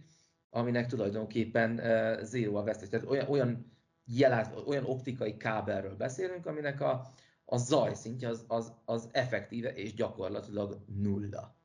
aminek 0.51 0.87
tulajdonképpen 0.87 1.81
zéró 2.23 2.57
a 2.57 2.63
vesztes. 2.63 2.89
Tehát 2.89 3.07
olyan, 3.07 3.29
olyan, 3.29 3.73
jelát, 4.05 4.55
olyan 4.67 4.85
optikai 4.85 5.37
kábelről 5.37 5.97
beszélünk, 5.97 6.47
aminek 6.47 6.81
a, 6.81 7.07
a 7.45 7.57
zaj 7.57 7.95
szintje 7.95 8.29
az, 8.29 8.45
az, 8.49 8.73
az 8.85 9.09
effektíve 9.13 9.75
és 9.75 9.95
gyakorlatilag 9.95 10.85
nulla. 11.03 11.57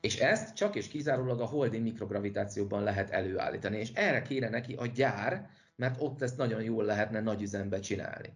És 0.00 0.18
ezt 0.18 0.54
csak 0.54 0.74
és 0.74 0.88
kizárólag 0.88 1.40
a 1.40 1.46
holding 1.46 1.82
mikrogravitációban 1.82 2.82
lehet 2.82 3.10
előállítani, 3.10 3.78
és 3.78 3.92
erre 3.94 4.22
kére 4.22 4.48
neki 4.48 4.74
a 4.74 4.86
gyár, 4.86 5.50
mert 5.78 6.00
ott 6.00 6.22
ezt 6.22 6.36
nagyon 6.36 6.62
jól 6.62 6.84
lehetne 6.84 7.20
nagy 7.20 7.42
üzembe 7.42 7.80
csinálni. 7.80 8.32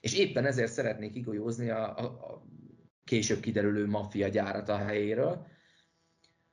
És 0.00 0.14
éppen 0.14 0.46
ezért 0.46 0.72
szeretnék 0.72 1.14
igolyózni 1.14 1.70
a, 1.70 1.98
a, 1.98 2.04
a 2.04 2.42
később 3.04 3.40
kiderülő 3.40 3.86
maffia 3.86 4.28
gyárat 4.28 4.68
a 4.68 4.76
helyéről, 4.76 5.46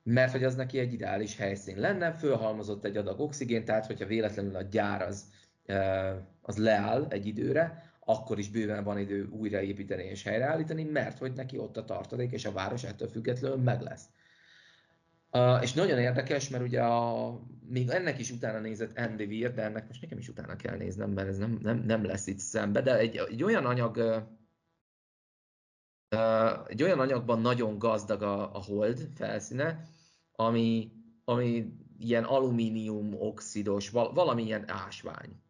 mert 0.04 0.32
hogy 0.32 0.44
az 0.44 0.56
neki 0.56 0.80
egy 0.80 0.94
ideális 0.94 1.38
helyszín 1.38 1.78
lenne, 1.78 2.12
fölhalmozott 2.12 2.86
egy 2.86 2.98
adag 2.98 3.20
oxigén, 3.20 3.66
tehát 3.66 3.86
hogyha 3.86 4.06
véletlenül 4.06 4.56
a 4.56 4.62
gyár 4.62 5.02
az, 5.02 5.24
az 6.42 6.58
leáll 6.58 7.08
egy 7.10 7.26
időre, 7.26 7.94
akkor 8.00 8.40
is 8.40 8.50
bőven 8.50 8.84
van 8.84 9.00
idő 9.00 9.28
újraépíteni 9.30 10.04
és 10.04 10.24
helyreállítani, 10.24 10.84
mert 10.84 11.18
hogy 11.18 11.34
neki 11.34 11.58
ott 11.58 11.78
a 11.78 11.86
tartalék, 11.86 12.32
és 12.32 12.46
a 12.46 12.52
város 12.52 12.84
ettől 12.84 13.08
függetlenül 13.08 13.58
meg 13.58 13.82
lesz. 13.82 14.04
És 15.62 15.74
nagyon 15.74 16.00
érdekes, 16.00 16.50
mert 16.50 16.64
ugye 16.64 16.82
a, 16.82 17.28
még 17.68 17.90
ennek 17.90 18.20
is 18.20 18.32
utána 18.32 18.60
nézett 18.60 18.98
Andy 18.98 19.26
Weir, 19.26 19.54
de 19.54 19.62
ennek 19.62 19.88
most 19.88 20.02
nekem 20.02 20.18
is 20.18 20.30
utána 20.30 20.56
kell 20.56 20.78
néznem, 20.78 21.12
mert 21.12 21.28
ez 21.28 21.38
nem, 21.38 21.58
nem, 21.62 21.78
nem 21.78 22.06
lesz 22.06 22.28
itt 22.28 22.40
szembe, 22.40 22.82
de 22.82 22.98
egy, 22.98 23.16
egy 23.16 23.44
olyan 23.44 23.66
anyag, 23.66 23.98
egy 26.68 26.84
olyan 26.84 27.00
anyagban 27.00 27.42
nagyon 27.42 27.78
gazdag 27.78 28.22
a, 28.22 28.56
a 28.56 28.64
hold 28.64 29.10
felszíne, 29.16 29.84
ami, 30.32 30.92
ami 31.24 31.74
ilyen 32.00 32.24
alumínium 32.24 33.14
oxidos, 33.14 33.90
val, 33.90 34.14
valamilyen 34.14 34.70
ásvány. 34.70 35.44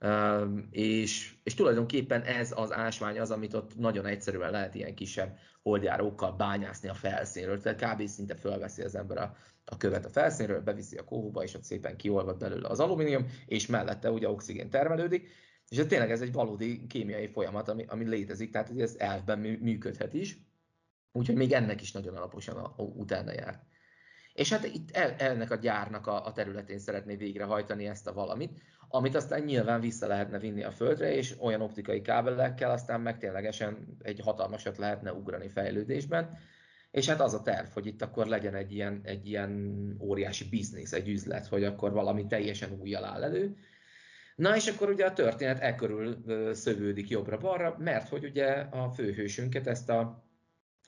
Uh, 0.00 0.58
és, 0.70 1.36
és 1.42 1.54
tulajdonképpen 1.54 2.22
ez 2.22 2.52
az 2.56 2.72
ásvány 2.72 3.20
az, 3.20 3.30
amit 3.30 3.54
ott 3.54 3.76
nagyon 3.76 4.06
egyszerűen 4.06 4.50
lehet 4.50 4.74
ilyen 4.74 4.94
kisebb 4.94 5.38
holdjárókkal 5.62 6.32
bányászni 6.32 6.88
a 6.88 6.94
felszínről, 6.94 7.60
tehát 7.60 7.94
kb. 7.94 8.06
szinte 8.06 8.34
fölveszi 8.34 8.82
az 8.82 8.94
ember 8.94 9.18
a, 9.18 9.36
a 9.66 9.76
követ 9.76 10.04
a 10.04 10.08
felszínről, 10.08 10.60
beviszi 10.60 10.96
a 10.96 11.04
kóhóba, 11.04 11.42
és 11.42 11.54
ott 11.54 11.64
szépen 11.64 11.96
kiolvad 11.96 12.38
belőle 12.38 12.68
az 12.68 12.80
alumínium, 12.80 13.26
és 13.46 13.66
mellette 13.66 14.10
ugye 14.10 14.28
oxigén 14.28 14.70
termelődik, 14.70 15.28
és 15.68 15.78
ez 15.78 15.86
tényleg 15.86 16.10
ez 16.10 16.20
egy 16.20 16.32
valódi 16.32 16.86
kémiai 16.86 17.26
folyamat, 17.26 17.68
ami, 17.68 17.84
ami 17.88 18.04
létezik, 18.04 18.50
tehát 18.50 18.72
ez 18.78 18.94
elfben 18.98 19.38
működhet 19.38 20.14
is, 20.14 20.38
úgyhogy 21.12 21.36
még 21.36 21.52
ennek 21.52 21.80
is 21.80 21.92
nagyon 21.92 22.16
alaposan 22.16 22.56
a, 22.56 22.74
a, 22.76 22.82
utána 22.82 23.32
járt. 23.32 23.64
És 24.32 24.52
hát 24.52 24.64
itt 24.64 24.90
el, 24.90 25.10
ennek 25.10 25.50
a 25.50 25.56
gyárnak 25.56 26.06
a, 26.06 26.26
a 26.26 26.32
területén 26.32 26.78
szeretné 26.78 27.16
végrehajtani 27.16 27.86
ezt 27.86 28.06
a 28.06 28.12
valamit, 28.12 28.60
amit 28.88 29.14
aztán 29.14 29.42
nyilván 29.42 29.80
vissza 29.80 30.06
lehetne 30.06 30.38
vinni 30.38 30.62
a 30.62 30.70
földre, 30.70 31.14
és 31.14 31.36
olyan 31.40 31.60
optikai 31.60 32.00
kábelekkel 32.00 32.70
aztán 32.70 33.00
meg 33.00 33.18
ténylegesen 33.18 33.96
egy 34.02 34.20
hatalmasat 34.20 34.76
lehetne 34.76 35.12
ugrani 35.12 35.48
fejlődésben. 35.48 36.38
És 36.90 37.08
hát 37.08 37.20
az 37.20 37.34
a 37.34 37.42
terv, 37.42 37.68
hogy 37.68 37.86
itt 37.86 38.02
akkor 38.02 38.26
legyen 38.26 38.54
egy 38.54 38.72
ilyen, 38.72 39.00
egy 39.04 39.28
ilyen 39.28 39.94
óriási 40.00 40.48
biznisz, 40.48 40.92
egy 40.92 41.08
üzlet, 41.08 41.46
hogy 41.46 41.64
akkor 41.64 41.92
valami 41.92 42.26
teljesen 42.26 42.78
újjal 42.80 43.04
áll 43.04 43.22
elő. 43.22 43.56
Na 44.36 44.56
és 44.56 44.66
akkor 44.66 44.90
ugye 44.90 45.06
a 45.06 45.12
történet 45.12 45.60
e 45.60 45.74
körül 45.74 46.22
szövődik 46.54 47.08
jobbra-balra, 47.08 47.76
mert 47.78 48.08
hogy 48.08 48.24
ugye 48.24 48.46
a 48.52 48.90
főhősünket, 48.90 49.66
ezt 49.66 49.88
a 49.88 50.24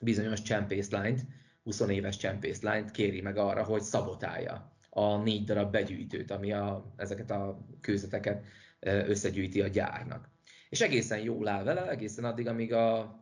bizonyos 0.01 0.43
csempészlányt, 0.43 1.21
20 1.63 1.81
éves 1.81 2.17
csempészlányt 2.17 2.91
kéri 2.91 3.21
meg 3.21 3.37
arra, 3.37 3.65
hogy 3.65 3.83
szabotálja 3.83 4.73
a 4.91 5.17
négy 5.17 5.45
darab 5.45 5.73
begyűjtőt, 5.73 6.31
ami 6.31 6.53
a, 6.53 6.93
ezeket 6.97 7.31
a 7.31 7.67
kőzeteket 7.81 8.45
összegyűjti 8.81 9.61
a 9.61 9.67
gyárnak. 9.67 10.29
És 10.69 10.81
egészen 10.81 11.19
jól 11.19 11.49
áll 11.49 11.65
vele, 11.65 11.91
egészen 11.91 12.25
addig, 12.25 12.49
amíg 12.49 12.73
a, 12.73 13.19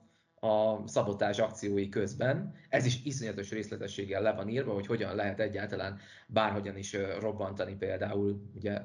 a 0.47 0.83
szabotás 0.87 1.39
akciói 1.39 1.89
közben, 1.89 2.55
ez 2.69 2.87
is 2.87 3.05
iszonyatos 3.05 3.51
részletességgel 3.51 4.23
le 4.23 4.33
van 4.33 4.49
írva, 4.49 4.73
hogy 4.73 4.87
hogyan 4.87 5.15
lehet 5.15 5.41
egyáltalán 5.41 5.99
bárhogyan 6.27 6.77
is 6.77 6.97
robbantani 7.21 7.75
például, 7.75 8.51
ugye 8.55 8.81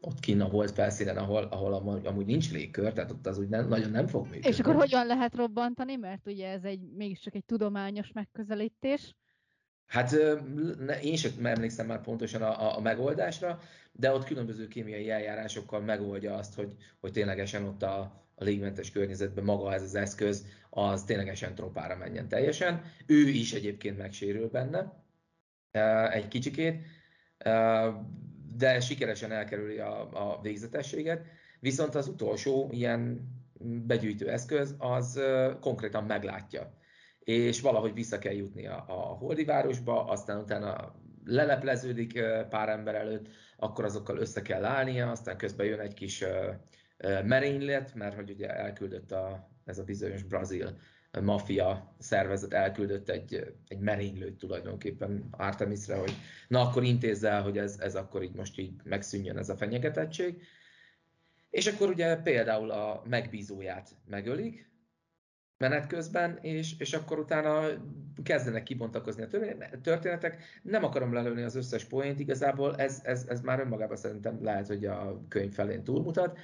ott 0.00 0.20
kinn 0.20 0.40
a 0.40 0.44
hold 0.44 0.70
felszínen, 0.70 1.16
ahol, 1.16 1.44
ahol 1.44 2.02
amúgy 2.04 2.26
nincs 2.26 2.52
légkör, 2.52 2.92
tehát 2.92 3.10
ott 3.10 3.26
az 3.26 3.38
úgy 3.38 3.48
nem, 3.48 3.68
nagyon 3.68 3.90
nem 3.90 4.06
fog 4.06 4.24
működni. 4.24 4.48
És 4.48 4.58
akkor 4.58 4.74
hogyan 4.74 5.06
lehet 5.06 5.34
robbantani, 5.34 5.96
mert 5.96 6.26
ugye 6.26 6.48
ez 6.48 6.64
egy 6.64 6.80
mégiscsak 6.96 7.34
egy 7.34 7.44
tudományos 7.44 8.12
megközelítés. 8.12 9.14
Hát 9.86 10.12
én 11.02 11.16
sem 11.16 11.46
emlékszem 11.46 11.86
már 11.86 12.00
pontosan 12.00 12.42
a, 12.42 12.76
a 12.76 12.80
megoldásra, 12.80 13.58
de 13.92 14.12
ott 14.12 14.24
különböző 14.24 14.68
kémiai 14.68 15.10
eljárásokkal 15.10 15.80
megoldja 15.80 16.34
azt, 16.34 16.54
hogy, 16.54 16.74
hogy 17.00 17.12
ténylegesen 17.12 17.64
ott 17.64 17.82
a, 17.82 18.27
a 18.38 18.44
légmentes 18.44 18.90
környezetben 18.90 19.44
maga 19.44 19.72
ez 19.72 19.82
az 19.82 19.94
eszköz, 19.94 20.46
az 20.70 21.04
ténylegesen 21.04 21.54
tropára 21.54 21.96
menjen 21.96 22.28
teljesen. 22.28 22.82
Ő 23.06 23.28
is 23.28 23.52
egyébként 23.52 23.98
megsérül 23.98 24.48
benne 24.48 25.04
egy 26.10 26.28
kicsikét, 26.28 26.86
de 28.56 28.80
sikeresen 28.80 29.32
elkerüli 29.32 29.78
a, 29.78 30.00
a 30.32 30.40
végzetességet. 30.42 31.26
Viszont 31.60 31.94
az 31.94 32.08
utolsó 32.08 32.68
ilyen 32.72 33.32
begyűjtő 33.86 34.30
eszköz, 34.30 34.74
az 34.78 35.20
konkrétan 35.60 36.04
meglátja 36.04 36.76
és 37.28 37.60
valahogy 37.60 37.94
vissza 37.94 38.18
kell 38.18 38.32
jutni 38.32 38.66
a, 38.66 38.84
a 38.88 38.92
Holdi 38.92 39.44
városba, 39.44 40.04
aztán 40.04 40.38
utána 40.38 40.94
lelepleződik 41.24 42.20
pár 42.50 42.68
ember 42.68 42.94
előtt, 42.94 43.28
akkor 43.56 43.84
azokkal 43.84 44.16
össze 44.18 44.42
kell 44.42 44.64
állnia, 44.64 45.10
aztán 45.10 45.36
közben 45.36 45.66
jön 45.66 45.80
egy 45.80 45.94
kis 45.94 46.24
merénylet, 47.24 47.94
mert 47.94 48.14
hogy 48.14 48.30
ugye 48.30 48.48
elküldött 48.48 49.12
a, 49.12 49.48
ez 49.64 49.78
a 49.78 49.84
bizonyos 49.84 50.22
brazil 50.22 50.78
mafia 51.20 51.94
szervezet 51.98 52.52
elküldött 52.52 53.08
egy, 53.08 53.54
egy 53.68 53.78
merénylőt 53.78 54.38
tulajdonképpen 54.38 55.28
Artemisre, 55.30 55.96
hogy 55.96 56.12
na 56.48 56.60
akkor 56.60 56.84
intézze 56.84 57.28
el, 57.28 57.42
hogy 57.42 57.58
ez, 57.58 57.78
ez 57.78 57.94
akkor 57.94 58.22
így 58.22 58.34
most 58.34 58.58
így 58.58 58.72
megszűnjön 58.84 59.38
ez 59.38 59.48
a 59.48 59.56
fenyegetettség. 59.56 60.42
És 61.50 61.66
akkor 61.66 61.88
ugye 61.88 62.16
például 62.16 62.70
a 62.70 63.02
megbízóját 63.04 63.90
megölik, 64.06 64.68
menet 65.58 65.86
közben, 65.86 66.38
és, 66.42 66.78
és 66.78 66.92
akkor 66.92 67.18
utána 67.18 67.66
kezdenek 68.22 68.62
kibontakozni 68.62 69.22
a 69.22 69.28
történetek. 69.82 70.42
Nem 70.62 70.84
akarom 70.84 71.12
lelőni 71.12 71.42
az 71.42 71.54
összes 71.54 71.84
poént, 71.84 72.20
igazából 72.20 72.76
ez, 72.76 73.00
ez, 73.04 73.26
ez 73.28 73.40
már 73.40 73.60
önmagában 73.60 73.96
szerintem 73.96 74.44
lehet, 74.44 74.66
hogy 74.66 74.84
a 74.84 75.24
könyv 75.28 75.52
felén 75.52 75.84
túlmutat, 75.84 76.38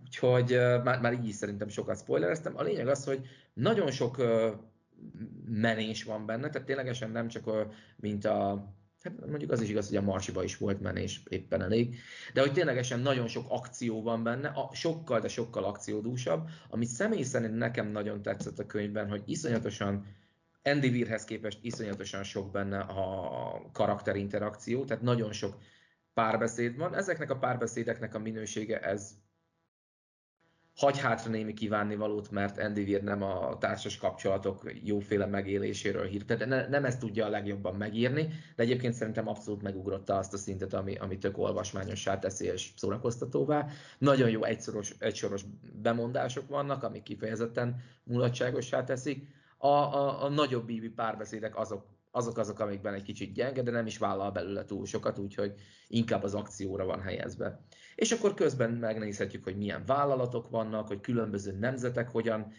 úgyhogy 0.00 0.50
már, 0.84 1.00
már 1.00 1.12
így 1.12 1.32
szerintem 1.32 1.68
sokat 1.68 1.98
spoilereztem. 1.98 2.56
A 2.56 2.62
lényeg 2.62 2.88
az, 2.88 3.04
hogy 3.04 3.26
nagyon 3.54 3.90
sok 3.90 4.22
menés 5.44 6.04
van 6.04 6.26
benne, 6.26 6.48
tehát 6.50 6.66
ténylegesen 6.66 7.10
nem 7.10 7.28
csak 7.28 7.50
mint 7.96 8.24
a 8.24 8.70
Hát 9.02 9.26
mondjuk 9.26 9.50
az 9.50 9.60
is 9.60 9.68
igaz, 9.68 9.88
hogy 9.88 9.96
a 9.96 10.02
Marsiba 10.02 10.44
is 10.44 10.56
volt 10.56 10.80
menés 10.80 11.22
éppen 11.28 11.62
elég, 11.62 11.96
de 12.34 12.40
hogy 12.40 12.52
ténylegesen 12.52 13.00
nagyon 13.00 13.26
sok 13.26 13.44
akció 13.48 14.02
van 14.02 14.22
benne, 14.22 14.48
a, 14.48 14.70
sokkal, 14.74 15.20
de 15.20 15.28
sokkal 15.28 15.64
akciódúsabb, 15.64 16.48
amit 16.68 16.88
személy 16.88 17.22
szerint 17.22 17.56
nekem 17.56 17.86
nagyon 17.86 18.22
tetszett 18.22 18.58
a 18.58 18.66
könyvben, 18.66 19.08
hogy 19.08 19.22
iszonyatosan 19.26 20.06
Andy 20.62 20.88
Weirhez 20.88 21.24
képest 21.24 21.58
iszonyatosan 21.62 22.22
sok 22.22 22.50
benne 22.50 22.78
a 22.78 23.70
karakterinterakció, 23.72 24.84
tehát 24.84 25.02
nagyon 25.02 25.32
sok 25.32 25.56
párbeszéd 26.14 26.76
van. 26.76 26.94
Ezeknek 26.94 27.30
a 27.30 27.38
párbeszédeknek 27.38 28.14
a 28.14 28.18
minősége 28.18 28.80
ez 28.80 29.10
hagy 30.76 30.98
hátra 30.98 31.30
némi 31.30 31.52
kívánni 31.52 31.96
valót, 31.96 32.30
mert 32.30 32.58
Andy 32.58 32.98
nem 33.02 33.22
a 33.22 33.58
társas 33.58 33.96
kapcsolatok 33.96 34.72
jóféle 34.82 35.26
megéléséről 35.26 36.06
hír. 36.06 36.24
Tehát 36.24 36.46
ne, 36.46 36.68
nem 36.68 36.84
ezt 36.84 37.00
tudja 37.00 37.26
a 37.26 37.28
legjobban 37.28 37.74
megírni, 37.74 38.28
de 38.56 38.62
egyébként 38.62 38.94
szerintem 38.94 39.28
abszolút 39.28 39.62
megugrotta 39.62 40.16
azt 40.16 40.32
a 40.32 40.36
szintet, 40.36 40.74
ami, 40.74 40.94
ami 40.94 41.18
tök 41.18 41.38
olvasmányossá 41.38 42.18
teszi 42.18 42.46
és 42.46 42.70
szórakoztatóvá. 42.76 43.66
Nagyon 43.98 44.30
jó 44.30 44.44
egyszoros, 44.44 44.94
egysoros 44.98 45.42
bemondások 45.82 46.48
vannak, 46.48 46.82
amik 46.82 47.02
kifejezetten 47.02 47.76
mulatságossá 48.04 48.84
teszik. 48.84 49.28
A, 49.58 49.66
a, 49.66 50.24
a 50.24 50.28
nagyobb 50.28 50.68
ívi 50.68 50.88
párbeszédek 50.88 51.58
azok, 51.58 51.86
azok 52.14 52.38
azok, 52.38 52.58
amikben 52.58 52.94
egy 52.94 53.02
kicsit 53.02 53.32
gyenge, 53.32 53.62
de 53.62 53.70
nem 53.70 53.86
is 53.86 53.98
vállal 53.98 54.30
belőle 54.30 54.64
túl 54.64 54.86
sokat, 54.86 55.18
úgyhogy 55.18 55.54
inkább 55.88 56.22
az 56.22 56.34
akcióra 56.34 56.84
van 56.84 57.00
helyezve. 57.00 57.60
És 57.94 58.12
akkor 58.12 58.34
közben 58.34 58.70
megnézhetjük, 58.70 59.44
hogy 59.44 59.56
milyen 59.56 59.82
vállalatok 59.86 60.50
vannak, 60.50 60.86
hogy 60.86 61.00
különböző 61.00 61.52
nemzetek 61.52 62.10
hogyan 62.10 62.52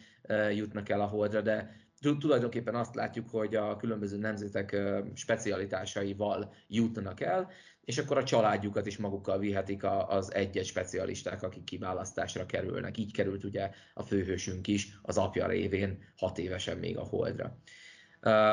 jutnak 0.52 0.90
el 0.90 1.02
a 1.02 1.06
holdra, 1.06 1.42
de 1.42 1.82
tulajdonképpen 2.20 2.76
azt 2.76 2.96
látjuk, 2.96 3.30
hogy 3.30 3.56
a 3.56 3.78
különböző 3.78 4.18
nemzetek 4.18 4.78
specialitásaival 5.14 6.54
jutnak 6.68 7.22
el, 7.22 7.52
és 7.86 7.98
akkor 7.98 8.18
a 8.18 8.24
családjukat 8.24 8.86
is 8.86 8.98
magukkal 8.98 9.40
vihetik 9.40 9.84
az 10.08 10.34
egyes 10.34 10.68
specialisták, 10.68 11.44
akik 11.44 11.64
kiválasztásra 11.64 12.46
kerülnek. 12.46 12.98
Így 12.98 13.12
került 13.12 13.44
ugye 13.44 13.70
a 13.94 14.04
főhősünk 14.04 14.68
is 14.68 15.00
az 15.02 15.18
apja 15.18 15.48
révén 15.48 16.04
hat 16.16 16.38
évesen 16.38 16.78
még 16.78 16.98
a 16.98 17.04
holdra. 17.04 17.58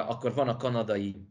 Akkor 0.07 0.35
van 0.35 0.49
a 0.49 0.57
kanadai 0.57 1.29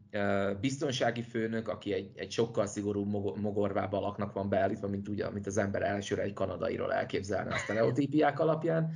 biztonsági 0.60 1.22
főnök, 1.22 1.68
aki 1.68 1.92
egy, 1.92 2.10
egy 2.14 2.30
sokkal 2.30 2.66
szigorú 2.66 3.04
mogorvább 3.34 3.92
alaknak 3.92 4.32
van 4.32 4.48
beállítva, 4.48 4.88
mint, 4.88 5.08
ugye, 5.08 5.30
mint 5.30 5.46
az 5.46 5.56
ember 5.56 5.82
elsőre 5.82 6.22
egy 6.22 6.32
kanadairól 6.32 6.92
elképzelne 6.92 7.54
a 7.54 7.56
sztereotípiák 7.56 8.40
alapján, 8.40 8.92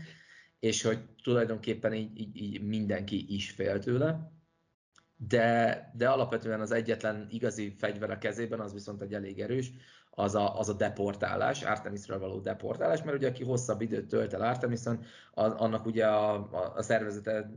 és 0.59 0.83
hogy 0.83 0.99
tulajdonképpen 1.23 1.93
így, 1.93 2.21
így, 2.21 2.37
így 2.37 2.63
mindenki 2.63 3.35
is 3.35 3.51
fél 3.51 3.79
tőle. 3.79 4.33
De, 5.17 5.93
de 5.97 6.09
alapvetően 6.09 6.61
az 6.61 6.73
egyetlen 6.73 7.27
igazi 7.31 7.75
fegyver 7.79 8.11
a 8.11 8.19
kezében, 8.19 8.61
az 8.61 8.73
viszont 8.73 9.03
egy 9.03 9.15
elég 9.15 9.41
erős, 9.41 9.73
az 10.11 10.35
a, 10.35 10.59
az 10.59 10.69
a 10.69 10.73
deportálás, 10.73 11.63
Artemisről 11.63 12.19
való 12.19 12.41
deportálás, 12.41 13.03
mert 13.03 13.17
ugye 13.17 13.29
aki 13.29 13.45
hosszabb 13.45 13.81
időt 13.81 14.09
tölt 14.09 14.33
el 14.33 14.41
Artemison, 14.41 15.05
annak 15.35 15.87
ugye 15.87 16.07
a, 16.07 16.35
a, 16.35 16.73
a 16.77 16.83
szervezete 16.83 17.51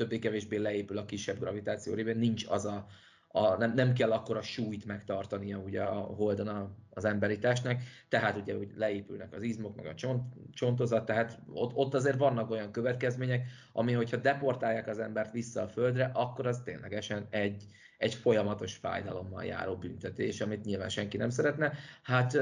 többé-kevésbé 0.00 0.56
leépül 0.56 0.98
a 0.98 1.04
kisebb 1.04 1.38
gravitáció 1.38 1.94
révén, 1.94 2.18
nincs 2.18 2.44
az 2.48 2.64
a, 2.64 2.86
a 3.28 3.56
nem, 3.56 3.74
nem 3.74 3.92
kell 3.92 4.12
akkor 4.12 4.36
a 4.36 4.42
súlyt 4.42 4.84
megtartania 4.84 5.58
ugye 5.58 5.82
a 5.82 6.00
holdon 6.00 6.48
a, 6.48 6.70
az 6.90 7.04
emberi 7.04 7.38
testnek, 7.38 7.82
tehát 8.08 8.36
ugye 8.36 8.56
hogy 8.56 8.70
leépülnek 8.76 9.34
az 9.34 9.42
izmok, 9.42 9.76
meg 9.76 9.86
a 9.86 9.94
csont, 9.94 10.22
csontozat, 10.52 11.04
tehát 11.04 11.38
ott, 11.52 11.74
ott 11.74 11.94
azért 11.94 12.16
vannak 12.16 12.50
olyan 12.50 12.72
következmények, 12.72 13.46
ami 13.72 13.92
hogyha 13.92 14.16
deportálják 14.16 14.86
az 14.86 14.98
embert 14.98 15.32
vissza 15.32 15.62
a 15.62 15.68
földre, 15.68 16.10
akkor 16.14 16.46
az 16.46 16.60
ténylegesen 16.64 17.26
egy, 17.30 17.64
egy 17.98 18.14
folyamatos 18.14 18.76
fájdalommal 18.76 19.44
járó 19.44 19.76
büntetés, 19.76 20.40
amit 20.40 20.64
nyilván 20.64 20.88
senki 20.88 21.16
nem 21.16 21.30
szeretne. 21.30 21.72
Hát 22.02 22.34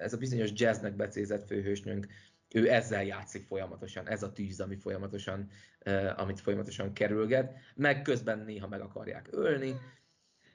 ez 0.00 0.12
a 0.12 0.18
bizonyos 0.18 0.50
jazznek 0.54 0.96
becézett 0.96 1.46
főhősnünk 1.46 2.06
ő 2.54 2.70
ezzel 2.70 3.04
játszik 3.04 3.46
folyamatosan, 3.46 4.08
ez 4.08 4.22
a 4.22 4.32
tűz, 4.32 4.60
ami 4.60 4.76
folyamatosan, 4.76 5.48
uh, 5.86 6.12
amit 6.16 6.40
folyamatosan 6.40 6.92
kerülget, 6.92 7.54
meg 7.74 8.02
közben 8.02 8.38
néha 8.38 8.68
meg 8.68 8.80
akarják 8.80 9.28
ölni, 9.30 9.74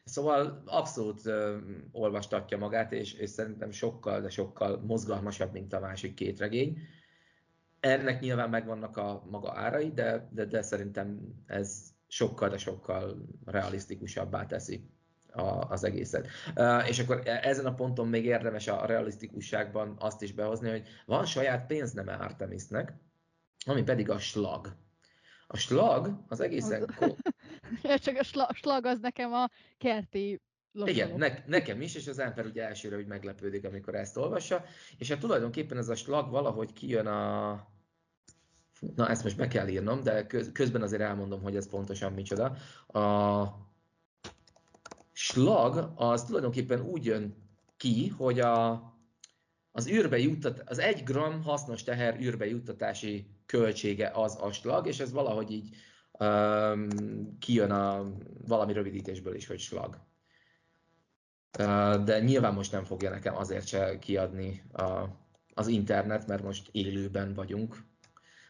Szóval 0.05 0.63
abszolút 0.65 1.25
uh, 1.25 1.57
olvastatja 1.91 2.57
magát, 2.57 2.91
és, 2.91 3.13
és 3.13 3.29
szerintem 3.29 3.71
sokkal, 3.71 4.21
de 4.21 4.29
sokkal 4.29 4.81
mozgalmasabb, 4.81 5.51
mint 5.51 5.73
a 5.73 5.79
másik 5.79 6.13
két 6.13 6.39
regény. 6.39 6.77
Ennek 7.79 8.19
nyilván 8.19 8.49
megvannak 8.49 8.97
a 8.97 9.23
maga 9.29 9.53
árai, 9.53 9.91
de, 9.91 10.29
de, 10.31 10.45
de 10.45 10.61
szerintem 10.61 11.19
ez 11.45 11.93
sokkal, 12.07 12.49
de 12.49 12.57
sokkal 12.57 13.25
realisztikusabbá 13.45 14.45
teszi 14.45 14.89
a, 15.33 15.69
az 15.69 15.83
egészet. 15.83 16.27
Uh, 16.55 16.89
és 16.89 16.99
akkor 16.99 17.21
e, 17.25 17.39
ezen 17.43 17.65
a 17.65 17.73
ponton 17.73 18.07
még 18.07 18.25
érdemes 18.25 18.67
a 18.67 18.85
realisztikusságban 18.85 19.95
azt 19.99 20.21
is 20.21 20.33
behozni, 20.33 20.69
hogy 20.69 20.87
van 21.05 21.25
saját 21.25 21.67
pénzneme 21.67 22.13
Artemisnek, 22.13 22.93
ami 23.65 23.83
pedig 23.83 24.09
a 24.09 24.19
slag. 24.19 24.75
A 25.47 25.57
slag 25.57 26.23
az 26.27 26.39
egészen... 26.39 26.89
Az... 26.99 27.15
Csak 28.03 28.17
a 28.17 28.53
slag 28.53 28.85
az 28.85 28.99
nekem 28.99 29.33
a 29.33 29.49
kerti 29.77 30.41
Losolok. 30.75 30.95
Igen, 30.95 31.17
ne, 31.17 31.43
nekem 31.45 31.81
is, 31.81 31.95
és 31.95 32.07
az 32.07 32.19
ember 32.19 32.45
ugye 32.45 32.67
elsőre 32.67 32.95
hogy 32.95 33.07
meglepődik, 33.07 33.65
amikor 33.65 33.95
ezt 33.95 34.17
olvassa, 34.17 34.63
és 34.97 35.09
hát 35.09 35.19
tulajdonképpen 35.19 35.77
ez 35.77 35.89
a 35.89 35.95
slag 35.95 36.29
valahogy 36.29 36.73
kijön 36.73 37.07
a... 37.07 37.51
Na, 38.95 39.09
ezt 39.09 39.23
most 39.23 39.37
be 39.37 39.47
kell 39.47 39.67
írnom, 39.67 40.03
de 40.03 40.27
közben 40.53 40.81
azért 40.81 41.01
elmondom, 41.01 41.41
hogy 41.41 41.55
ez 41.55 41.69
pontosan 41.69 42.13
micsoda. 42.13 42.55
A 42.87 43.43
slag 45.13 45.93
az 45.95 46.23
tulajdonképpen 46.23 46.81
úgy 46.81 47.05
jön 47.05 47.35
ki, 47.77 48.07
hogy 48.07 48.39
a, 48.39 48.71
az 49.71 49.87
űrbe 49.89 50.17
juttat, 50.19 50.63
az 50.65 50.79
egy 50.79 51.03
gram 51.03 51.43
hasznos 51.43 51.83
teher 51.83 52.19
űrbe 52.19 52.47
juttatási 52.47 53.27
költsége 53.45 54.11
az 54.13 54.37
a 54.41 54.51
slag, 54.51 54.87
és 54.87 54.99
ez 54.99 55.11
valahogy 55.11 55.51
így 55.51 55.75
um, 56.19 56.87
kijön 57.39 57.71
a 57.71 58.11
valami 58.47 58.73
rövidítésből 58.73 59.35
is, 59.35 59.47
hogy 59.47 59.59
slag. 59.59 59.99
De 62.03 62.19
nyilván 62.19 62.53
most 62.53 62.71
nem 62.71 62.83
fogja 62.83 63.09
nekem 63.09 63.35
azért 63.35 63.67
se 63.67 63.99
kiadni 63.99 64.63
a, 64.71 65.03
az 65.53 65.67
internet, 65.67 66.27
mert 66.27 66.43
most 66.43 66.69
élőben 66.71 67.33
vagyunk. 67.33 67.83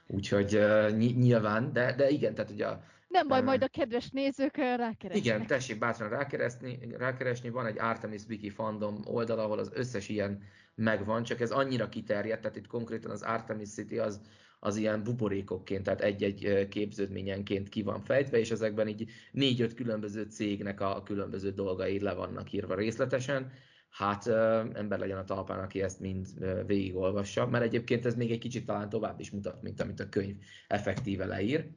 Úgyhogy 0.08 0.56
uh, 0.56 0.90
nyilván, 0.98 1.74
de, 1.74 1.96
de 1.96 2.10
igen, 2.10 2.36
tehát 2.36 2.52
ugye 2.52 2.68
a 2.68 2.84
nem 3.14 3.28
baj, 3.28 3.42
majd 3.42 3.64
a 3.64 3.68
kedves 3.68 4.10
nézők 4.10 4.58
rákeresnek. 4.58 5.16
Igen, 5.26 5.48
tessék 5.48 5.80
bátran 5.80 6.10
rákeresni, 6.10 6.80
rákeresni. 6.98 7.50
Van 7.50 7.66
egy 7.66 7.80
Artemis 7.80 8.22
Wiki 8.30 8.50
fandom 8.50 9.02
oldal, 9.06 9.40
ahol 9.40 9.60
az 9.60 9.72
összes 9.74 10.10
ilyen 10.10 10.42
megvan, 10.76 11.24
csak 11.24 11.42
ez 11.42 11.52
annyira 11.52 11.90
kiterjedt, 11.90 12.42
tehát 12.42 12.58
itt 12.58 12.68
konkrétan 12.68 13.12
az 13.12 13.22
Artemis 13.22 13.70
City 13.70 13.98
az, 13.98 14.22
az 14.60 14.76
ilyen 14.76 15.04
buborékokként, 15.04 15.84
tehát 15.84 16.02
egy-egy 16.02 16.68
képződményenként 16.70 17.70
ki 17.70 17.82
van 17.82 18.02
fejtve, 18.02 18.38
és 18.40 18.52
ezekben 18.52 18.88
így 18.88 19.10
négy-öt 19.32 19.74
különböző 19.74 20.24
cégnek 20.24 20.82
a 20.82 21.04
különböző 21.04 21.52
dolgai 21.52 22.00
le 22.00 22.14
vannak 22.14 22.52
írva 22.52 22.76
részletesen. 22.76 23.52
Hát 23.90 24.28
ember 24.74 25.00
legyen 25.00 25.18
a 25.18 25.24
talpán, 25.24 25.60
aki 25.60 25.82
ezt 25.82 26.00
mind 26.00 26.28
végigolvassa, 26.66 27.48
mert 27.48 27.64
egyébként 27.64 28.06
ez 28.06 28.16
még 28.16 28.32
egy 28.32 28.40
kicsit 28.40 28.66
talán 28.66 28.90
tovább 28.90 29.20
is 29.20 29.32
mutat, 29.32 29.62
mint 29.62 29.82
amit 29.82 30.00
a 30.00 30.10
könyv 30.10 30.36
effektíve 30.68 31.26
leír. 31.26 31.68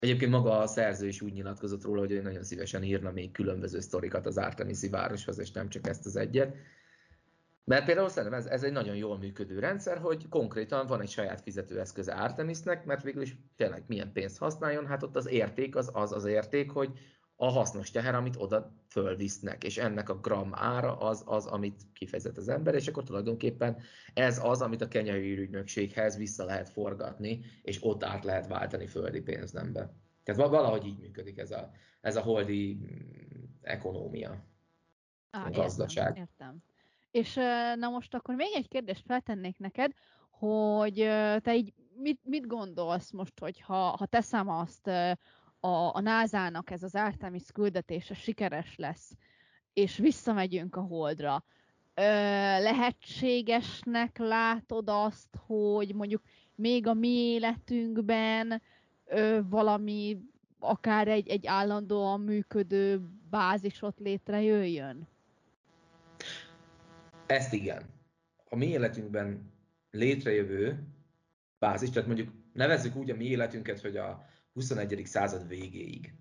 Egyébként 0.00 0.30
maga 0.30 0.58
a 0.58 0.66
szerző 0.66 1.06
is 1.06 1.20
úgy 1.20 1.32
nyilatkozott 1.32 1.82
róla, 1.82 2.00
hogy 2.00 2.10
ő 2.10 2.22
nagyon 2.22 2.42
szívesen 2.42 2.82
írna 2.82 3.10
még 3.10 3.32
különböző 3.32 3.80
sztorikat 3.80 4.26
az 4.26 4.38
Artemisi 4.38 4.88
városhoz, 4.88 5.38
és 5.38 5.50
nem 5.50 5.68
csak 5.68 5.86
ezt 5.86 6.06
az 6.06 6.16
egyet. 6.16 6.56
Mert 7.64 7.84
például 7.84 8.08
szerintem 8.08 8.38
ez, 8.38 8.46
ez 8.46 8.62
egy 8.62 8.72
nagyon 8.72 8.96
jól 8.96 9.18
működő 9.18 9.58
rendszer, 9.58 9.98
hogy 9.98 10.28
konkrétan 10.28 10.86
van 10.86 11.00
egy 11.00 11.08
saját 11.08 11.40
fizetőeszköze 11.40 12.12
Artemisnek, 12.12 12.84
mert 12.84 13.02
végül 13.02 13.22
is 13.22 13.36
tényleg 13.56 13.84
milyen 13.86 14.12
pénzt 14.12 14.38
használjon, 14.38 14.86
hát 14.86 15.02
ott 15.02 15.16
az 15.16 15.28
érték 15.28 15.76
az 15.76 15.90
az, 15.92 16.12
az 16.12 16.24
érték, 16.24 16.70
hogy 16.70 16.98
a 17.42 17.48
hasznos 17.48 17.90
teher, 17.90 18.14
amit 18.14 18.36
oda 18.36 18.72
fölvisznek, 18.88 19.64
és 19.64 19.78
ennek 19.78 20.08
a 20.08 20.14
gram 20.14 20.50
ára 20.54 20.96
az, 20.96 21.22
az, 21.26 21.46
amit 21.46 21.82
kifejezett 21.92 22.36
az 22.36 22.48
ember, 22.48 22.74
és 22.74 22.88
akkor 22.88 23.02
tulajdonképpen 23.02 23.76
ez 24.14 24.44
az, 24.44 24.62
amit 24.62 24.80
a 24.80 24.88
kenyai 24.88 25.38
ügynökséghez 25.38 26.16
vissza 26.16 26.44
lehet 26.44 26.68
forgatni, 26.68 27.40
és 27.62 27.78
ott 27.84 28.04
át 28.04 28.24
lehet 28.24 28.46
váltani 28.46 28.86
földi 28.86 29.20
pénznembe. 29.20 29.92
Tehát 30.22 30.50
valahogy 30.50 30.86
így 30.86 30.98
működik 30.98 31.38
ez 31.38 31.50
a, 31.50 31.70
ez 32.00 32.16
a 32.16 32.20
holdi 32.20 32.74
mm, 32.74 33.44
ekonómia, 33.62 34.44
Á, 35.30 35.46
a 35.46 35.50
gazdaság. 35.50 36.06
Értem, 36.06 36.22
értem. 36.22 36.62
És 37.10 37.34
na 37.76 37.88
most 37.88 38.14
akkor 38.14 38.34
még 38.34 38.50
egy 38.54 38.68
kérdést 38.68 39.04
feltennék 39.06 39.58
neked, 39.58 39.92
hogy 40.30 40.94
te 41.42 41.54
így 41.54 41.74
mit, 41.94 42.20
mit 42.22 42.46
gondolsz 42.46 43.10
most, 43.10 43.38
hogy 43.38 43.60
ha, 43.60 43.74
ha 43.74 44.06
teszem 44.06 44.48
azt, 44.48 44.90
a, 45.60 45.94
a 45.94 46.00
NASA-nak 46.00 46.70
ez 46.70 46.82
az 46.82 46.94
Artemis 46.94 47.44
küldetése 47.52 48.14
sikeres 48.14 48.76
lesz, 48.76 49.10
és 49.72 49.96
visszamegyünk 49.96 50.76
a 50.76 50.80
Holdra, 50.80 51.44
ö, 51.94 52.02
lehetségesnek 52.62 54.18
látod 54.18 54.88
azt, 54.88 55.28
hogy 55.46 55.94
mondjuk 55.94 56.22
még 56.54 56.86
a 56.86 56.94
mi 56.94 57.08
életünkben 57.08 58.62
ö, 59.04 59.40
valami, 59.48 60.20
akár 60.58 61.08
egy, 61.08 61.28
egy 61.28 61.46
állandóan 61.46 62.20
működő 62.20 63.00
bázis 63.30 63.82
ott 63.82 63.98
létrejöjjön? 63.98 65.08
Ezt 67.26 67.52
igen. 67.52 67.82
A 68.48 68.56
mi 68.56 68.66
életünkben 68.66 69.52
létrejövő 69.90 70.82
bázis, 71.58 71.90
tehát 71.90 72.06
mondjuk 72.08 72.28
nevezzük 72.52 72.96
úgy 72.96 73.10
a 73.10 73.16
mi 73.16 73.24
életünket, 73.24 73.80
hogy 73.80 73.96
a 73.96 74.29
21. 74.60 75.02
század 75.04 75.48
végéig. 75.48 76.14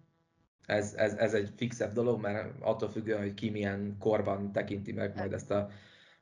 Ez, 0.66 0.94
ez, 0.94 1.14
ez 1.14 1.34
egy 1.34 1.50
fixebb 1.56 1.94
dolog, 1.94 2.22
mert 2.22 2.54
attól 2.60 2.90
függően, 2.90 3.22
hogy 3.22 3.34
ki 3.34 3.50
milyen 3.50 3.96
korban 4.00 4.52
tekinti 4.52 4.92
meg 4.92 5.16
majd 5.16 5.34
ezt 5.34 5.52
a 5.52 5.70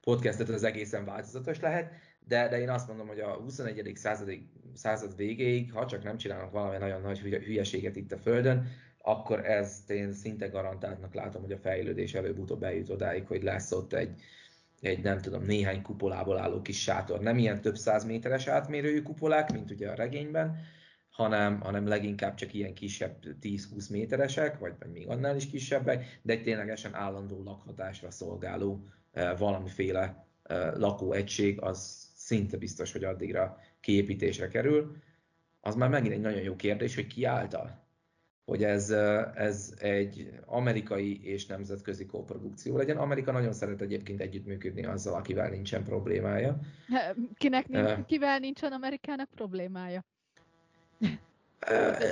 podcastet, 0.02 0.50
az 0.50 0.64
egészen 0.64 1.06
változatos 1.06 1.60
lehet, 1.60 1.92
de, 2.28 2.48
de 2.48 2.60
én 2.60 2.70
azt 2.70 2.88
mondom, 2.88 3.08
hogy 3.08 3.20
a 3.20 3.34
21. 3.34 3.92
Század, 3.96 4.30
század 4.74 5.16
végéig, 5.16 5.74
ha 5.74 5.86
csak 5.86 6.04
nem 6.04 6.18
csinálnak 6.18 6.52
valami 6.52 6.78
nagyon 6.78 7.02
nagy 7.02 7.20
hülyeséget 7.20 7.96
itt 7.96 8.12
a 8.12 8.18
Földön, 8.18 8.68
akkor 9.02 9.46
ez 9.46 9.84
én 9.88 10.14
szinte 10.14 10.48
garantáltnak 10.48 11.14
látom, 11.14 11.42
hogy 11.42 11.52
a 11.52 11.58
fejlődés 11.58 12.14
előbb-utóbb 12.14 12.64
eljut 12.64 12.90
odáig, 12.90 13.28
hogy 13.28 13.44
lesz 13.44 13.72
ott 13.72 13.94
egy, 13.94 14.22
egy 14.82 15.04
nem 15.04 15.22
tudom, 15.22 15.44
néhány 15.44 15.82
kupolából 15.82 16.38
álló 16.38 16.62
kis 16.62 16.82
sátor. 16.82 17.20
Nem 17.20 17.38
ilyen 17.38 17.62
több 17.62 17.76
száz 17.76 18.06
méteres 18.06 18.48
átmérőjű 18.48 19.02
kupolák, 19.02 19.52
mint 19.52 19.72
ugye 19.72 19.90
a 19.90 19.96
regényben, 19.96 20.60
hanem, 21.18 21.60
hanem 21.62 21.88
leginkább 21.88 22.34
csak 22.34 22.54
ilyen 22.54 22.74
kisebb 22.74 23.16
10-20 23.42 23.92
méteresek, 23.92 24.60
vagy, 24.60 24.74
vagy 24.80 24.92
még 24.92 25.08
annál 25.08 25.36
is 25.36 25.50
kisebbek, 25.50 26.20
de 26.22 26.34
egy 26.34 26.44
ténylegesen 26.44 26.94
állandó 26.94 27.44
lakhatásra 27.44 28.12
szolgáló 28.12 28.84
eh, 29.12 29.38
valamiféle 29.38 30.26
eh, 30.44 30.72
lakóegység, 30.76 31.62
az 31.62 32.10
szinte 32.16 32.58
biztos, 32.58 32.92
hogy 32.92 33.04
addigra 33.04 33.58
kiépítésre 33.80 34.48
kerül. 34.48 34.96
Az 35.62 35.76
már 35.76 35.90
megint 35.90 36.14
egy 36.14 36.22
nagyon 36.22 36.42
jó 36.42 36.56
kérdés, 36.56 36.96
hogy 36.96 37.08
ki 37.08 37.24
által? 37.24 37.86
Hogy 38.46 38.64
ez, 38.64 38.90
eh, 38.90 39.36
ez 39.36 39.74
egy 39.80 40.40
amerikai 40.46 41.26
és 41.26 41.46
nemzetközi 41.46 42.06
koprodukció 42.06 42.78
legyen. 42.78 42.98
Amerika 42.98 43.32
nagyon 43.32 43.54
szeret 43.54 43.82
egyébként 43.82 44.22
együttműködni 44.22 44.86
azzal, 44.86 45.14
akivel 45.14 45.50
nincsen 45.50 45.84
problémája. 45.84 46.60
Kinek 47.38 47.68
nincs, 47.68 47.92
kivel 48.06 48.40
nincsen 48.40 48.72
Amerikának 48.72 49.30
problémája? 49.30 50.06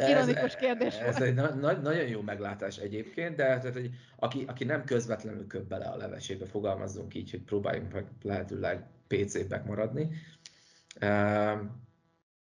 Ironikus 0.10 0.56
kérdés 0.56 0.96
ez, 0.96 1.16
ez 1.16 1.22
egy 1.22 1.34
na- 1.34 1.56
na- 1.56 1.82
nagyon 1.82 2.08
jó 2.08 2.22
meglátás 2.22 2.78
egyébként, 2.78 3.36
de 3.36 3.44
tehát, 3.44 3.74
hogy 3.74 3.90
aki, 4.16 4.44
aki 4.48 4.64
nem 4.64 4.84
közvetlenül 4.84 5.48
köp 5.48 5.68
bele 5.68 5.86
a 5.86 5.96
levesébe, 5.96 6.46
fogalmazzunk 6.46 7.14
így, 7.14 7.32
hogy 7.32 7.42
próbáljunk 7.42 7.94
meg 7.94 8.06
lehetőleg 8.22 8.84
PC-bek 9.08 9.66
maradni. 9.66 10.10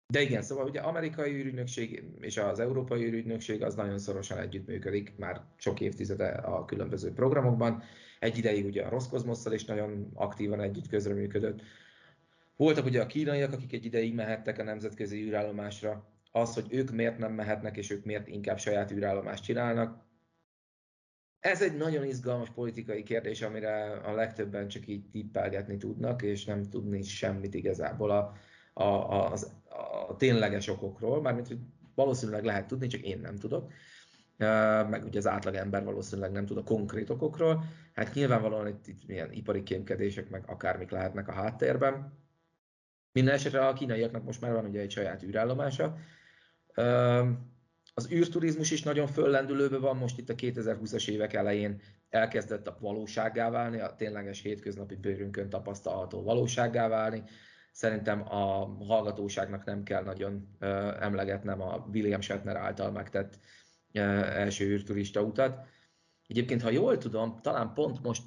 De 0.07 0.21
igen, 0.21 0.41
szóval 0.41 0.65
ugye 0.65 0.79
amerikai 0.79 1.33
űrügynökség 1.33 2.03
és 2.19 2.37
az 2.37 2.59
európai 2.59 3.03
űrügynökség 3.03 3.63
az 3.63 3.75
nagyon 3.75 3.99
szorosan 3.99 4.37
együttműködik 4.37 5.13
már 5.17 5.41
sok 5.55 5.79
évtizede 5.79 6.27
a 6.27 6.65
különböző 6.65 7.13
programokban. 7.13 7.83
Egy 8.19 8.37
ideig 8.37 8.65
ugye 8.65 8.83
a 8.83 8.89
Roszkozmosszal 8.89 9.53
is 9.53 9.65
nagyon 9.65 10.11
aktívan 10.13 10.61
együtt 10.61 10.87
közreműködött. 10.87 11.61
Voltak 12.55 12.85
ugye 12.85 13.01
a 13.01 13.05
kínaiak, 13.05 13.53
akik 13.53 13.73
egy 13.73 13.85
ideig 13.85 14.13
mehettek 14.13 14.59
a 14.59 14.63
nemzetközi 14.63 15.23
űrállomásra, 15.23 16.12
az, 16.35 16.53
hogy 16.53 16.67
ők 16.69 16.91
miért 16.91 17.17
nem 17.17 17.33
mehetnek, 17.33 17.77
és 17.77 17.89
ők 17.89 18.05
miért 18.05 18.27
inkább 18.27 18.59
saját 18.59 18.91
űrállomást 18.91 19.43
csinálnak. 19.43 20.01
Ez 21.39 21.61
egy 21.61 21.77
nagyon 21.77 22.05
izgalmas 22.05 22.49
politikai 22.49 23.03
kérdés, 23.03 23.41
amire 23.41 23.91
a 23.91 24.13
legtöbben 24.13 24.67
csak 24.67 24.87
így 24.87 25.09
tippelgetni 25.09 25.77
tudnak, 25.77 26.21
és 26.21 26.45
nem 26.45 26.69
tudni 26.69 27.01
semmit 27.01 27.53
igazából 27.53 28.11
a, 28.11 28.33
a, 28.73 28.83
a, 28.83 29.33
a, 29.33 30.09
a 30.09 30.15
tényleges 30.15 30.67
okokról, 30.67 31.21
mármint 31.21 31.47
hogy 31.47 31.59
valószínűleg 31.95 32.43
lehet 32.43 32.67
tudni, 32.67 32.87
csak 32.87 33.01
én 33.01 33.19
nem 33.19 33.37
tudok. 33.37 33.71
Meg 34.89 35.03
ugye 35.05 35.17
az 35.17 35.27
átlag 35.27 35.55
ember 35.55 35.83
valószínűleg 35.83 36.31
nem 36.31 36.45
tud 36.45 36.57
a 36.57 36.63
konkrét 36.63 37.09
okokról. 37.09 37.63
Hát 37.93 38.13
nyilvánvalóan 38.13 38.67
itt, 38.67 38.87
itt 38.87 39.07
milyen 39.07 39.31
ipari 39.31 39.63
kémkedések, 39.63 40.29
meg 40.29 40.43
akármik 40.47 40.89
lehetnek 40.89 41.27
a 41.27 41.33
háttérben. 41.33 42.21
Minden 43.11 43.33
esetre 43.33 43.67
a 43.67 43.73
kínaiaknak 43.73 44.23
most 44.23 44.41
már 44.41 44.51
van 44.51 44.65
ugye 44.65 44.81
egy 44.81 44.91
saját 44.91 45.23
űrállomása, 45.23 45.97
az 47.93 48.11
űrturizmus 48.11 48.71
is 48.71 48.83
nagyon 48.83 49.07
föllendülőben 49.07 49.81
van, 49.81 49.97
most 49.97 50.17
itt 50.17 50.29
a 50.29 50.35
2020-as 50.35 51.09
évek 51.09 51.33
elején 51.33 51.81
elkezdett 52.09 52.67
a 52.67 52.77
valósággá 52.79 53.49
válni, 53.49 53.79
a 53.79 53.95
tényleges 53.95 54.41
hétköznapi 54.41 54.95
bőrünkön 54.95 55.49
tapasztalható 55.49 56.23
valósággá 56.23 56.87
válni. 56.87 57.23
Szerintem 57.71 58.21
a 58.21 58.65
hallgatóságnak 58.85 59.63
nem 59.65 59.83
kell 59.83 60.03
nagyon 60.03 60.57
emlegetnem 60.99 61.61
a 61.61 61.87
William 61.93 62.21
Shatner 62.21 62.55
által 62.55 62.91
megtett 62.91 63.39
első 63.91 64.65
űrturista 64.65 65.21
utat. 65.21 65.65
Egyébként, 66.27 66.61
ha 66.61 66.69
jól 66.69 66.97
tudom, 66.97 67.39
talán 67.41 67.73
pont 67.73 68.01
most 68.01 68.23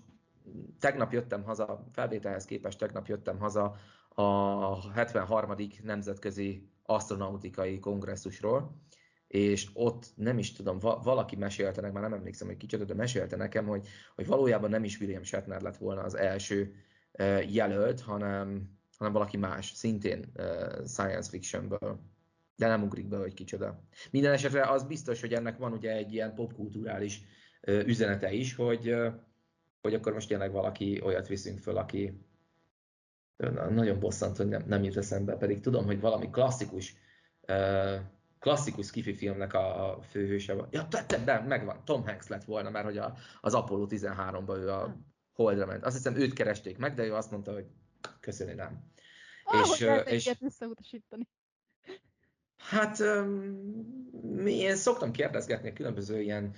tegnap 0.81 1.13
jöttem 1.13 1.43
haza, 1.43 1.89
felvételhez 1.93 2.45
képest 2.45 2.79
tegnap 2.79 3.07
jöttem 3.07 3.39
haza 3.39 3.77
a 4.09 4.93
73. 4.93 5.57
nemzetközi 5.83 6.71
astronautikai 6.87 7.78
kongresszusról, 7.78 8.80
és 9.26 9.68
ott 9.72 10.12
nem 10.14 10.39
is 10.39 10.53
tudom, 10.53 10.78
valaki 10.78 11.37
mesélte 11.37 11.91
már 11.91 12.03
nem 12.03 12.12
emlékszem, 12.12 12.47
hogy 12.47 12.57
kicsit, 12.57 12.84
de 12.84 12.95
mesélte 12.95 13.37
nekem, 13.37 13.66
hogy, 13.66 13.87
hogy 14.14 14.26
valójában 14.26 14.70
nem 14.70 14.84
is 14.84 15.01
William 15.01 15.22
Shatner 15.22 15.61
lett 15.61 15.76
volna 15.76 16.03
az 16.03 16.16
első 16.16 16.74
jelölt, 17.49 18.01
hanem, 18.01 18.70
hanem 18.99 19.12
valaki 19.12 19.37
más, 19.37 19.70
szintén 19.70 20.32
science 20.87 21.30
fictionből. 21.30 22.01
De 22.57 22.66
nem 22.66 22.82
ugrik 22.82 23.09
be, 23.09 23.16
hogy 23.16 23.34
kicsoda. 23.34 23.82
Minden 24.11 24.32
esetre 24.32 24.62
az 24.70 24.84
biztos, 24.84 25.20
hogy 25.20 25.32
ennek 25.32 25.59
van 25.59 25.72
ugye 25.72 25.93
egy 25.93 26.12
ilyen 26.12 26.34
popkulturális 26.34 27.22
üzenete 27.62 28.32
is, 28.32 28.55
hogy, 28.55 28.95
hogy 29.80 29.95
akkor 29.95 30.12
most 30.12 30.28
tényleg 30.28 30.53
valaki 30.53 31.01
olyat 31.05 31.28
viszünk 31.28 31.59
föl, 31.59 31.76
aki, 31.76 32.26
nagyon 33.70 34.01
bosszant, 34.01 34.37
hogy 34.37 34.49
nem, 34.49 34.64
nem 34.66 34.82
jut 34.82 34.97
eszembe, 34.97 35.37
pedig 35.37 35.61
tudom, 35.61 35.84
hogy 35.84 36.01
valami 36.01 36.30
klasszikus, 36.30 36.95
uh, 37.49 38.01
klasszikus 38.39 38.87
skifi 38.87 39.14
filmnek 39.14 39.55
a 39.55 39.99
főhőse 40.11 40.55
van. 40.55 40.68
Ja, 40.70 40.89
te, 40.89 41.05
te, 41.05 41.18
de 41.18 41.41
megvan, 41.41 41.84
Tom 41.84 42.07
Hanks 42.07 42.28
lett 42.28 42.45
volna, 42.45 42.70
mert 42.70 42.84
hogy 42.84 42.99
a, 42.99 43.16
az 43.41 43.55
Apollo 43.55 43.87
13-ban 43.89 44.57
ő 44.57 44.70
a 44.70 44.97
Holdra 45.32 45.66
ment. 45.66 45.84
Azt 45.84 45.97
hiszem 45.97 46.16
őt 46.16 46.32
keresték 46.32 46.78
meg, 46.78 46.95
de 46.95 47.05
ő 47.05 47.14
azt 47.14 47.30
mondta, 47.30 47.53
hogy 47.53 47.66
köszönni 48.20 48.55
nem. 48.55 48.91
Ah, 49.45 49.61
és, 49.61 49.84
hogy 49.84 50.12
és, 50.12 50.32
visszautasítani. 50.39 51.28
Hát 52.69 53.03
én 54.47 54.77
szoktam 54.77 55.11
kérdezgetni 55.11 55.69
a 55.69 55.73
különböző 55.73 56.21
ilyen 56.21 56.55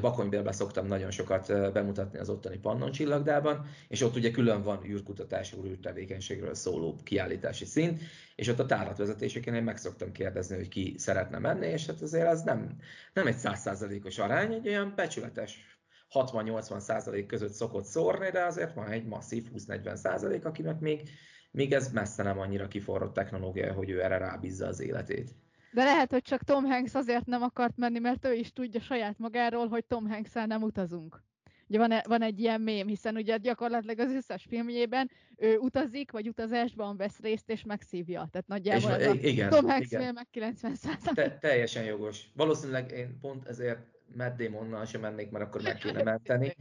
Bakonybélben 0.00 0.52
szoktam 0.52 0.86
nagyon 0.86 1.10
sokat 1.10 1.72
bemutatni 1.72 2.18
az 2.18 2.28
ottani 2.28 2.58
Pannon 2.58 2.90
csillagdában, 2.90 3.66
és 3.88 4.02
ott 4.02 4.16
ugye 4.16 4.30
külön 4.30 4.62
van 4.62 4.84
űrkutatás, 4.84 5.54
űrtevékenységről 5.64 6.54
szóló 6.54 7.00
kiállítási 7.04 7.64
szint, 7.64 8.00
és 8.36 8.48
ott 8.48 8.58
a 8.58 8.66
tárlatvezetéseken 8.66 9.54
én 9.54 9.62
meg 9.62 9.76
szoktam 9.76 10.12
kérdezni, 10.12 10.56
hogy 10.56 10.68
ki 10.68 10.94
szeretne 10.98 11.38
menni, 11.38 11.66
és 11.66 11.86
hát 11.86 12.00
azért 12.00 12.28
az 12.28 12.42
nem, 12.42 12.76
nem 13.12 13.26
egy 13.26 13.36
százszázalékos 13.36 14.18
arány, 14.18 14.52
egy 14.52 14.68
olyan 14.68 14.92
becsületes 14.96 15.80
60-80 16.12 16.78
százalék 16.78 17.26
között 17.26 17.52
szokott 17.52 17.84
szórni, 17.84 18.30
de 18.30 18.44
azért 18.44 18.74
van 18.74 18.88
egy 18.88 19.04
masszív 19.04 19.48
20-40 19.56 19.94
százalék, 19.94 20.44
akinek 20.44 20.80
még, 20.80 21.08
még 21.50 21.72
ez 21.72 21.92
messze 21.92 22.22
nem 22.22 22.38
annyira 22.38 22.68
kiforrott 22.68 23.14
technológia, 23.14 23.72
hogy 23.72 23.90
ő 23.90 24.02
erre 24.02 24.18
rábízza 24.18 24.66
az 24.66 24.80
életét. 24.80 25.34
De 25.72 25.84
lehet, 25.84 26.10
hogy 26.10 26.22
csak 26.22 26.42
Tom 26.42 26.64
Hanks 26.64 26.94
azért 26.94 27.26
nem 27.26 27.42
akart 27.42 27.76
menni, 27.76 27.98
mert 27.98 28.26
ő 28.26 28.34
is 28.34 28.52
tudja 28.52 28.80
saját 28.80 29.18
magáról, 29.18 29.68
hogy 29.68 29.84
Tom 29.84 30.08
hanks 30.08 30.32
nem 30.32 30.62
utazunk. 30.62 31.22
Ugye 31.68 31.78
van, 31.78 31.92
van 32.04 32.22
egy 32.22 32.40
ilyen 32.40 32.60
mém, 32.60 32.86
hiszen 32.86 33.16
ugye 33.16 33.36
gyakorlatilag 33.36 33.98
az 33.98 34.12
összes 34.12 34.44
filmjében 34.48 35.10
ő 35.36 35.58
utazik, 35.58 36.10
vagy 36.10 36.28
utazásban 36.28 36.96
vesz 36.96 37.18
részt, 37.18 37.50
és 37.50 37.64
megszívja. 37.64 38.28
Tehát 38.30 38.46
nagyjából 38.46 38.90
és, 38.90 38.96
ez 38.96 39.10
a 39.10 39.14
igen, 39.14 39.50
Tom 39.50 39.68
Hanks 39.68 39.90
igen. 39.90 40.14
meg 40.14 40.26
90 40.30 40.76
Te, 41.14 41.38
Teljesen 41.38 41.84
jogos. 41.84 42.30
Valószínűleg 42.34 42.90
én 42.90 43.18
pont 43.20 43.46
ezért 43.46 43.80
Matt 44.16 44.36
Damonnal 44.36 44.84
sem 44.84 45.00
mennék, 45.00 45.30
mert 45.30 45.44
akkor 45.44 45.62
meg 45.62 45.76
kéne 45.76 46.02
menteni. 46.02 46.56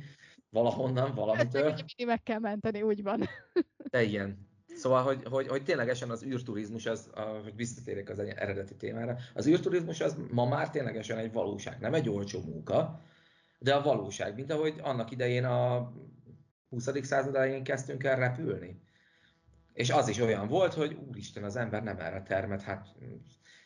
Valahonnan, 0.49 1.15
valamitől. 1.15 1.63
Mindig 1.63 2.05
meg 2.05 2.23
kell 2.23 2.39
menteni, 2.39 2.81
úgy 2.81 3.03
van. 3.03 3.23
De 3.89 4.03
igen. 4.03 4.49
Szóval, 4.81 5.03
hogy, 5.03 5.23
hogy, 5.29 5.47
hogy 5.47 5.63
ténylegesen 5.63 6.09
az 6.09 6.23
űrturizmus, 6.23 6.85
az, 6.85 7.09
a, 7.13 7.21
hogy 7.21 7.55
visszatérek 7.55 8.09
az 8.09 8.19
eredeti 8.19 8.75
témára, 8.75 9.17
az 9.33 9.47
űrturizmus 9.47 10.01
az 10.01 10.15
ma 10.31 10.45
már 10.45 10.69
ténylegesen 10.69 11.17
egy 11.17 11.31
valóság, 11.31 11.79
nem 11.79 11.93
egy 11.93 12.09
olcsó 12.09 12.41
munka, 12.41 13.01
de 13.59 13.73
a 13.73 13.81
valóság, 13.81 14.35
mint 14.35 14.51
ahogy 14.51 14.79
annak 14.81 15.11
idején 15.11 15.45
a 15.45 15.91
20. 16.69 16.89
század 17.01 17.35
elején 17.35 17.63
kezdtünk 17.63 18.03
el 18.03 18.15
repülni. 18.15 18.81
És 19.73 19.89
az 19.89 20.07
is 20.07 20.19
olyan 20.19 20.47
volt, 20.47 20.73
hogy 20.73 20.97
úristen, 21.07 21.43
az 21.43 21.55
ember 21.55 21.83
nem 21.83 21.99
erre 21.99 22.21
termet, 22.21 22.61
hát 22.61 22.87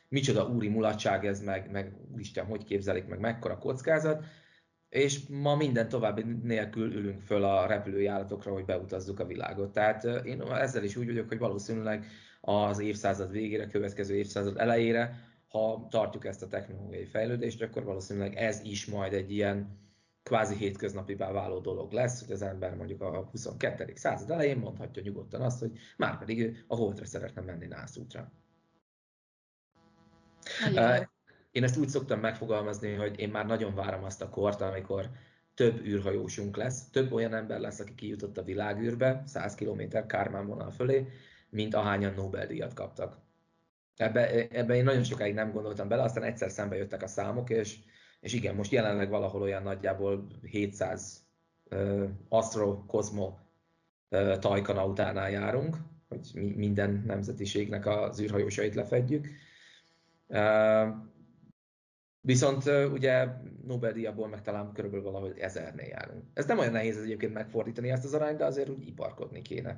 micsoda 0.10 0.48
úri 0.48 0.68
mulatság 0.68 1.26
ez, 1.26 1.42
meg, 1.42 1.72
meg 1.72 1.94
úristen, 2.12 2.46
hogy 2.46 2.64
képzelik, 2.64 3.06
meg 3.06 3.20
mekkora 3.20 3.58
kockázat, 3.58 4.24
és 4.96 5.28
ma 5.28 5.56
minden 5.56 5.90
további 5.90 6.24
nélkül 6.44 6.94
ülünk 6.94 7.22
föl 7.22 7.44
a 7.44 7.66
repülőjáratokra, 7.66 8.52
hogy 8.52 8.66
beutazzuk 8.66 9.20
a 9.20 9.26
világot. 9.26 9.72
Tehát 9.72 10.04
én 10.04 10.42
ezzel 10.42 10.84
is 10.84 10.96
úgy 10.96 11.06
vagyok, 11.06 11.28
hogy 11.28 11.38
valószínűleg 11.38 12.06
az 12.42 12.80
évszázad 12.80 13.32
végére, 13.32 13.68
következő 13.68 14.16
évszázad 14.16 14.58
elejére, 14.58 15.20
ha 15.48 15.88
tartjuk 15.90 16.26
ezt 16.26 16.42
a 16.42 16.48
technológiai 16.48 17.06
fejlődést, 17.06 17.62
akkor 17.62 17.84
valószínűleg 17.84 18.36
ez 18.36 18.62
is 18.64 18.86
majd 18.86 19.14
egy 19.14 19.32
ilyen 19.32 19.84
kvázi 20.24 20.56
hétköznapivá 20.56 21.32
váló 21.32 21.60
dolog 21.60 21.92
lesz, 21.92 22.26
hogy 22.26 22.32
az 22.32 22.42
ember 22.42 22.76
mondjuk 22.76 23.02
a 23.02 23.28
22. 23.32 23.92
század 23.96 24.32
elején 24.32 24.58
mondhatja 24.58 25.02
nyugodtan 25.02 25.42
azt, 25.42 25.60
hogy 25.60 25.72
már 25.98 26.18
pedig 26.18 26.64
a 26.68 26.76
holdra 26.76 27.06
szeretne 27.06 27.42
menni 27.42 27.68
nászútra. 27.68 28.32
Én 31.56 31.64
ezt 31.64 31.78
úgy 31.78 31.90
szoktam 31.90 32.20
megfogalmazni, 32.20 32.94
hogy 32.94 33.20
én 33.20 33.30
már 33.30 33.46
nagyon 33.46 33.76
várom 33.76 34.04
azt 34.04 34.22
a 34.22 34.30
kort, 34.30 34.62
amikor 34.62 35.10
több 35.54 35.86
űrhajósunk 35.86 36.58
lesz, 36.58 36.90
több 36.90 37.12
olyan 37.12 37.34
ember 37.34 37.60
lesz, 37.60 37.80
aki 37.80 37.96
kijutott 37.96 38.38
a 38.38 38.44
világűrbe, 38.44 39.24
100 39.26 39.56
km 39.56 39.82
Kármán 40.08 40.48
vonal 40.48 40.72
fölé, 40.72 41.08
mint 41.50 41.76
ahányan 41.76 42.14
Nobel-díjat 42.14 42.74
kaptak. 42.74 43.18
Ebbe, 43.96 44.48
ebbe 44.48 44.76
én 44.76 44.84
nagyon 44.84 45.04
sokáig 45.04 45.34
nem 45.34 45.52
gondoltam 45.52 45.88
bele, 45.88 46.04
aztán 46.04 46.24
egyszer 46.24 46.52
szembe 46.52 46.76
jöttek 46.76 47.04
a 47.04 47.08
számok, 47.08 47.50
és, 47.50 47.78
és 48.20 48.34
igen, 48.34 48.56
most 48.56 48.72
jelenleg 48.72 49.10
valahol 49.10 49.42
olyan 49.42 49.64
nagyjából 49.64 50.28
700 50.42 51.24
uh, 51.72 52.10
Astro 52.30 52.86
Cosmo 52.86 53.34
uh, 54.10 54.38
tajkanautánál 54.38 55.30
járunk, 55.32 55.78
hogy 56.08 56.32
mi, 56.34 56.54
minden 56.56 57.04
nemzetiségnek 57.06 57.86
az 57.86 58.22
űrhajósait 58.22 58.76
lefedjük. 58.76 59.28
Uh, 60.28 61.14
Viszont 62.26 62.66
ugye 62.92 63.28
Nobel-díjabból 63.66 64.28
meg 64.28 64.42
talán 64.42 64.72
körülbelül 64.74 65.06
valahogy 65.06 65.38
ezernél 65.38 65.88
járunk. 65.88 66.24
Ez 66.34 66.46
nem 66.46 66.58
olyan 66.58 66.72
nehéz 66.72 66.98
egyébként 66.98 67.34
megfordítani 67.34 67.90
ezt 67.90 68.06
az 68.06 68.14
arányt, 68.14 68.38
de 68.38 68.46
azért 68.46 68.70
úgy 68.70 68.88
iparkodni 68.88 69.42
kéne. 69.42 69.78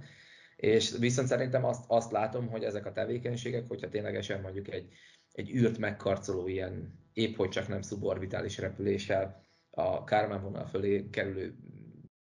És 0.55 0.97
viszont 0.99 1.27
szerintem 1.27 1.65
azt, 1.65 1.83
azt 1.87 2.11
látom, 2.11 2.47
hogy 2.47 2.63
ezek 2.63 2.85
a 2.85 2.91
tevékenységek, 2.91 3.67
hogyha 3.67 3.89
ténylegesen 3.89 4.41
mondjuk 4.41 4.67
egy, 4.67 4.93
egy 5.31 5.49
űrt 5.49 5.77
megkarcoló 5.77 6.47
ilyen 6.47 6.99
épp 7.13 7.35
hogy 7.35 7.49
csak 7.49 7.67
nem 7.67 7.81
szuborbitális 7.81 8.57
repüléssel 8.57 9.43
a 9.69 10.03
Kármán 10.03 10.41
vonal 10.41 10.65
fölé 10.65 11.09
kerülő 11.09 11.55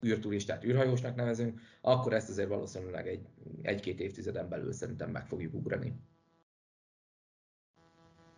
űrturistát 0.06 0.64
űrhajósnak 0.64 1.14
nevezünk, 1.14 1.60
akkor 1.80 2.12
ezt 2.12 2.28
azért 2.28 2.48
valószínűleg 2.48 3.08
egy, 3.08 3.26
egy-két 3.62 4.00
évtizeden 4.00 4.48
belül 4.48 4.72
szerintem 4.72 5.10
meg 5.10 5.26
fogjuk 5.26 5.54
ugrani. 5.54 5.92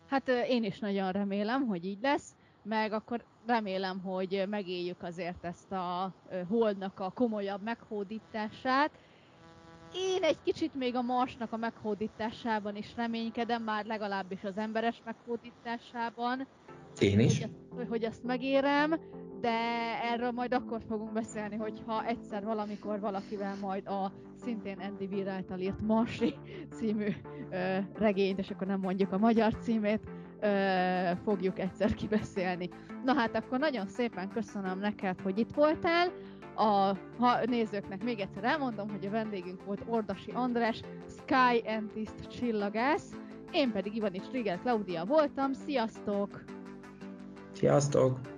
Hát 0.09 0.29
én 0.49 0.65
is 0.65 0.79
nagyon 0.79 1.13
remélem, 1.13 1.67
hogy 1.67 1.85
így 1.85 1.99
lesz, 2.03 2.35
meg 2.63 2.93
akkor 2.93 3.25
remélem, 3.47 4.01
hogy 4.01 4.45
megéljük 4.49 5.03
azért 5.03 5.45
ezt 5.45 5.73
a 5.73 6.13
holdnak 6.49 7.01
a 7.01 7.11
komolyabb 7.11 7.63
meghódítását. 7.63 8.91
Én 9.95 10.23
egy 10.23 10.39
kicsit 10.45 10.75
még 10.75 10.95
a 10.97 11.03
Marsnak 11.03 11.53
a 11.53 11.57
meghódításában 11.57 12.77
is 12.77 12.87
reménykedem, 12.97 13.63
már 13.63 13.85
legalábbis 13.85 14.45
az 14.45 14.57
emberes 14.57 15.03
meghódításában. 15.05 16.47
Én 16.99 17.21
is. 17.21 17.47
Hogy, 17.75 17.87
hogy 17.89 18.05
azt 18.05 18.25
megérem, 18.25 19.01
de 19.41 19.59
erről 20.03 20.31
majd 20.31 20.55
akkor 20.55 20.81
fogunk 20.89 21.13
beszélni, 21.13 21.57
hogyha 21.57 22.07
egyszer 22.07 22.45
valamikor 22.45 23.01
valakivel 23.01 23.55
majd 23.61 23.87
a 23.87 24.13
szintén 24.45 24.79
Andy 24.79 25.09
Weir 25.13 25.29
által 25.29 25.59
írt 25.59 25.81
Marsi 25.81 26.35
című 26.77 27.09
ö, 27.51 27.77
regényt, 27.95 28.39
és 28.39 28.51
akkor 28.51 28.67
nem 28.67 28.81
mondjuk 28.81 29.13
a 29.13 29.19
magyar 29.19 29.55
címét, 29.55 30.01
ö, 30.41 31.11
fogjuk 31.25 31.59
egyszer 31.59 31.95
kibeszélni. 31.95 32.69
Na 33.05 33.15
hát 33.15 33.37
akkor 33.37 33.59
nagyon 33.59 33.87
szépen 33.87 34.29
köszönöm 34.29 34.79
neked, 34.79 35.21
hogy 35.21 35.39
itt 35.39 35.55
voltál. 35.55 36.13
A 36.55 36.97
ha, 37.19 37.45
nézőknek 37.47 38.05
még 38.05 38.21
egyszer 38.21 38.45
elmondom, 38.45 38.91
hogy 38.91 39.07
a 39.07 39.11
vendégünk 39.11 39.65
volt 39.65 39.85
Ordasi 39.87 40.31
András, 40.31 40.81
Sky 41.09 41.67
Antist 41.67 42.29
csillagász, 42.29 43.17
én 43.53 43.73
pedig 43.73 43.95
Ivanics 43.95 44.31
Rigel 44.33 44.59
Claudia 44.59 45.05
voltam. 45.05 45.53
Sziasztok! 45.53 46.45
Sziasztok! 47.53 48.38